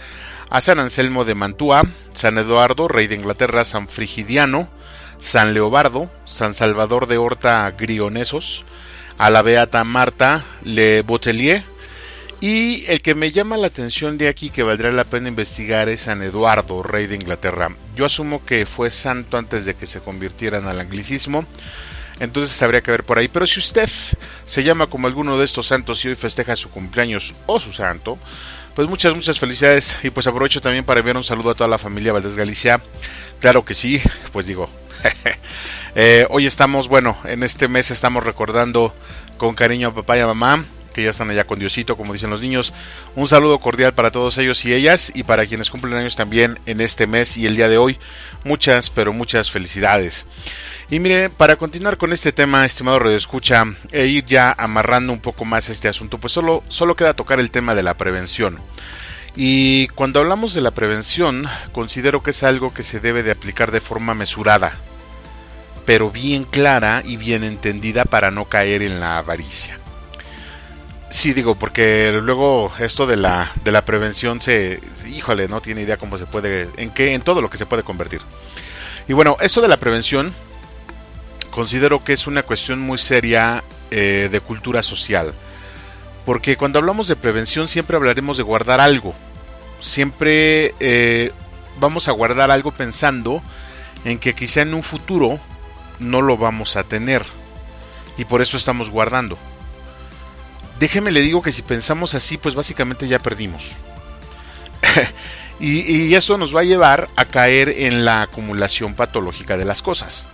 a 0.50 0.60
San 0.60 0.80
Anselmo 0.80 1.24
de 1.24 1.36
Mantua, 1.36 1.84
San 2.12 2.36
Eduardo, 2.36 2.88
rey 2.88 3.06
de 3.06 3.14
Inglaterra, 3.14 3.64
San 3.64 3.88
Frigidiano, 3.88 4.68
San 5.20 5.54
Leobardo, 5.54 6.10
San 6.24 6.54
Salvador 6.54 7.06
de 7.06 7.18
Horta 7.18 7.70
Grionesos, 7.70 8.64
a 9.16 9.30
la 9.30 9.42
Beata 9.42 9.84
Marta 9.84 10.44
Le 10.64 11.02
Botelier, 11.02 11.62
y 12.40 12.84
el 12.88 13.00
que 13.00 13.14
me 13.14 13.32
llama 13.32 13.58
la 13.58 13.68
atención 13.68 14.18
de 14.18 14.28
aquí 14.28 14.50
que 14.50 14.62
valdría 14.62 14.90
la 14.90 15.04
pena 15.04 15.28
investigar 15.28 15.88
es 15.88 16.02
San 16.02 16.22
Eduardo, 16.22 16.82
rey 16.82 17.06
de 17.06 17.14
Inglaterra. 17.14 17.70
Yo 17.94 18.06
asumo 18.06 18.44
que 18.44 18.66
fue 18.66 18.90
santo 18.90 19.36
antes 19.36 19.66
de 19.66 19.74
que 19.74 19.86
se 19.86 20.00
convirtieran 20.00 20.66
al 20.66 20.80
anglicismo, 20.80 21.44
entonces 22.18 22.60
habría 22.62 22.80
que 22.80 22.90
ver 22.90 23.04
por 23.04 23.18
ahí. 23.18 23.28
Pero 23.28 23.46
si 23.46 23.60
usted 23.60 23.88
se 24.46 24.64
llama 24.64 24.88
como 24.88 25.06
alguno 25.06 25.38
de 25.38 25.44
estos 25.44 25.68
santos 25.68 26.04
y 26.04 26.08
hoy 26.08 26.14
festeja 26.14 26.56
su 26.56 26.70
cumpleaños 26.70 27.34
o 27.46 27.60
su 27.60 27.72
santo, 27.72 28.18
pues 28.74 28.88
muchas, 28.88 29.14
muchas 29.14 29.38
felicidades 29.38 29.98
y 30.02 30.10
pues 30.10 30.26
aprovecho 30.26 30.60
también 30.60 30.84
para 30.84 31.00
enviar 31.00 31.16
un 31.16 31.24
saludo 31.24 31.50
a 31.50 31.54
toda 31.54 31.68
la 31.68 31.78
familia 31.78 32.12
Valdés 32.12 32.36
Galicia. 32.36 32.80
Claro 33.40 33.64
que 33.64 33.74
sí, 33.74 34.00
pues 34.32 34.46
digo, 34.46 34.68
eh, 35.94 36.26
hoy 36.30 36.46
estamos, 36.46 36.88
bueno, 36.88 37.16
en 37.24 37.42
este 37.42 37.68
mes 37.68 37.90
estamos 37.90 38.24
recordando 38.24 38.94
con 39.38 39.54
cariño 39.54 39.88
a 39.88 39.94
papá 39.94 40.16
y 40.18 40.20
a 40.20 40.26
mamá, 40.26 40.64
que 40.92 41.04
ya 41.04 41.10
están 41.10 41.30
allá 41.30 41.44
con 41.44 41.58
Diosito, 41.58 41.96
como 41.96 42.12
dicen 42.12 42.30
los 42.30 42.40
niños. 42.40 42.72
Un 43.16 43.28
saludo 43.28 43.58
cordial 43.58 43.94
para 43.94 44.10
todos 44.10 44.36
ellos 44.38 44.64
y 44.64 44.74
ellas 44.74 45.10
y 45.14 45.22
para 45.22 45.46
quienes 45.46 45.70
cumplen 45.70 45.94
años 45.94 46.16
también 46.16 46.58
en 46.66 46.80
este 46.80 47.06
mes 47.06 47.36
y 47.36 47.46
el 47.46 47.56
día 47.56 47.68
de 47.68 47.78
hoy. 47.78 47.98
Muchas, 48.44 48.90
pero 48.90 49.12
muchas 49.12 49.50
felicidades. 49.50 50.26
Y 50.90 50.98
mire, 50.98 51.30
para 51.30 51.54
continuar 51.54 51.98
con 51.98 52.12
este 52.12 52.32
tema, 52.32 52.64
estimado 52.64 52.98
Radio 52.98 53.16
Escucha, 53.16 53.64
e 53.92 54.06
ir 54.06 54.26
ya 54.26 54.52
amarrando 54.58 55.12
un 55.12 55.20
poco 55.20 55.44
más 55.44 55.68
este 55.68 55.86
asunto, 55.86 56.18
pues 56.18 56.32
solo, 56.32 56.64
solo 56.66 56.96
queda 56.96 57.14
tocar 57.14 57.38
el 57.38 57.52
tema 57.52 57.76
de 57.76 57.84
la 57.84 57.94
prevención. 57.94 58.58
Y 59.36 59.86
cuando 59.88 60.18
hablamos 60.18 60.52
de 60.52 60.62
la 60.62 60.72
prevención, 60.72 61.46
considero 61.70 62.24
que 62.24 62.30
es 62.30 62.42
algo 62.42 62.74
que 62.74 62.82
se 62.82 62.98
debe 62.98 63.22
de 63.22 63.30
aplicar 63.30 63.70
de 63.70 63.80
forma 63.80 64.14
mesurada, 64.14 64.72
pero 65.86 66.10
bien 66.10 66.42
clara 66.42 67.04
y 67.04 67.16
bien 67.16 67.44
entendida 67.44 68.04
para 68.04 68.32
no 68.32 68.46
caer 68.46 68.82
en 68.82 68.98
la 68.98 69.18
avaricia. 69.18 69.78
Sí, 71.08 71.32
digo, 71.34 71.54
porque 71.54 72.18
luego 72.20 72.72
esto 72.80 73.06
de 73.06 73.16
la, 73.16 73.52
de 73.62 73.70
la 73.70 73.84
prevención 73.84 74.40
se, 74.40 74.80
híjole, 75.06 75.46
no 75.46 75.60
tiene 75.60 75.82
idea 75.82 75.98
cómo 75.98 76.18
se 76.18 76.26
puede, 76.26 76.68
en 76.78 76.90
qué, 76.90 77.14
en 77.14 77.22
todo 77.22 77.40
lo 77.40 77.48
que 77.48 77.58
se 77.58 77.66
puede 77.66 77.84
convertir. 77.84 78.22
Y 79.06 79.12
bueno, 79.12 79.36
esto 79.40 79.60
de 79.60 79.68
la 79.68 79.76
prevención 79.76 80.34
considero 81.50 82.04
que 82.04 82.12
es 82.12 82.26
una 82.26 82.42
cuestión 82.42 82.80
muy 82.80 82.98
seria 82.98 83.62
eh, 83.90 84.28
de 84.30 84.40
cultura 84.40 84.82
social. 84.82 85.34
Porque 86.24 86.56
cuando 86.56 86.78
hablamos 86.78 87.08
de 87.08 87.16
prevención 87.16 87.68
siempre 87.68 87.96
hablaremos 87.96 88.36
de 88.36 88.42
guardar 88.42 88.80
algo. 88.80 89.14
Siempre 89.80 90.74
eh, 90.80 91.32
vamos 91.78 92.08
a 92.08 92.12
guardar 92.12 92.50
algo 92.50 92.70
pensando 92.70 93.42
en 94.04 94.18
que 94.18 94.34
quizá 94.34 94.62
en 94.62 94.74
un 94.74 94.82
futuro 94.82 95.38
no 95.98 96.22
lo 96.22 96.36
vamos 96.36 96.76
a 96.76 96.84
tener. 96.84 97.24
Y 98.16 98.24
por 98.24 98.42
eso 98.42 98.56
estamos 98.56 98.90
guardando. 98.90 99.38
Déjeme 100.78 101.10
le 101.10 101.20
digo 101.20 101.42
que 101.42 101.52
si 101.52 101.62
pensamos 101.62 102.14
así, 102.14 102.38
pues 102.38 102.54
básicamente 102.54 103.08
ya 103.08 103.18
perdimos. 103.18 103.72
y, 105.60 105.80
y, 105.80 106.14
eso 106.14 106.38
nos 106.38 106.54
va 106.54 106.60
a 106.60 106.64
llevar 106.64 107.08
a 107.16 107.26
caer 107.26 107.68
en 107.68 108.04
la 108.04 108.22
acumulación 108.22 108.94
patológica 108.94 109.56
de 109.56 109.66
las 109.66 109.82
cosas. 109.82 110.26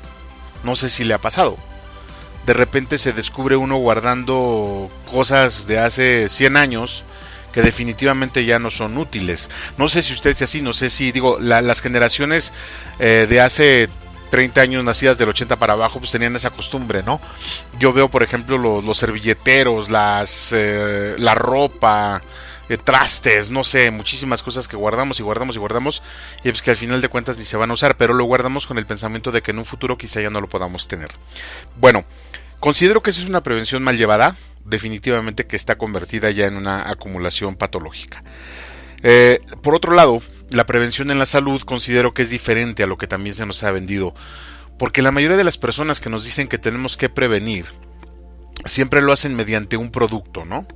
No 0.67 0.75
sé 0.75 0.91
si 0.91 1.05
le 1.05 1.15
ha 1.15 1.19
pasado. 1.19 1.57
De 2.45 2.53
repente 2.53 2.99
se 2.99 3.13
descubre 3.13 3.57
uno 3.57 3.77
guardando 3.77 4.91
cosas 5.11 5.67
de 5.69 5.79
hace 5.79 6.29
100 6.29 6.57
años 6.57 7.05
que 7.53 7.63
definitivamente 7.63 8.45
ya 8.45 8.59
no 8.59 8.73
son 8.73 8.99
útiles. 8.99 9.49
No 9.79 9.89
sé 9.89 10.03
si 10.03 10.13
usted 10.13 10.31
es 10.31 10.43
así, 10.43 10.63
no 10.63 10.73
sé 10.73 10.91
si 10.91 11.13
digo, 11.13 11.39
las 11.41 11.81
generaciones 11.81 12.53
eh, 12.99 13.27
de 13.29 13.41
hace 13.41 13.89
30 14.31 14.61
años 14.61 14.85
nacidas 14.85 15.19
del 15.19 15.29
80 15.29 15.55
para 15.57 15.75
abajo 15.75 16.01
pues 16.01 16.11
tenían 16.11 16.35
esa 16.35 16.51
costumbre, 16.51 17.05
¿no? 17.05 17.21
Yo 17.79 17.93
veo, 17.93 18.09
por 18.09 18.25
ejemplo, 18.25 18.59
los, 18.59 18.99
servilleteros, 18.99 19.89
las, 19.89 20.51
eh, 20.53 21.15
la 21.17 21.35
ropa, 21.37 22.23
eh, 22.69 22.79
trastes, 22.79 23.51
no 23.51 23.65
sé, 23.65 23.91
muchísimas 23.91 24.43
cosas 24.43 24.67
que 24.67 24.77
guardamos 24.77 25.21
y 25.21 25.23
guardamos 25.23 25.57
y 25.57 25.59
guardamos 25.59 26.03
y 26.43 26.51
pues 26.51 26.63
que 26.63 26.71
al 26.71 26.77
final 26.77 27.01
de 27.01 27.09
cuentas 27.09 27.39
ni 27.39 27.45
se 27.45 27.57
van 27.57 27.71
a 27.71 27.75
usar, 27.75 27.97
pero 27.97 28.15
lo 28.15 28.25
guardamos 28.25 28.67
con 28.67 28.79
el 28.79 28.87
pensamiento 28.87 29.33
de 29.33 29.43
que 29.43 29.53
en 29.53 29.59
un 29.59 29.65
futuro 29.65 29.97
quizá 29.97 30.21
ya 30.21 30.31
no 30.31 30.41
lo 30.41 30.49
podamos 30.49 30.89
tener. 30.89 31.11
Bueno, 31.77 32.05
considero 32.61 33.03
que 33.03 33.11
esa 33.11 33.23
es 33.23 33.29
una 33.29 33.43
prevención 33.43 33.83
mal 33.83 33.97
llevada, 33.97 34.37
definitivamente 34.65 35.47
que 35.47 35.57
está 35.57 35.77
convertida 35.77 36.31
ya 36.31 36.47
en 36.47 36.57
una 36.57 36.91
acumulación 36.91 37.57
patológica. 37.57 38.25
Eh, 39.03 39.41
por 39.63 39.75
otro 39.75 39.95
lado, 39.95 40.23
la 40.51 40.67
prevención 40.67 41.11
en 41.11 41.19
la 41.19 41.27
salud 41.27 41.63
considero 41.63 42.15
que 42.15 42.23
es 42.23 42.31
diferente 42.31 42.83
a 42.83 42.87
lo 42.87 42.99
que 42.99 43.07
también 43.07 43.35
se 43.35 43.47
nos 43.47 43.63
ha 43.63 43.71
vendido, 43.71 44.15
porque 44.79 45.03
la 45.03 45.13
mayoría 45.13 45.37
de 45.37 45.45
las 45.45 45.59
personas 45.59 46.01
que 46.01 46.11
nos 46.11 46.25
dicen 46.25 46.49
que 46.49 46.59
tenemos 46.59 46.97
que 46.97 47.09
prevenir 47.09 47.67
siempre 48.65 49.03
lo 49.03 49.13
hacen 49.13 49.35
mediante 49.35 49.77
un 49.77 49.91
producto, 49.91 50.45
¿no? 50.45 50.67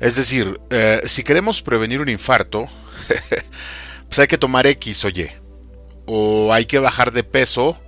Es 0.00 0.16
decir, 0.16 0.60
eh, 0.70 1.00
si 1.04 1.24
queremos 1.24 1.62
prevenir 1.62 2.00
un 2.00 2.08
infarto, 2.08 2.66
pues 4.08 4.18
hay 4.18 4.26
que 4.26 4.38
tomar 4.38 4.66
X 4.66 5.04
o 5.04 5.08
Y, 5.08 5.30
o 6.06 6.52
hay 6.52 6.66
que 6.66 6.78
bajar 6.78 7.12
de 7.12 7.24
peso 7.24 7.78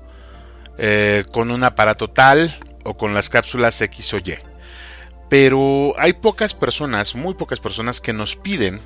eh, 0.79 1.25
con 1.33 1.51
un 1.51 1.63
aparato 1.63 2.09
tal 2.09 2.59
o 2.85 2.97
con 2.97 3.15
las 3.15 3.29
cápsulas 3.29 3.81
X 3.81 4.15
o 4.15 4.19
Y. 4.19 4.39
Pero 5.29 5.95
hay 5.99 6.15
pocas 6.15 6.55
personas, 6.55 7.15
muy 7.15 7.35
pocas 7.35 7.61
personas 7.61 8.01
que 8.01 8.13
nos 8.13 8.35
piden 8.35 8.81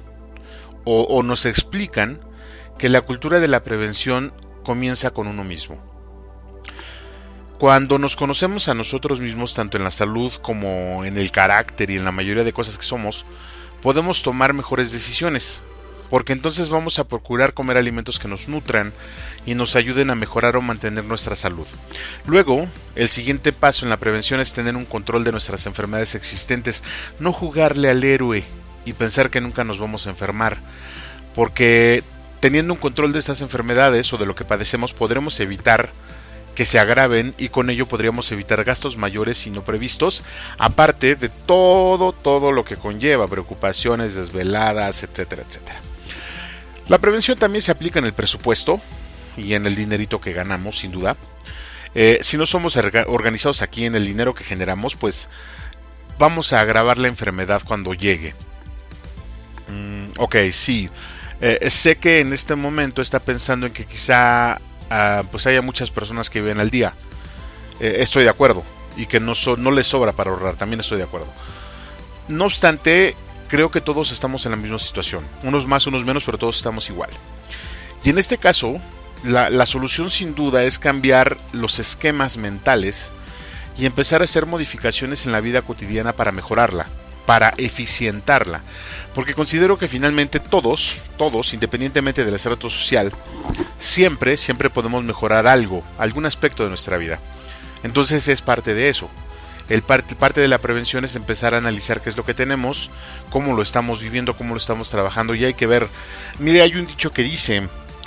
o, 0.84 1.22
nos 1.22 1.46
explican 1.46 2.20
que 2.78 2.90
la 2.90 3.00
cultura 3.00 3.40
de 3.40 3.48
la 3.48 3.62
prevención 3.62 4.34
comienza 4.62 5.10
con 5.10 5.26
uno 5.26 5.44
mismo. 5.44 5.93
Cuando 7.58 7.98
nos 7.98 8.16
conocemos 8.16 8.68
a 8.68 8.74
nosotros 8.74 9.20
mismos, 9.20 9.54
tanto 9.54 9.76
en 9.76 9.84
la 9.84 9.92
salud 9.92 10.32
como 10.42 11.04
en 11.04 11.16
el 11.16 11.30
carácter 11.30 11.90
y 11.90 11.96
en 11.96 12.04
la 12.04 12.10
mayoría 12.10 12.42
de 12.42 12.52
cosas 12.52 12.76
que 12.76 12.84
somos, 12.84 13.24
podemos 13.80 14.22
tomar 14.22 14.52
mejores 14.54 14.90
decisiones, 14.90 15.62
porque 16.10 16.32
entonces 16.32 16.68
vamos 16.68 16.98
a 16.98 17.04
procurar 17.04 17.54
comer 17.54 17.76
alimentos 17.76 18.18
que 18.18 18.26
nos 18.26 18.48
nutran 18.48 18.92
y 19.46 19.54
nos 19.54 19.76
ayuden 19.76 20.10
a 20.10 20.16
mejorar 20.16 20.56
o 20.56 20.62
mantener 20.62 21.04
nuestra 21.04 21.36
salud. 21.36 21.66
Luego, 22.26 22.66
el 22.96 23.08
siguiente 23.08 23.52
paso 23.52 23.86
en 23.86 23.90
la 23.90 23.98
prevención 23.98 24.40
es 24.40 24.52
tener 24.52 24.74
un 24.74 24.84
control 24.84 25.22
de 25.22 25.32
nuestras 25.32 25.66
enfermedades 25.66 26.16
existentes, 26.16 26.82
no 27.20 27.32
jugarle 27.32 27.88
al 27.88 28.02
héroe 28.02 28.44
y 28.84 28.94
pensar 28.94 29.30
que 29.30 29.40
nunca 29.40 29.62
nos 29.62 29.78
vamos 29.78 30.06
a 30.06 30.10
enfermar, 30.10 30.58
porque 31.36 32.02
teniendo 32.40 32.74
un 32.74 32.80
control 32.80 33.12
de 33.12 33.20
estas 33.20 33.40
enfermedades 33.42 34.12
o 34.12 34.18
de 34.18 34.26
lo 34.26 34.34
que 34.34 34.44
padecemos 34.44 34.92
podremos 34.92 35.38
evitar 35.40 35.90
que 36.54 36.66
se 36.66 36.78
agraven 36.78 37.34
y 37.38 37.48
con 37.48 37.70
ello 37.70 37.86
podríamos 37.86 38.30
evitar 38.32 38.62
gastos 38.64 38.96
mayores 38.96 39.46
y 39.46 39.50
no 39.50 39.62
previstos, 39.62 40.22
aparte 40.58 41.14
de 41.16 41.28
todo, 41.28 42.12
todo 42.12 42.52
lo 42.52 42.64
que 42.64 42.76
conlleva, 42.76 43.26
preocupaciones, 43.26 44.14
desveladas, 44.14 45.02
etcétera, 45.02 45.42
etcétera. 45.48 45.80
La 46.88 46.98
prevención 46.98 47.38
también 47.38 47.62
se 47.62 47.72
aplica 47.72 47.98
en 47.98 48.04
el 48.04 48.12
presupuesto, 48.12 48.80
y 49.36 49.54
en 49.54 49.66
el 49.66 49.74
dinerito 49.76 50.20
que 50.20 50.32
ganamos, 50.32 50.78
sin 50.78 50.92
duda. 50.92 51.16
Eh, 51.94 52.18
si 52.22 52.36
no 52.36 52.46
somos 52.46 52.76
organizados 52.76 53.62
aquí 53.62 53.84
en 53.84 53.94
el 53.94 54.06
dinero 54.06 54.34
que 54.34 54.44
generamos, 54.44 54.96
pues 54.96 55.28
vamos 56.18 56.52
a 56.52 56.60
agravar 56.60 56.98
la 56.98 57.08
enfermedad 57.08 57.62
cuando 57.64 57.94
llegue. 57.94 58.34
Mm, 59.68 60.18
ok, 60.18 60.36
sí. 60.52 60.88
Eh, 61.40 61.68
sé 61.70 61.96
que 61.96 62.20
en 62.20 62.32
este 62.32 62.54
momento 62.54 63.02
está 63.02 63.20
pensando 63.20 63.66
en 63.66 63.72
que 63.72 63.84
quizá 63.84 64.60
pues 65.30 65.46
haya 65.46 65.62
muchas 65.62 65.90
personas 65.90 66.30
que 66.30 66.40
viven 66.40 66.60
al 66.60 66.70
día. 66.70 66.94
Eh, 67.80 67.96
estoy 68.00 68.24
de 68.24 68.30
acuerdo. 68.30 68.62
Y 68.96 69.06
que 69.06 69.20
no, 69.20 69.32
no 69.58 69.70
les 69.70 69.86
sobra 69.86 70.12
para 70.12 70.30
ahorrar. 70.30 70.56
También 70.56 70.80
estoy 70.80 70.98
de 70.98 71.04
acuerdo. 71.04 71.26
No 72.28 72.44
obstante, 72.44 73.16
creo 73.48 73.70
que 73.70 73.80
todos 73.80 74.12
estamos 74.12 74.44
en 74.46 74.52
la 74.52 74.56
misma 74.56 74.78
situación. 74.78 75.24
Unos 75.42 75.66
más, 75.66 75.86
unos 75.86 76.04
menos, 76.04 76.24
pero 76.24 76.38
todos 76.38 76.56
estamos 76.56 76.88
igual. 76.88 77.10
Y 78.04 78.10
en 78.10 78.18
este 78.18 78.38
caso, 78.38 78.80
la, 79.24 79.66
solución 79.66 80.10
sin 80.10 80.34
duda 80.34 80.64
es 80.64 80.78
cambiar 80.78 81.38
los 81.52 81.78
esquemas 81.78 82.36
mentales 82.36 83.08
y 83.78 83.86
empezar 83.86 84.20
a 84.20 84.24
hacer 84.24 84.46
modificaciones 84.46 85.24
en 85.24 85.32
la 85.32 85.40
vida 85.40 85.62
cotidiana 85.62 86.12
para 86.12 86.32
mejorarla, 86.32 86.86
para 87.26 87.54
eficientarla. 87.56 88.62
Porque 89.14 89.34
considero 89.34 89.78
que 89.78 89.88
finalmente 89.88 90.40
todos, 90.40 90.96
todos, 91.16 91.54
independientemente 91.54 92.24
del 92.24 92.34
estrato 92.34 92.68
social, 92.68 93.12
siempre, 93.78 94.36
siempre 94.36 94.70
podemos 94.70 95.04
mejorar 95.04 95.46
algo, 95.46 95.82
algún 95.98 96.26
aspecto 96.26 96.64
de 96.64 96.70
nuestra 96.70 96.96
vida. 96.96 97.20
Entonces 97.82 98.26
es 98.28 98.42
parte 98.42 98.74
de 98.74 98.88
eso. 98.88 99.08
El 99.68 99.82
parte, 99.82 100.14
parte 100.14 100.40
de 100.40 100.48
la 100.48 100.58
prevención 100.58 101.04
es 101.04 101.16
empezar 101.16 101.54
a 101.54 101.58
analizar 101.58 102.02
qué 102.02 102.10
es 102.10 102.16
lo 102.16 102.24
que 102.24 102.34
tenemos, 102.34 102.90
cómo 103.30 103.54
lo 103.54 103.62
estamos 103.62 104.02
viviendo, 104.02 104.36
cómo 104.36 104.54
lo 104.54 104.58
estamos 104.58 104.90
trabajando 104.90 105.34
y 105.34 105.44
hay 105.44 105.54
que 105.54 105.66
ver. 105.66 105.88
Mire, 106.38 106.60
hay 106.60 106.74
un 106.74 106.86
dicho 106.86 107.12
que 107.12 107.22
dice, 107.22 107.62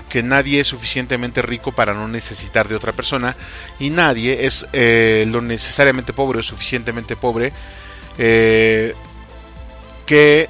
que 0.09 0.23
nadie 0.23 0.59
es 0.59 0.67
suficientemente 0.67 1.41
rico 1.41 1.71
para 1.71 1.93
no 1.93 2.07
necesitar 2.07 2.67
de 2.67 2.75
otra 2.75 2.91
persona 2.91 3.35
y 3.79 3.89
nadie 3.89 4.45
es 4.45 4.65
eh, 4.73 5.25
lo 5.27 5.41
necesariamente 5.41 6.13
pobre 6.13 6.39
o 6.39 6.43
suficientemente 6.43 7.15
pobre 7.15 7.51
eh, 8.17 8.95
que 10.07 10.49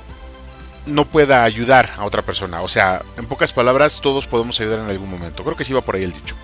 no 0.85 1.03
pueda 1.03 1.43
ayudar 1.43 1.93
a 1.97 2.05
otra 2.05 2.21
persona. 2.21 2.61
O 2.61 2.69
sea, 2.69 3.01
en 3.17 3.25
pocas 3.25 3.51
palabras, 3.51 3.99
todos 4.01 4.25
podemos 4.25 4.57
ayudar 4.61 4.79
en 4.79 4.89
algún 4.89 5.09
momento. 5.09 5.43
Creo 5.43 5.57
que 5.57 5.65
sí 5.65 5.73
va 5.73 5.81
por 5.81 5.95
ahí 5.95 6.03
el 6.03 6.13
dicho. 6.13 6.35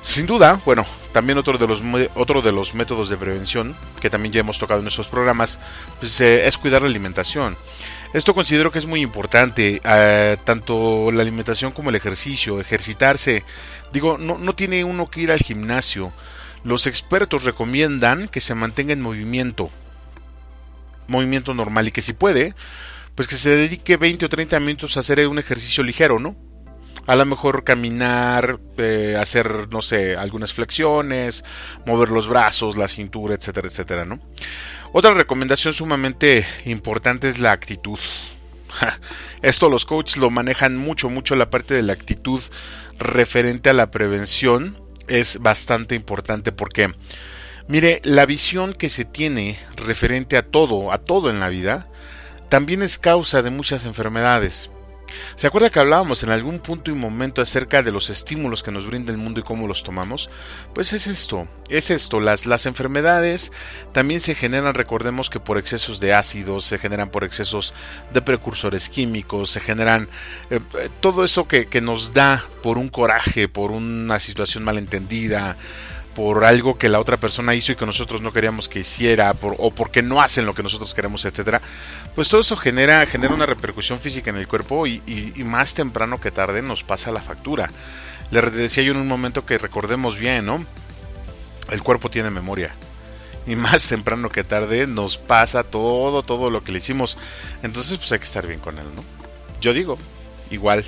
Sin 0.00 0.26
duda, 0.26 0.60
bueno, 0.66 0.86
también 1.12 1.38
otro 1.38 1.56
de 1.56 1.66
los, 1.66 1.82
de 1.82 2.52
los 2.52 2.74
métodos 2.74 3.08
de 3.08 3.16
prevención, 3.16 3.74
que 4.00 4.10
también 4.10 4.32
ya 4.32 4.40
hemos 4.40 4.58
tocado 4.58 4.80
en 4.80 4.84
nuestros 4.84 5.08
programas, 5.08 5.58
pues, 5.98 6.20
eh, 6.20 6.46
es 6.46 6.58
cuidar 6.58 6.82
la 6.82 6.88
alimentación. 6.88 7.56
Esto 8.12 8.34
considero 8.34 8.70
que 8.70 8.78
es 8.78 8.86
muy 8.86 9.00
importante, 9.00 9.80
eh, 9.82 10.36
tanto 10.44 11.10
la 11.10 11.22
alimentación 11.22 11.72
como 11.72 11.88
el 11.88 11.96
ejercicio, 11.96 12.60
ejercitarse. 12.60 13.44
Digo, 13.92 14.18
no, 14.18 14.38
no 14.38 14.54
tiene 14.54 14.84
uno 14.84 15.10
que 15.10 15.22
ir 15.22 15.32
al 15.32 15.40
gimnasio. 15.40 16.12
Los 16.64 16.86
expertos 16.86 17.44
recomiendan 17.44 18.28
que 18.28 18.40
se 18.40 18.54
mantenga 18.54 18.92
en 18.92 19.00
movimiento, 19.00 19.70
movimiento 21.06 21.54
normal 21.54 21.88
y 21.88 21.92
que 21.92 22.02
si 22.02 22.12
puede, 22.12 22.54
pues 23.14 23.28
que 23.28 23.36
se 23.36 23.50
dedique 23.50 23.96
20 23.96 24.26
o 24.26 24.28
30 24.28 24.58
minutos 24.60 24.96
a 24.96 25.00
hacer 25.00 25.26
un 25.28 25.38
ejercicio 25.38 25.82
ligero, 25.82 26.18
¿no? 26.18 26.36
A 27.06 27.16
lo 27.16 27.26
mejor 27.26 27.64
caminar, 27.64 28.58
eh, 28.78 29.16
hacer, 29.20 29.68
no 29.70 29.82
sé, 29.82 30.16
algunas 30.16 30.54
flexiones, 30.54 31.44
mover 31.84 32.08
los 32.08 32.28
brazos, 32.28 32.76
la 32.76 32.88
cintura, 32.88 33.34
etcétera, 33.34 33.68
etcétera, 33.68 34.04
¿no? 34.04 34.20
Otra 34.92 35.12
recomendación 35.12 35.74
sumamente 35.74 36.46
importante 36.64 37.28
es 37.28 37.40
la 37.40 37.50
actitud. 37.50 37.98
Esto 39.42 39.68
los 39.68 39.84
coaches 39.84 40.16
lo 40.16 40.30
manejan 40.30 40.76
mucho, 40.76 41.10
mucho 41.10 41.36
la 41.36 41.50
parte 41.50 41.74
de 41.74 41.82
la 41.82 41.92
actitud 41.92 42.40
referente 42.98 43.70
a 43.70 43.74
la 43.74 43.90
prevención 43.90 44.78
es 45.08 45.38
bastante 45.38 45.94
importante 45.94 46.52
porque, 46.52 46.94
mire, 47.68 48.00
la 48.04 48.26
visión 48.26 48.72
que 48.74 48.88
se 48.88 49.04
tiene 49.04 49.58
referente 49.76 50.36
a 50.36 50.42
todo, 50.42 50.92
a 50.92 50.98
todo 50.98 51.30
en 51.30 51.40
la 51.40 51.48
vida, 51.48 51.88
también 52.48 52.82
es 52.82 52.98
causa 52.98 53.42
de 53.42 53.50
muchas 53.50 53.84
enfermedades. 53.84 54.70
¿Se 55.36 55.46
acuerda 55.46 55.70
que 55.70 55.78
hablábamos 55.78 56.22
en 56.22 56.30
algún 56.30 56.58
punto 56.58 56.90
y 56.90 56.94
momento 56.94 57.42
acerca 57.42 57.82
de 57.82 57.92
los 57.92 58.10
estímulos 58.10 58.62
que 58.62 58.70
nos 58.70 58.86
brinda 58.86 59.12
el 59.12 59.18
mundo 59.18 59.40
y 59.40 59.42
cómo 59.42 59.66
los 59.66 59.82
tomamos? 59.82 60.30
Pues 60.74 60.92
es 60.92 61.06
esto, 61.06 61.48
es 61.68 61.90
esto, 61.90 62.20
las, 62.20 62.46
las 62.46 62.66
enfermedades 62.66 63.52
también 63.92 64.20
se 64.20 64.34
generan, 64.34 64.74
recordemos 64.74 65.30
que 65.30 65.40
por 65.40 65.58
excesos 65.58 66.00
de 66.00 66.14
ácidos, 66.14 66.64
se 66.64 66.78
generan 66.78 67.10
por 67.10 67.24
excesos 67.24 67.74
de 68.12 68.22
precursores 68.22 68.88
químicos, 68.88 69.50
se 69.50 69.60
generan 69.60 70.08
eh, 70.50 70.60
todo 71.00 71.24
eso 71.24 71.46
que, 71.46 71.66
que 71.66 71.80
nos 71.80 72.12
da 72.14 72.44
por 72.62 72.78
un 72.78 72.88
coraje, 72.88 73.48
por 73.48 73.70
una 73.70 74.18
situación 74.20 74.64
malentendida, 74.64 75.56
por 76.14 76.44
algo 76.44 76.78
que 76.78 76.88
la 76.88 77.00
otra 77.00 77.16
persona 77.16 77.54
hizo 77.54 77.72
y 77.72 77.76
que 77.76 77.86
nosotros 77.86 78.22
no 78.22 78.32
queríamos 78.32 78.68
que 78.68 78.80
hiciera, 78.80 79.34
o 79.40 79.70
porque 79.72 80.02
no 80.02 80.20
hacen 80.20 80.46
lo 80.46 80.54
que 80.54 80.62
nosotros 80.62 80.94
queremos, 80.94 81.24
etcétera, 81.24 81.60
pues 82.14 82.28
todo 82.28 82.40
eso 82.40 82.56
genera, 82.56 83.04
genera 83.06 83.34
una 83.34 83.46
repercusión 83.46 83.98
física 83.98 84.30
en 84.30 84.36
el 84.36 84.46
cuerpo 84.46 84.86
y, 84.86 85.02
más 85.44 85.74
temprano 85.74 86.20
que 86.20 86.30
tarde 86.30 86.62
nos 86.62 86.82
pasa 86.82 87.10
la 87.10 87.20
factura. 87.20 87.70
Le 88.30 88.40
decía 88.42 88.84
yo 88.84 88.92
en 88.92 88.98
un 88.98 89.08
momento 89.08 89.44
que 89.44 89.58
recordemos 89.58 90.16
bien, 90.16 90.46
¿no? 90.46 90.64
El 91.70 91.82
cuerpo 91.82 92.10
tiene 92.10 92.30
memoria. 92.30 92.74
Y 93.46 93.56
más 93.56 93.88
temprano 93.88 94.30
que 94.30 94.44
tarde 94.44 94.86
nos 94.86 95.18
pasa 95.18 95.64
todo, 95.64 96.22
todo 96.22 96.50
lo 96.50 96.62
que 96.64 96.72
le 96.72 96.78
hicimos. 96.78 97.18
Entonces, 97.62 97.98
pues 97.98 98.12
hay 98.12 98.18
que 98.18 98.24
estar 98.24 98.46
bien 98.46 98.60
con 98.60 98.78
él, 98.78 98.86
¿no? 98.94 99.04
Yo 99.60 99.72
digo, 99.72 99.98
igual 100.50 100.84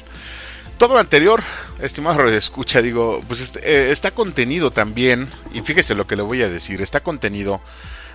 todo 0.79 0.95
lo 0.95 1.01
anterior, 1.01 1.43
estimado 1.81 2.29
escucha, 2.29 2.83
digo, 2.83 3.21
pues 3.27 3.41
este, 3.41 3.61
eh, 3.61 3.91
está 3.91 4.11
contenido 4.11 4.71
también, 4.71 5.29
y 5.53 5.63
fíjese 5.63 5.95
lo 5.95 6.07
que 6.07 6.17
le 6.17 6.23
voy 6.23 6.43
a 6.43 6.49
decir, 6.49 6.83
está 6.83 7.01
contenido 7.01 7.61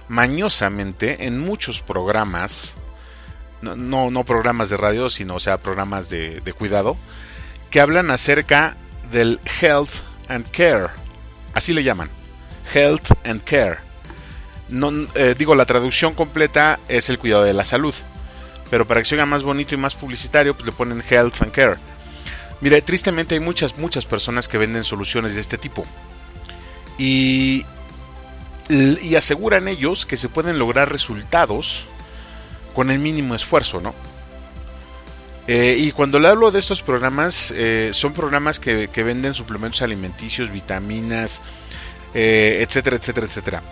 mañosamente 0.08 1.26
en 1.26 1.40
muchos 1.40 1.82
programas, 1.82 2.74
no, 3.62 4.12
no, 4.12 4.24
programas 4.24 4.70
de 4.70 4.78
radio, 4.78 5.10
sino, 5.10 5.36
o 5.36 5.40
sea, 5.40 5.58
programas 5.58 6.10
de, 6.10 6.42
cuidado, 6.58 6.98
que 7.70 7.80
hablan 7.80 8.12
acerca 8.12 8.76
del 9.12 9.40
health 9.62 9.92
and 10.28 10.50
care, 10.52 10.88
así 11.54 11.74
le 11.74 11.84
llaman, 11.84 12.10
health 12.74 13.12
and 13.26 13.44
care. 13.44 13.78
Eh, 15.16 15.36
digo, 15.38 15.54
la 15.56 15.66
traducción 15.66 16.14
completa 16.14 16.80
es 16.88 17.10
el 17.10 17.20
cuidado 17.20 17.44
de 17.44 17.54
la 17.54 17.66
salud, 17.66 17.94
pero 18.70 18.86
para 18.86 19.02
que 19.02 19.08
se 19.08 19.26
más 19.26 19.44
bonito 19.44 19.76
y 19.76 19.78
más 19.78 19.96
publicitario, 19.96 20.54
pues 20.54 20.66
le 20.66 20.72
ponen 20.72 21.04
health 21.10 21.42
and 21.42 21.52
care 21.52 21.91
Mire, 22.62 22.82
tristemente 22.82 23.34
hay 23.34 23.40
muchas, 23.40 23.78
muchas 23.78 24.06
personas 24.06 24.48
que 24.48 24.60
venden 24.60 24.84
soluciones 24.84 25.36
de 25.36 25.42
este 25.42 25.58
tipo. 25.58 25.86
Y, 26.98 27.66
y 28.70 29.16
aseguran 29.16 29.68
ellos 29.68 30.06
que 30.06 30.18
se 30.18 30.30
pueden 30.30 30.60
lograr 30.60 30.92
resultados 30.92 31.86
con 32.76 32.92
el 32.92 33.00
mínimo 33.00 33.36
esfuerzo, 33.36 33.82
¿no? 33.82 33.94
Eh, 35.48 35.76
y 35.80 35.92
cuando 35.92 36.20
le 36.20 36.28
hablo 36.28 36.52
de 36.52 36.60
estos 36.60 36.82
programas, 36.82 37.52
eh, 37.56 37.92
son 37.94 38.14
programas 38.14 38.60
que, 38.60 38.88
venden 39.04 39.34
suplementos 39.34 39.82
alimenticios, 39.82 40.52
vitaminas, 40.52 41.42
eh, 42.14 42.60
etcétera, 42.62 42.96
etcétera, 42.98 43.26
etcétera. 43.26 43.64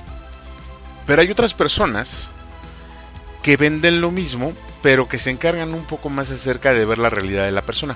Pero 1.06 1.22
hay 1.22 1.30
otras 1.30 1.54
personas 1.54 2.26
que 3.44 3.56
venden 3.56 4.02
lo 4.02 4.12
mismo, 4.12 4.54
pero 4.82 5.08
que 5.08 5.20
se 5.20 5.30
encargan 5.30 5.74
un 5.74 5.86
poco 5.86 6.10
más 6.10 6.32
acerca 6.32 6.74
de 6.74 6.86
ver 6.86 6.98
la 6.98 7.10
realidad 7.10 7.46
de 7.46 7.52
la 7.52 7.62
persona 7.62 7.96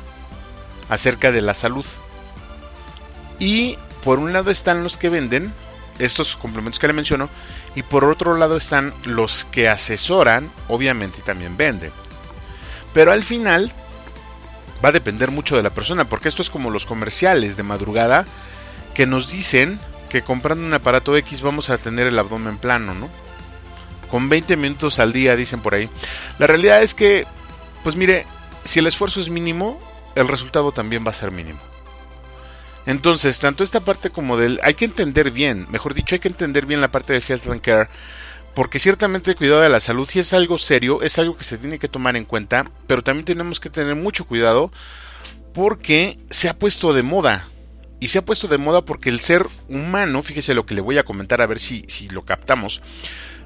acerca 0.89 1.31
de 1.31 1.41
la 1.41 1.53
salud. 1.53 1.86
Y 3.39 3.77
por 4.03 4.19
un 4.19 4.34
lado 4.34 4.51
están 4.51 4.84
los 4.84 4.97
que 4.97 5.09
venden 5.09 5.53
estos 5.99 6.36
complementos 6.36 6.79
que 6.79 6.88
le 6.88 6.93
menciono 6.93 7.29
y 7.75 7.84
por 7.84 8.03
otro 8.05 8.38
lado 8.38 8.57
están 8.57 8.93
los 9.05 9.45
que 9.45 9.69
asesoran, 9.69 10.51
obviamente 10.67 11.19
y 11.19 11.23
también 11.23 11.57
venden. 11.57 11.91
Pero 12.93 13.11
al 13.11 13.23
final 13.23 13.71
va 14.84 14.89
a 14.89 14.93
depender 14.93 15.31
mucho 15.31 15.55
de 15.55 15.63
la 15.63 15.69
persona, 15.69 16.05
porque 16.05 16.29
esto 16.29 16.41
es 16.41 16.49
como 16.49 16.69
los 16.69 16.86
comerciales 16.86 17.57
de 17.57 17.63
madrugada 17.63 18.25
que 18.93 19.07
nos 19.07 19.31
dicen 19.31 19.79
que 20.09 20.21
comprando 20.21 20.65
un 20.65 20.73
aparato 20.73 21.15
X 21.17 21.41
vamos 21.41 21.69
a 21.69 21.77
tener 21.77 22.05
el 22.05 22.19
abdomen 22.19 22.57
plano, 22.57 22.93
¿no? 22.93 23.09
Con 24.11 24.29
20 24.29 24.57
minutos 24.57 24.99
al 24.99 25.11
día, 25.11 25.36
dicen 25.36 25.61
por 25.61 25.73
ahí. 25.73 25.89
La 26.38 26.45
realidad 26.45 26.84
es 26.84 26.93
que, 26.93 27.25
pues 27.84 27.95
mire, 27.95 28.27
si 28.63 28.79
el 28.79 28.86
esfuerzo 28.86 29.19
es 29.19 29.29
mínimo, 29.29 29.79
el 30.16 30.28
resultado 30.28 30.72
también 30.72 31.05
va 31.05 31.11
a 31.11 31.14
ser 31.14 31.32
mínimo. 31.32 31.59
Entonces, 32.86 33.39
tanto 33.39 33.64
esta 33.64 33.80
parte 33.80 34.09
como 34.09 34.38
del... 34.38 34.59
Hay 34.64 34.74
que 34.74 34.86
entender 34.86 35.32
bien, 35.32 35.68
mejor 35.70 35.93
dicho, 35.93 36.16
hay 36.16 36.20
que 36.20 36.28
entender 36.28 36.66
bien 36.66 36.82
la 36.82 36.89
parte 36.89 37.14
del 37.14 37.24
health 37.28 37.47
and 37.47 37.61
care, 37.61 37.88
porque 38.53 38.80
ciertamente 38.80 39.32
el 39.32 39.38
cuidado 39.38 39.61
de 39.61 39.70
la 39.70 39.80
salud 39.80 40.07
sí 40.09 40.20
es 40.20 40.34
algo 40.34 40.57
serio, 40.57 41.01
es 41.01 41.18
algo 41.18 41.38
que 41.38 41.45
se 41.45 41.57
tiene 41.57 41.80
que 41.80 41.88
tomar 41.88 42.16
en 42.18 42.26
cuenta, 42.26 42.66
pero 42.88 43.01
también 43.01 43.26
tenemos 43.26 43.59
que 43.59 43.70
tener 43.70 43.95
mucho 43.95 44.26
cuidado 44.26 44.72
porque 45.53 46.20
se 46.30 46.49
ha 46.49 46.57
puesto 46.57 46.93
de 46.93 47.03
moda. 47.03 47.47
Y 47.99 48.09
se 48.09 48.20
ha 48.20 48.26
puesto 48.26 48.49
de 48.49 48.57
moda 48.57 48.82
porque 48.82 49.09
el 49.09 49.22
ser 49.22 49.47
humano, 49.70 50.22
fíjese 50.24 50.53
lo 50.53 50.66
que 50.66 50.76
le 50.76 50.82
voy 50.82 50.97
a 50.97 51.03
comentar 51.03 51.41
a 51.41 51.47
ver 51.47 51.59
si, 51.59 51.86
si 51.88 52.09
lo 52.09 52.24
captamos, 52.24 52.82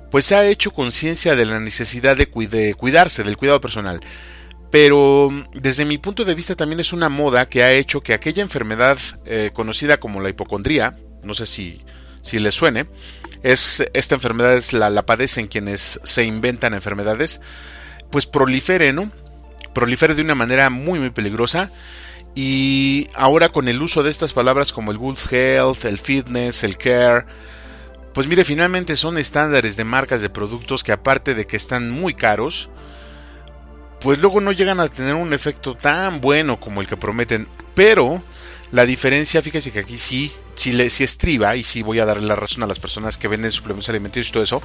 pues 0.09 0.31
ha 0.31 0.47
hecho 0.47 0.71
conciencia 0.71 1.35
de 1.35 1.45
la 1.45 1.59
necesidad 1.59 2.17
de 2.17 2.27
cuidarse, 2.27 3.23
del 3.23 3.37
cuidado 3.37 3.61
personal 3.61 4.01
pero 4.69 5.29
desde 5.53 5.85
mi 5.85 5.97
punto 5.97 6.25
de 6.25 6.35
vista 6.35 6.55
también 6.55 6.79
es 6.79 6.93
una 6.93 7.09
moda 7.09 7.47
que 7.47 7.63
ha 7.63 7.71
hecho 7.71 8.01
que 8.01 8.13
aquella 8.13 8.41
enfermedad 8.41 8.97
eh, 9.25 9.51
conocida 9.53 9.97
como 9.97 10.19
la 10.19 10.29
hipocondría, 10.29 10.97
no 11.23 11.33
sé 11.33 11.45
si, 11.45 11.81
si 12.21 12.39
les 12.39 12.55
suene, 12.55 12.87
es, 13.43 13.83
esta 13.93 14.15
enfermedad 14.15 14.55
es 14.55 14.73
la, 14.73 14.89
la 14.89 15.05
padecen 15.05 15.47
quienes 15.47 15.99
se 16.03 16.23
inventan 16.23 16.73
enfermedades, 16.73 17.39
pues 18.11 18.25
prolifere, 18.25 18.93
¿no? 18.93 19.11
Prolifere 19.73 20.15
de 20.15 20.21
una 20.21 20.35
manera 20.35 20.69
muy 20.69 20.99
muy 20.99 21.11
peligrosa 21.11 21.71
y 22.35 23.07
ahora 23.15 23.49
con 23.49 23.67
el 23.67 23.81
uso 23.81 24.03
de 24.03 24.11
estas 24.11 24.33
palabras 24.33 24.73
como 24.73 24.91
el 24.91 24.97
good 24.97 25.17
health, 25.31 25.85
el 25.85 25.97
fitness, 25.97 26.63
el 26.63 26.77
care, 26.77 27.25
pues 28.13 28.27
mire, 28.27 28.43
finalmente 28.43 28.95
son 28.95 29.17
estándares 29.17 29.77
de 29.77 29.83
marcas 29.83 30.21
de 30.21 30.29
productos 30.29 30.83
que 30.83 30.91
aparte 30.91 31.35
de 31.35 31.45
que 31.45 31.57
están 31.57 31.89
muy 31.89 32.13
caros, 32.13 32.69
pues 34.01 34.19
luego 34.19 34.41
no 34.41 34.51
llegan 34.51 34.79
a 34.79 34.89
tener 34.89 35.15
un 35.15 35.33
efecto 35.33 35.75
tan 35.75 36.21
bueno 36.21 36.59
como 36.59 36.81
el 36.81 36.87
que 36.87 36.97
prometen. 36.97 37.47
Pero 37.73 38.21
la 38.71 38.85
diferencia, 38.85 39.41
fíjese 39.41 39.71
que 39.71 39.79
aquí 39.79 39.97
sí, 39.97 40.31
sí, 40.55 40.71
le, 40.71 40.89
sí 40.89 41.03
estriba, 41.03 41.55
y 41.55 41.63
sí 41.63 41.81
voy 41.81 41.99
a 41.99 42.05
darle 42.05 42.27
la 42.27 42.35
razón 42.35 42.63
a 42.63 42.67
las 42.67 42.79
personas 42.79 43.17
que 43.17 43.27
venden 43.27 43.51
suplementos 43.51 43.89
alimenticios 43.89 44.29
y 44.29 44.31
todo 44.31 44.43
eso, 44.43 44.61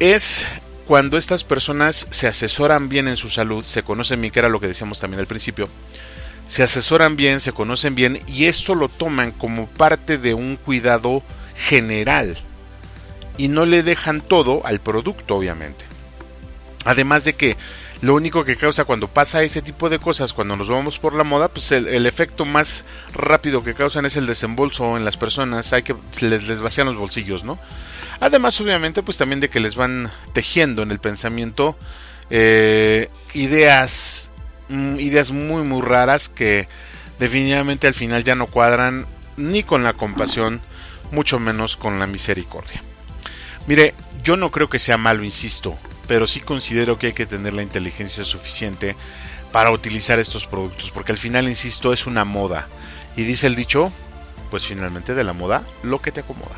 es 0.00 0.46
cuando 0.86 1.18
estas 1.18 1.44
personas 1.44 2.06
se 2.10 2.28
asesoran 2.28 2.88
bien 2.88 3.08
en 3.08 3.16
su 3.16 3.28
salud, 3.28 3.64
se 3.64 3.82
conocen 3.82 4.20
bien, 4.20 4.32
que 4.32 4.38
era 4.38 4.48
lo 4.48 4.60
que 4.60 4.68
decíamos 4.68 5.00
también 5.00 5.20
al 5.20 5.26
principio, 5.26 5.68
se 6.48 6.62
asesoran 6.62 7.16
bien, 7.16 7.40
se 7.40 7.52
conocen 7.52 7.94
bien 7.94 8.20
y 8.26 8.46
esto 8.46 8.74
lo 8.74 8.88
toman 8.88 9.32
como 9.32 9.66
parte 9.66 10.16
de 10.16 10.34
un 10.34 10.56
cuidado 10.56 11.22
general 11.54 12.38
y 13.36 13.48
no 13.48 13.66
le 13.66 13.82
dejan 13.82 14.22
todo 14.22 14.62
al 14.64 14.80
producto, 14.80 15.36
obviamente. 15.36 15.87
Además 16.88 17.22
de 17.22 17.34
que 17.34 17.58
lo 18.00 18.14
único 18.14 18.46
que 18.46 18.56
causa 18.56 18.86
cuando 18.86 19.08
pasa 19.08 19.42
ese 19.42 19.60
tipo 19.60 19.90
de 19.90 19.98
cosas, 19.98 20.32
cuando 20.32 20.56
nos 20.56 20.70
vamos 20.70 20.98
por 20.98 21.12
la 21.12 21.22
moda, 21.22 21.48
pues 21.48 21.70
el, 21.70 22.06
efecto 22.06 22.46
más 22.46 22.86
rápido 23.12 23.62
que 23.62 23.74
causan 23.74 24.06
es 24.06 24.16
el 24.16 24.26
desembolso 24.26 24.96
en 24.96 25.04
las 25.04 25.18
personas, 25.18 25.74
hay 25.74 25.82
que 25.82 25.94
les, 26.22 26.48
les 26.48 26.62
vacían 26.62 26.86
los 26.86 26.96
bolsillos, 26.96 27.44
¿no? 27.44 27.58
Además, 28.20 28.58
obviamente, 28.62 29.02
pues 29.02 29.18
también 29.18 29.38
de 29.38 29.50
que 29.50 29.60
les 29.60 29.74
van 29.74 30.10
tejiendo 30.32 30.82
en 30.82 30.90
el 30.90 30.98
pensamiento 30.98 31.76
eh, 32.30 33.10
ideas, 33.34 34.30
mm, 34.70 34.98
ideas 34.98 35.30
muy, 35.30 35.64
muy 35.64 35.82
raras 35.82 36.30
que 36.30 36.68
definitivamente 37.18 37.86
al 37.86 37.94
final 37.94 38.24
ya 38.24 38.34
no 38.34 38.46
cuadran 38.46 39.04
ni 39.36 39.62
con 39.62 39.84
la 39.84 39.92
compasión, 39.92 40.62
mucho 41.12 41.38
menos 41.38 41.76
con 41.76 41.98
la 41.98 42.06
misericordia. 42.06 42.82
Mire, 43.66 43.92
yo 44.24 44.38
no 44.38 44.50
creo 44.50 44.70
que 44.70 44.78
sea 44.78 44.96
malo, 44.96 45.22
insisto, 45.22 45.76
pero 46.08 46.26
sí 46.26 46.40
considero 46.40 46.98
que 46.98 47.08
hay 47.08 47.12
que 47.12 47.26
tener 47.26 47.54
la 47.54 47.62
inteligencia 47.62 48.24
suficiente 48.24 48.96
para 49.52 49.70
utilizar 49.70 50.18
estos 50.18 50.46
productos, 50.46 50.90
porque 50.90 51.12
al 51.12 51.18
final, 51.18 51.48
insisto, 51.48 51.92
es 51.92 52.06
una 52.06 52.24
moda. 52.24 52.66
Y 53.16 53.22
dice 53.22 53.46
el 53.46 53.54
dicho, 53.54 53.92
pues 54.50 54.66
finalmente 54.66 55.14
de 55.14 55.24
la 55.24 55.32
moda, 55.34 55.62
lo 55.82 56.00
que 56.00 56.10
te 56.10 56.20
acomoda. 56.20 56.56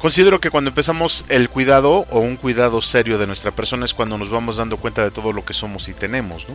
Considero 0.00 0.40
que 0.40 0.50
cuando 0.50 0.70
empezamos 0.70 1.24
el 1.28 1.48
cuidado 1.48 2.06
o 2.10 2.20
un 2.20 2.36
cuidado 2.36 2.80
serio 2.80 3.18
de 3.18 3.26
nuestra 3.26 3.50
persona 3.50 3.84
es 3.84 3.94
cuando 3.94 4.16
nos 4.16 4.30
vamos 4.30 4.56
dando 4.56 4.76
cuenta 4.76 5.02
de 5.02 5.10
todo 5.10 5.32
lo 5.32 5.44
que 5.44 5.54
somos 5.54 5.88
y 5.88 5.94
tenemos, 5.94 6.46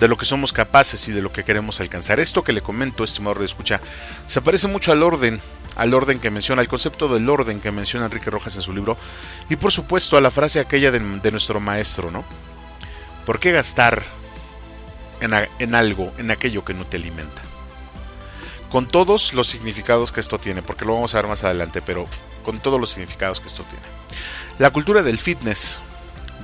de 0.00 0.08
lo 0.08 0.16
que 0.16 0.24
somos 0.24 0.52
capaces 0.52 1.06
y 1.08 1.12
de 1.12 1.20
lo 1.20 1.30
que 1.30 1.44
queremos 1.44 1.80
alcanzar. 1.80 2.20
Esto 2.20 2.42
que 2.42 2.54
le 2.54 2.62
comento, 2.62 3.04
estimado 3.04 3.40
de 3.40 3.44
escucha, 3.44 3.80
se 4.26 4.40
parece 4.40 4.66
mucho 4.66 4.92
al 4.92 5.02
orden 5.02 5.40
al 5.76 5.94
orden 5.94 6.20
que 6.20 6.30
menciona, 6.30 6.62
al 6.62 6.68
concepto 6.68 7.12
del 7.12 7.28
orden 7.28 7.60
que 7.60 7.70
menciona 7.70 8.06
Enrique 8.06 8.30
Rojas 8.30 8.56
en 8.56 8.62
su 8.62 8.72
libro, 8.72 8.96
y 9.48 9.56
por 9.56 9.72
supuesto 9.72 10.16
a 10.16 10.20
la 10.20 10.30
frase 10.30 10.60
aquella 10.60 10.90
de, 10.90 11.00
nuestro 11.30 11.60
maestro, 11.60 12.10
¿no? 12.10 12.24
¿Por 13.26 13.40
qué 13.40 13.52
gastar 13.52 14.02
en, 15.20 15.32
en 15.58 15.74
algo, 15.74 16.12
en 16.18 16.30
aquello 16.30 16.64
que 16.64 16.74
no 16.74 16.84
te 16.84 16.96
alimenta? 16.96 17.42
Con 18.70 18.86
todos 18.86 19.32
los 19.32 19.48
significados 19.48 20.12
que 20.12 20.20
esto 20.20 20.38
tiene, 20.38 20.62
porque 20.62 20.84
lo 20.84 20.94
vamos 20.94 21.14
a 21.14 21.18
ver 21.18 21.28
más 21.28 21.44
adelante, 21.44 21.80
pero 21.80 22.06
con 22.44 22.58
todos 22.58 22.80
los 22.80 22.90
significados 22.90 23.40
que 23.40 23.48
esto 23.48 23.64
tiene. 23.64 23.84
La 24.58 24.70
cultura 24.70 25.02
del 25.02 25.18
fitness, 25.18 25.78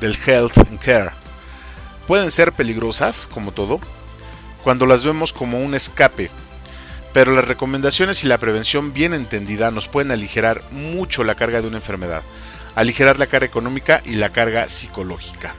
del 0.01 0.17
health 0.27 0.59
and 0.59 0.81
care, 0.81 1.11
pueden 2.07 2.31
ser 2.31 2.53
peligrosas, 2.53 3.29
como 3.33 3.53
todo, 3.53 3.79
cuando 4.65 4.87
las 4.87 5.05
vemos 5.05 5.33
como 5.33 5.61
un 5.61 5.75
escape, 5.75 6.31
pero 7.13 7.35
las 7.35 7.45
recomendaciones 7.45 8.23
y 8.25 8.29
la 8.29 8.39
prevención 8.39 8.93
bien 8.93 9.15
entendida 9.15 9.71
nos 9.71 9.89
pueden 9.89 10.13
aligerar 10.13 10.63
mucho 10.71 11.25
la 11.25 11.35
carga 11.35 11.61
de 11.61 11.69
una 11.69 11.79
enfermedad, 11.79 12.23
aligerar 12.75 13.19
la 13.19 13.27
carga 13.27 13.47
económica 13.47 14.03
y 14.05 14.13
la 14.13 14.31
carga 14.31 14.69
psicológica. 14.69 15.55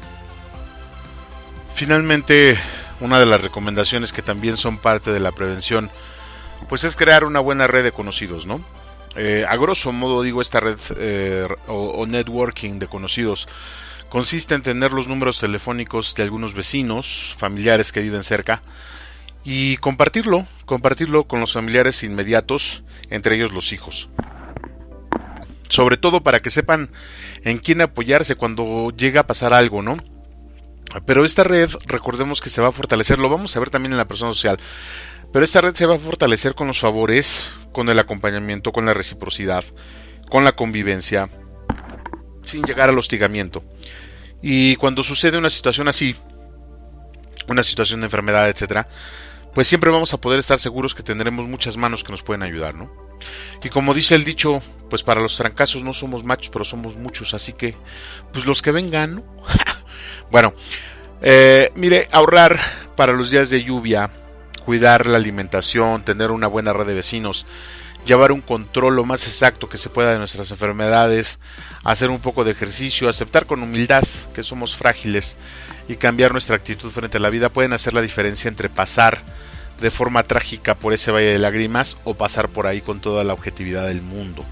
Finalmente, 1.74 2.58
una 3.00 3.20
de 3.20 3.26
las 3.26 3.42
recomendaciones 3.42 4.14
que 4.14 4.22
también 4.22 4.58
son 4.58 4.78
parte 4.78 5.12
de 5.12 5.20
la 5.20 5.32
prevención, 5.32 5.90
pues 6.70 6.84
es 6.84 6.96
crear 6.96 7.24
una 7.24 7.40
buena 7.40 7.68
red 7.68 7.84
de 7.84 7.92
conocidos, 7.92 8.46
¿no? 8.46 8.62
Eh, 9.16 9.46
a 9.48 9.58
grosso 9.58 9.92
modo 9.92 10.22
digo 10.22 10.42
esta 10.42 10.62
red 10.62 10.78
eh, 10.96 11.46
o, 11.68 12.06
networking 12.06 12.80
de 12.80 12.88
conocidos 12.88 13.46
consiste 14.08 14.56
en 14.56 14.62
tener 14.62 14.94
los 14.94 15.10
números 15.10 15.38
telefónicos 15.38 16.16
de 16.16 16.24
algunos 16.24 16.54
vecinos, 16.54 17.36
familiares 17.38 17.92
que 17.92 18.02
viven 18.02 18.24
cerca 18.24 18.62
y 19.44 19.78
compartirlo, 19.78 20.48
compartirlo 20.66 21.26
con 21.26 21.40
los 21.40 21.54
familiares 21.54 22.04
inmediatos, 22.04 22.84
entre 23.10 23.36
ellos 23.36 23.52
los 23.52 23.74
hijos. 23.74 24.10
Sobre 25.70 25.98
todo 25.98 26.22
para 26.22 26.42
que 26.42 26.50
sepan 26.50 26.92
en 27.44 27.58
quién 27.58 27.82
apoyarse 27.82 28.36
cuando 28.36 28.92
llega 28.96 29.22
a 29.22 29.28
pasar 29.28 29.54
algo, 29.54 29.82
¿no? 29.82 29.98
Pero 31.06 31.24
esta 31.24 31.44
red, 31.44 31.70
recordemos 31.86 32.42
que 32.42 32.50
se 32.50 32.62
va 32.62 32.68
a 32.68 32.74
fortalecer, 32.74 33.18
lo 33.18 33.30
vamos 33.30 33.56
a 33.56 33.60
ver 33.60 33.70
también 33.70 33.94
en 33.94 33.98
la 33.98 34.08
persona 34.08 34.34
social, 34.34 34.60
pero 35.32 35.46
esta 35.46 35.62
red 35.62 35.74
se 35.74 35.86
va 35.86 35.96
a 35.96 36.00
fortalecer 36.00 36.54
con 36.54 36.68
los 36.68 36.80
favores, 36.80 37.50
con 37.72 37.88
el 37.88 37.98
acompañamiento, 37.98 38.74
con 38.74 38.86
la 38.86 38.94
reciprocidad, 38.94 39.64
con 40.30 40.44
la 40.44 40.52
convivencia, 40.52 41.30
sin 42.44 42.64
llegar 42.64 42.90
al 42.90 43.00
hostigamiento. 43.00 43.64
Y 44.42 44.76
cuando 44.76 45.04
sucede 45.04 45.38
una 45.38 45.50
situación 45.50 45.88
así, 45.88 46.18
una 47.48 47.64
situación 47.64 48.02
de 48.02 48.08
enfermedad, 48.08 48.50
etcétera, 48.50 48.90
pues 49.54 49.68
siempre 49.68 49.92
vamos 49.92 50.14
a 50.14 50.18
poder 50.18 50.40
estar 50.40 50.60
seguros 50.60 50.96
que 50.96 51.04
tendremos 51.04 51.48
muchas 51.48 51.78
manos 51.78 52.04
que 52.04 52.12
nos 52.12 52.24
pueden 52.24 52.44
ayudar, 52.44 52.76
¿no? 52.76 52.90
Y 53.64 53.70
como 53.70 53.94
dice 53.94 54.16
el 54.16 54.24
dicho, 54.24 54.62
pues 54.90 55.04
para 55.04 55.22
los 55.22 55.38
trancazos 55.38 55.84
no 55.84 55.94
somos 55.94 56.24
machos, 56.24 56.50
pero 56.50 56.66
somos 56.66 56.96
muchos, 56.96 57.34
así 57.34 57.54
que, 57.54 57.76
pues 58.34 58.46
los 58.46 58.62
que 58.62 58.72
vengan, 58.72 59.16
¿no? 59.16 59.24
bueno, 60.32 60.54
eh, 61.22 61.72
mire, 61.76 62.08
ahorrar 62.12 62.60
para 62.96 63.14
los 63.14 63.30
días 63.30 63.50
de 63.50 63.64
lluvia, 63.64 64.10
cuidar 64.66 65.06
la 65.06 65.18
alimentación, 65.18 66.04
tener 66.04 66.32
una 66.32 66.48
buena 66.48 66.74
red 66.74 66.88
de 66.88 66.94
vecinos, 66.94 67.46
llevar 68.06 68.32
un 68.32 68.42
control 68.42 68.96
lo 68.96 69.06
más 69.06 69.28
exacto 69.28 69.70
que 69.70 69.78
se 69.78 69.90
pueda 69.90 70.12
de 70.12 70.18
nuestras 70.18 70.50
enfermedades, 70.52 71.40
hacer 71.84 72.10
un 72.10 72.20
poco 72.20 72.44
de 72.44 72.52
ejercicio, 72.52 73.10
aceptar 73.10 73.46
con 73.46 73.62
humildad 73.62 74.04
que 74.34 74.44
somos 74.44 74.76
frágiles 74.76 75.38
y 75.92 75.98
cambiar 75.98 76.32
nuestra 76.32 76.56
actitud 76.56 76.90
frente 76.90 77.18
a 77.18 77.20
la 77.20 77.30
vida 77.30 77.50
pueden 77.50 77.74
hacer 77.74 77.94
la 77.94 78.02
diferencia 78.02 78.48
entre 78.48 78.70
pasar 78.70 79.20
de 79.82 79.92
forma 79.92 80.24
trágica 80.24 80.74
por 80.74 80.94
ese 80.94 81.12
valle 81.12 81.34
de 81.34 81.38
lágrimas 81.38 81.98
o 82.06 82.14
pasar 82.14 82.48
por 82.48 82.66
ahí 82.66 82.80
con 82.80 83.02
toda 83.02 83.26
la 83.26 83.34
objetividad 83.34 83.88
del 83.88 84.02
mundo. 84.02 84.46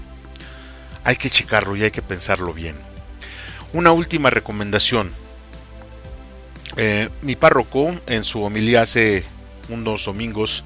Hay 1.02 1.16
que 1.16 1.30
checarlo 1.30 1.76
y 1.76 1.82
hay 1.82 1.92
que 1.92 2.02
pensarlo 2.02 2.52
bien. 2.52 2.76
Una 3.72 3.90
última 3.90 4.28
recomendación. 4.28 5.12
Eh, 6.76 7.08
mi 7.22 7.36
párroco 7.36 7.98
en 8.06 8.22
su 8.22 8.42
homilía 8.42 8.82
hace 8.82 9.24
unos 9.70 10.04
domingos 10.04 10.62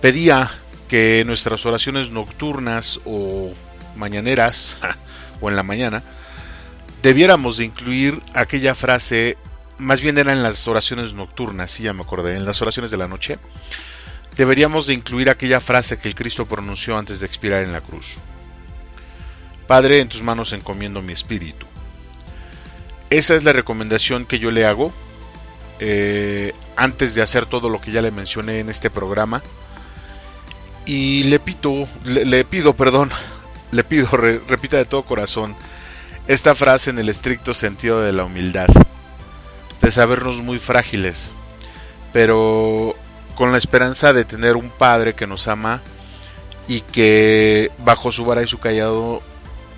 pedía 0.00 0.52
que 0.86 1.24
nuestras 1.26 1.66
oraciones 1.66 2.10
nocturnas 2.10 3.00
o 3.04 3.52
mañaneras 3.96 4.76
o 5.40 5.50
en 5.50 5.56
la 5.56 5.64
mañana 5.64 6.04
debiéramos 7.02 7.56
de 7.56 7.64
incluir 7.64 8.20
aquella 8.32 8.74
frase, 8.74 9.36
más 9.78 10.00
bien 10.00 10.18
eran 10.18 10.42
las 10.42 10.66
oraciones 10.68 11.12
nocturnas, 11.14 11.72
sí 11.72 11.82
ya 11.82 11.92
me 11.92 12.02
acordé, 12.02 12.36
en 12.36 12.44
las 12.44 12.62
oraciones 12.62 12.90
de 12.90 12.96
la 12.96 13.08
noche, 13.08 13.38
deberíamos 14.36 14.86
de 14.86 14.94
incluir 14.94 15.28
aquella 15.28 15.60
frase 15.60 15.98
que 15.98 16.08
el 16.08 16.14
Cristo 16.14 16.46
pronunció 16.46 16.96
antes 16.96 17.20
de 17.20 17.26
expirar 17.26 17.62
en 17.62 17.72
la 17.72 17.80
cruz. 17.80 18.16
Padre, 19.66 20.00
en 20.00 20.08
tus 20.08 20.22
manos 20.22 20.52
encomiendo 20.52 21.02
mi 21.02 21.12
espíritu. 21.12 21.66
Esa 23.10 23.34
es 23.34 23.44
la 23.44 23.52
recomendación 23.52 24.24
que 24.24 24.38
yo 24.38 24.50
le 24.50 24.64
hago 24.64 24.92
eh, 25.80 26.54
antes 26.76 27.14
de 27.14 27.22
hacer 27.22 27.46
todo 27.46 27.68
lo 27.68 27.80
que 27.80 27.90
ya 27.90 28.02
le 28.02 28.10
mencioné 28.10 28.60
en 28.60 28.70
este 28.70 28.90
programa. 28.90 29.42
Y 30.86 31.24
le 31.24 31.38
pido, 31.38 31.86
le, 32.04 32.44
pido, 32.44 32.74
perdón, 32.74 33.10
le 33.70 33.84
pido, 33.84 34.08
repita 34.16 34.78
de 34.78 34.84
todo 34.84 35.02
corazón 35.02 35.54
esta 36.26 36.54
frase 36.54 36.90
en 36.90 36.98
el 36.98 37.08
estricto 37.08 37.54
sentido 37.54 38.00
de 38.00 38.12
la 38.12 38.24
humildad, 38.24 38.68
de 39.80 39.90
sabernos 39.90 40.36
muy 40.36 40.58
frágiles, 40.58 41.32
pero 42.12 42.94
con 43.34 43.52
la 43.52 43.58
esperanza 43.58 44.12
de 44.12 44.24
tener 44.24 44.56
un 44.56 44.70
Padre 44.70 45.14
que 45.14 45.26
nos 45.26 45.48
ama 45.48 45.80
y 46.68 46.82
que 46.82 47.70
bajo 47.78 48.12
su 48.12 48.24
vara 48.24 48.42
y 48.42 48.48
su 48.48 48.58
callado 48.58 49.20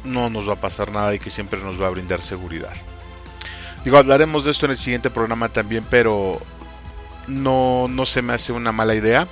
no 0.05 0.29
nos 0.29 0.49
va 0.49 0.55
a 0.55 0.61
pasar 0.61 0.93
nada 0.93 1.15
y 1.15 1.19
que 1.19 1.31
siempre 1.31 1.61
nos 1.61 1.81
va 1.81 1.87
a 1.87 1.91
brindar 1.91 2.21
seguridad. 2.21 2.73
Digo, 3.85 3.97
hablaremos 3.97 4.45
de 4.45 4.51
esto 4.51 4.67
en 4.67 4.73
el 4.73 4.79
siguiente 4.79 5.11
programa 5.11 5.49
también, 5.49 5.85
pero 5.89 6.41
no, 7.27 7.87
no 7.89 8.07
se 8.07 8.23
me 8.23 8.35
hace 8.35 8.53
una 8.53 8.73
mala 8.73 8.95
idea 8.95 9.27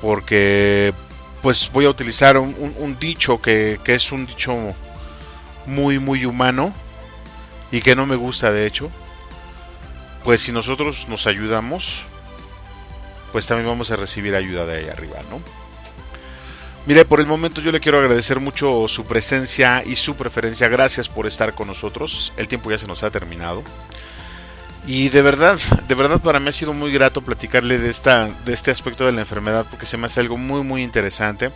porque 0.00 0.92
pues 1.42 1.70
voy 1.72 1.84
a 1.84 1.90
utilizar 1.90 2.38
un, 2.38 2.96
dicho 2.98 3.40
que, 3.40 3.78
que 3.84 3.94
es 3.94 4.10
un 4.10 4.26
dicho 4.26 4.74
muy, 5.68 5.98
muy 5.98 6.24
humano 6.24 6.72
y 7.70 7.80
que 7.80 7.94
no 7.94 8.06
me 8.06 8.16
gusta 8.16 8.50
de 8.50 8.66
hecho, 8.66 8.90
pues 10.24 10.40
si 10.40 10.52
nosotros 10.52 11.06
nos 11.08 11.26
ayudamos, 11.26 12.02
pues 13.32 13.46
también 13.46 13.68
vamos 13.68 13.90
a 13.90 13.96
recibir 13.96 14.34
ayuda 14.34 14.66
de 14.66 14.78
ahí 14.78 14.88
arriba, 14.88 15.18
¿no? 15.30 15.40
Mire, 16.86 17.04
por 17.04 17.20
el 17.20 17.26
momento 17.26 17.60
yo 17.60 17.70
le 17.70 17.80
quiero 17.80 17.98
agradecer 17.98 18.40
mucho 18.40 18.88
su 18.88 19.04
presencia 19.04 19.82
y 19.84 19.96
su 19.96 20.16
preferencia. 20.16 20.68
Gracias 20.68 21.06
por 21.06 21.26
estar 21.26 21.52
con 21.52 21.68
nosotros. 21.68 22.32
El 22.38 22.48
tiempo 22.48 22.70
ya 22.70 22.78
se 22.78 22.86
nos 22.86 23.02
ha 23.02 23.10
terminado. 23.10 23.62
Y 24.86 25.10
de 25.10 25.20
verdad, 25.20 25.58
de 25.86 25.94
verdad 25.94 26.18
para 26.18 26.40
mí 26.40 26.48
ha 26.48 26.52
sido 26.52 26.72
muy 26.72 26.90
grato 26.90 27.20
platicarle 27.20 27.78
de 27.78 27.90
esta 27.90 28.30
de 28.46 28.54
este 28.54 28.70
aspecto 28.70 29.04
de 29.04 29.12
la 29.12 29.20
enfermedad 29.20 29.66
porque 29.68 29.84
se 29.84 29.98
me 29.98 30.06
hace 30.06 30.20
algo 30.20 30.38
muy 30.38 30.62
muy 30.62 30.82
interesante. 30.82 31.50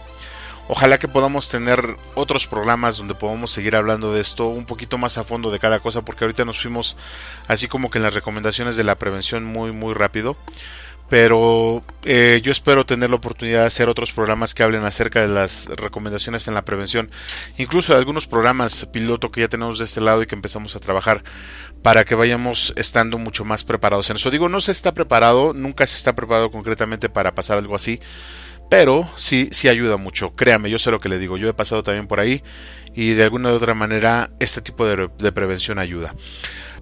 Ojalá 0.75 0.97
que 0.97 1.07
podamos 1.07 1.51
tener 1.51 1.97
otros 2.14 2.47
programas 2.47 2.97
donde 2.97 3.14
podamos 3.14 3.51
seguir 3.51 3.77
hablando 3.77 4.14
de 4.14 4.23
esto 4.23 4.49
un 4.49 4.64
poquito 4.64 4.97
más 4.97 5.18
a 5.18 5.23
fondo 5.23 5.51
de 5.51 5.59
cada 5.59 5.81
cosa, 5.81 6.01
porque 6.01 6.25
ahorita 6.25 6.47
nos 6.47 6.62
fuimos 6.62 6.97
así 7.47 7.68
como 7.68 7.91
que 7.91 7.99
en 7.99 8.05
las 8.05 8.14
recomendaciones 8.14 8.75
de 8.75 8.83
la 8.83 8.95
prevención 8.95 9.45
muy 9.45 9.70
muy 9.70 9.93
rápido. 9.93 10.35
Pero 11.11 11.83
eh, 12.05 12.41
yo 12.43 12.51
espero 12.51 12.87
tener 12.87 13.11
la 13.11 13.16
oportunidad 13.16 13.61
de 13.61 13.66
hacer 13.66 13.91
otros 13.91 14.12
programas 14.12 14.55
que 14.55 14.62
hablen 14.62 14.87
acerca 14.87 15.20
de 15.20 15.29
las 15.29 15.66
recomendaciones 15.66 16.49
en 16.49 16.55
la 16.55 16.64
prevención, 16.64 17.11
incluso 17.59 17.93
de 17.93 17.99
algunos 17.99 18.27
programas 18.27 18.87
piloto 18.87 19.31
que 19.31 19.43
ya 19.43 19.49
tenemos 19.49 19.79
de 19.79 19.85
este 19.85 20.01
lado 20.01 20.23
y 20.23 20.27
que 20.27 20.37
empezamos 20.37 20.75
a 20.75 20.81
trabajar 20.81 21.23
para 21.83 22.05
que 22.05 22.14
vayamos 22.14 22.73
estando 22.77 23.18
mucho 23.18 23.45
más 23.45 23.62
preparados 23.62 24.09
en 24.09 24.16
eso. 24.16 24.31
Digo, 24.31 24.49
no 24.49 24.62
se 24.62 24.73
está 24.73 24.93
preparado, 24.93 25.53
nunca 25.53 25.85
se 25.85 25.99
está 25.99 26.14
preparado 26.14 26.51
concretamente 26.51 27.11
para 27.11 27.35
pasar 27.35 27.59
algo 27.59 27.77
así, 27.77 28.01
pero 28.73 29.07
sí, 29.16 29.51
sí 29.53 29.68
ayuda 29.68 29.99
mucho. 29.99 30.35
Créame, 30.35 30.70
yo 30.70 30.79
sé 30.79 30.91
lo 30.91 30.99
que 30.99 31.11
le 31.11 31.18
digo. 31.18 31.37
Yo 31.37 31.47
he 31.47 31.53
pasado 31.53 31.83
también 31.83 32.07
por 32.07 32.20
ahí 32.20 32.43
y 32.95 33.11
de 33.11 33.23
alguna 33.23 33.51
u 33.51 33.53
otra 33.53 33.75
manera 33.75 34.31
este 34.41 34.62
tipo 34.62 34.87
de, 34.87 35.33
prevención 35.33 35.79
ayuda. 35.79 36.14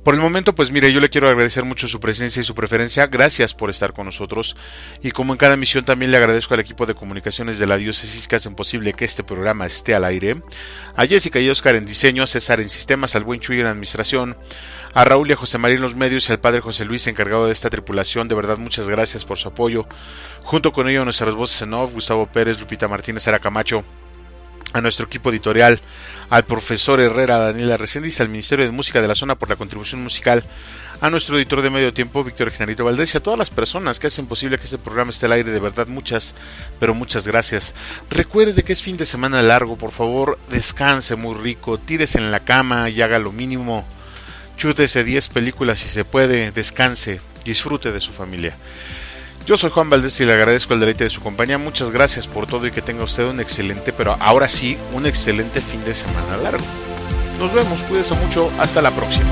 Por 0.04 0.14
el 0.14 0.20
momento, 0.20 0.54
pues 0.54 0.70
mire, 0.70 0.92
yo 0.92 1.00
le 1.00 1.08
quiero 1.08 1.28
agradecer 1.28 1.64
mucho 1.64 1.88
su 1.88 1.98
presencia 1.98 2.42
y 2.42 2.44
su 2.44 2.54
preferencia. 2.54 3.08
Gracias 3.08 3.54
por 3.54 3.70
estar 3.70 3.92
con 3.92 4.06
nosotros. 4.06 4.56
Y 5.02 5.10
como 5.10 5.32
en 5.32 5.38
cada 5.38 5.54
emisión, 5.54 5.84
también 5.84 6.12
le 6.12 6.16
agradezco 6.16 6.54
al 6.54 6.60
equipo 6.60 6.86
de 6.86 6.94
comunicaciones 6.94 7.58
de 7.58 7.66
la 7.66 7.76
diócesis 7.76 8.28
que 8.28 8.36
hacen 8.36 8.54
posible 8.54 8.92
que 8.92 9.04
este 9.04 9.24
programa 9.24 9.66
esté 9.66 9.92
al 9.92 10.04
aire. 10.04 10.40
A 10.94 11.06
Jessica 11.06 11.40
y 11.40 11.50
Oscar 11.50 11.74
en 11.74 11.86
diseño, 11.86 12.22
a 12.22 12.28
César 12.28 12.60
en 12.60 12.68
sistemas, 12.68 13.16
al 13.16 13.24
buen 13.24 13.40
Chuy 13.40 13.60
en 13.60 13.66
administración, 13.66 14.36
a 14.92 15.04
Raúl 15.04 15.30
y 15.30 15.32
a 15.32 15.36
José 15.36 15.58
María 15.58 15.78
los 15.78 15.94
medios 15.94 16.28
y 16.28 16.32
al 16.32 16.40
padre 16.40 16.60
José 16.60 16.84
Luis 16.84 17.06
encargado 17.06 17.46
de 17.46 17.52
esta 17.52 17.70
tripulación. 17.70 18.28
De 18.28 18.34
verdad, 18.34 18.58
muchas 18.58 18.88
gracias 18.88 19.24
por 19.24 19.38
su 19.38 19.48
apoyo. 19.48 19.86
Junto 20.42 20.72
con 20.72 20.88
ello, 20.88 21.04
nuestras 21.04 21.34
voces 21.34 21.62
en 21.62 21.74
off, 21.74 21.92
Gustavo 21.92 22.26
Pérez, 22.26 22.58
Lupita 22.58 22.88
Martínez, 22.88 23.22
Sara 23.22 23.38
Camacho, 23.38 23.84
a 24.72 24.80
nuestro 24.80 25.06
equipo 25.06 25.30
editorial, 25.30 25.80
al 26.28 26.44
profesor 26.44 27.00
Herrera, 27.00 27.38
Daniela 27.38 27.76
Reséndiz, 27.76 28.20
al 28.20 28.28
Ministerio 28.28 28.64
de 28.64 28.72
Música 28.72 29.00
de 29.00 29.08
la 29.08 29.14
Zona 29.14 29.36
por 29.36 29.48
la 29.48 29.56
contribución 29.56 30.02
musical, 30.02 30.44
a 31.00 31.08
nuestro 31.08 31.38
editor 31.38 31.62
de 31.62 31.70
medio 31.70 31.94
tiempo, 31.94 32.22
Víctor 32.22 32.50
Generito 32.50 32.84
Valdés, 32.84 33.14
y 33.14 33.18
a 33.18 33.22
todas 33.22 33.38
las 33.38 33.50
personas 33.50 33.98
que 33.98 34.08
hacen 34.08 34.26
posible 34.26 34.58
que 34.58 34.64
este 34.64 34.78
programa 34.78 35.10
esté 35.10 35.26
al 35.26 35.32
aire. 35.32 35.50
De 35.50 35.60
verdad, 35.60 35.86
muchas, 35.86 36.34
pero 36.78 36.94
muchas 36.94 37.26
gracias. 37.26 37.74
Recuerde 38.10 38.62
que 38.62 38.72
es 38.72 38.82
fin 38.82 38.96
de 38.96 39.06
semana 39.06 39.42
largo, 39.42 39.76
por 39.76 39.92
favor, 39.92 40.38
descanse 40.50 41.16
muy 41.16 41.34
rico, 41.34 41.78
tírese 41.78 42.18
en 42.18 42.30
la 42.30 42.40
cama 42.40 42.90
y 42.90 43.02
haga 43.02 43.18
lo 43.18 43.32
mínimo. 43.32 43.86
Chútese 44.60 45.04
10 45.04 45.28
películas 45.30 45.78
si 45.78 45.88
se 45.88 46.04
puede, 46.04 46.50
descanse, 46.50 47.22
disfrute 47.46 47.92
de 47.92 48.00
su 48.00 48.12
familia. 48.12 48.54
Yo 49.46 49.56
soy 49.56 49.70
Juan 49.70 49.88
Valdés 49.88 50.20
y 50.20 50.26
le 50.26 50.34
agradezco 50.34 50.74
el 50.74 50.80
deleite 50.80 51.04
de 51.04 51.08
su 51.08 51.22
compañía. 51.22 51.56
Muchas 51.56 51.90
gracias 51.90 52.26
por 52.26 52.46
todo 52.46 52.66
y 52.66 52.70
que 52.70 52.82
tenga 52.82 53.02
usted 53.02 53.24
un 53.24 53.40
excelente, 53.40 53.94
pero 53.94 54.18
ahora 54.20 54.50
sí, 54.50 54.76
un 54.92 55.06
excelente 55.06 55.62
fin 55.62 55.82
de 55.86 55.94
semana 55.94 56.36
largo. 56.36 56.62
Nos 57.38 57.54
vemos, 57.54 57.80
cuídese 57.84 58.14
mucho, 58.16 58.52
hasta 58.58 58.82
la 58.82 58.90
próxima. 58.90 59.30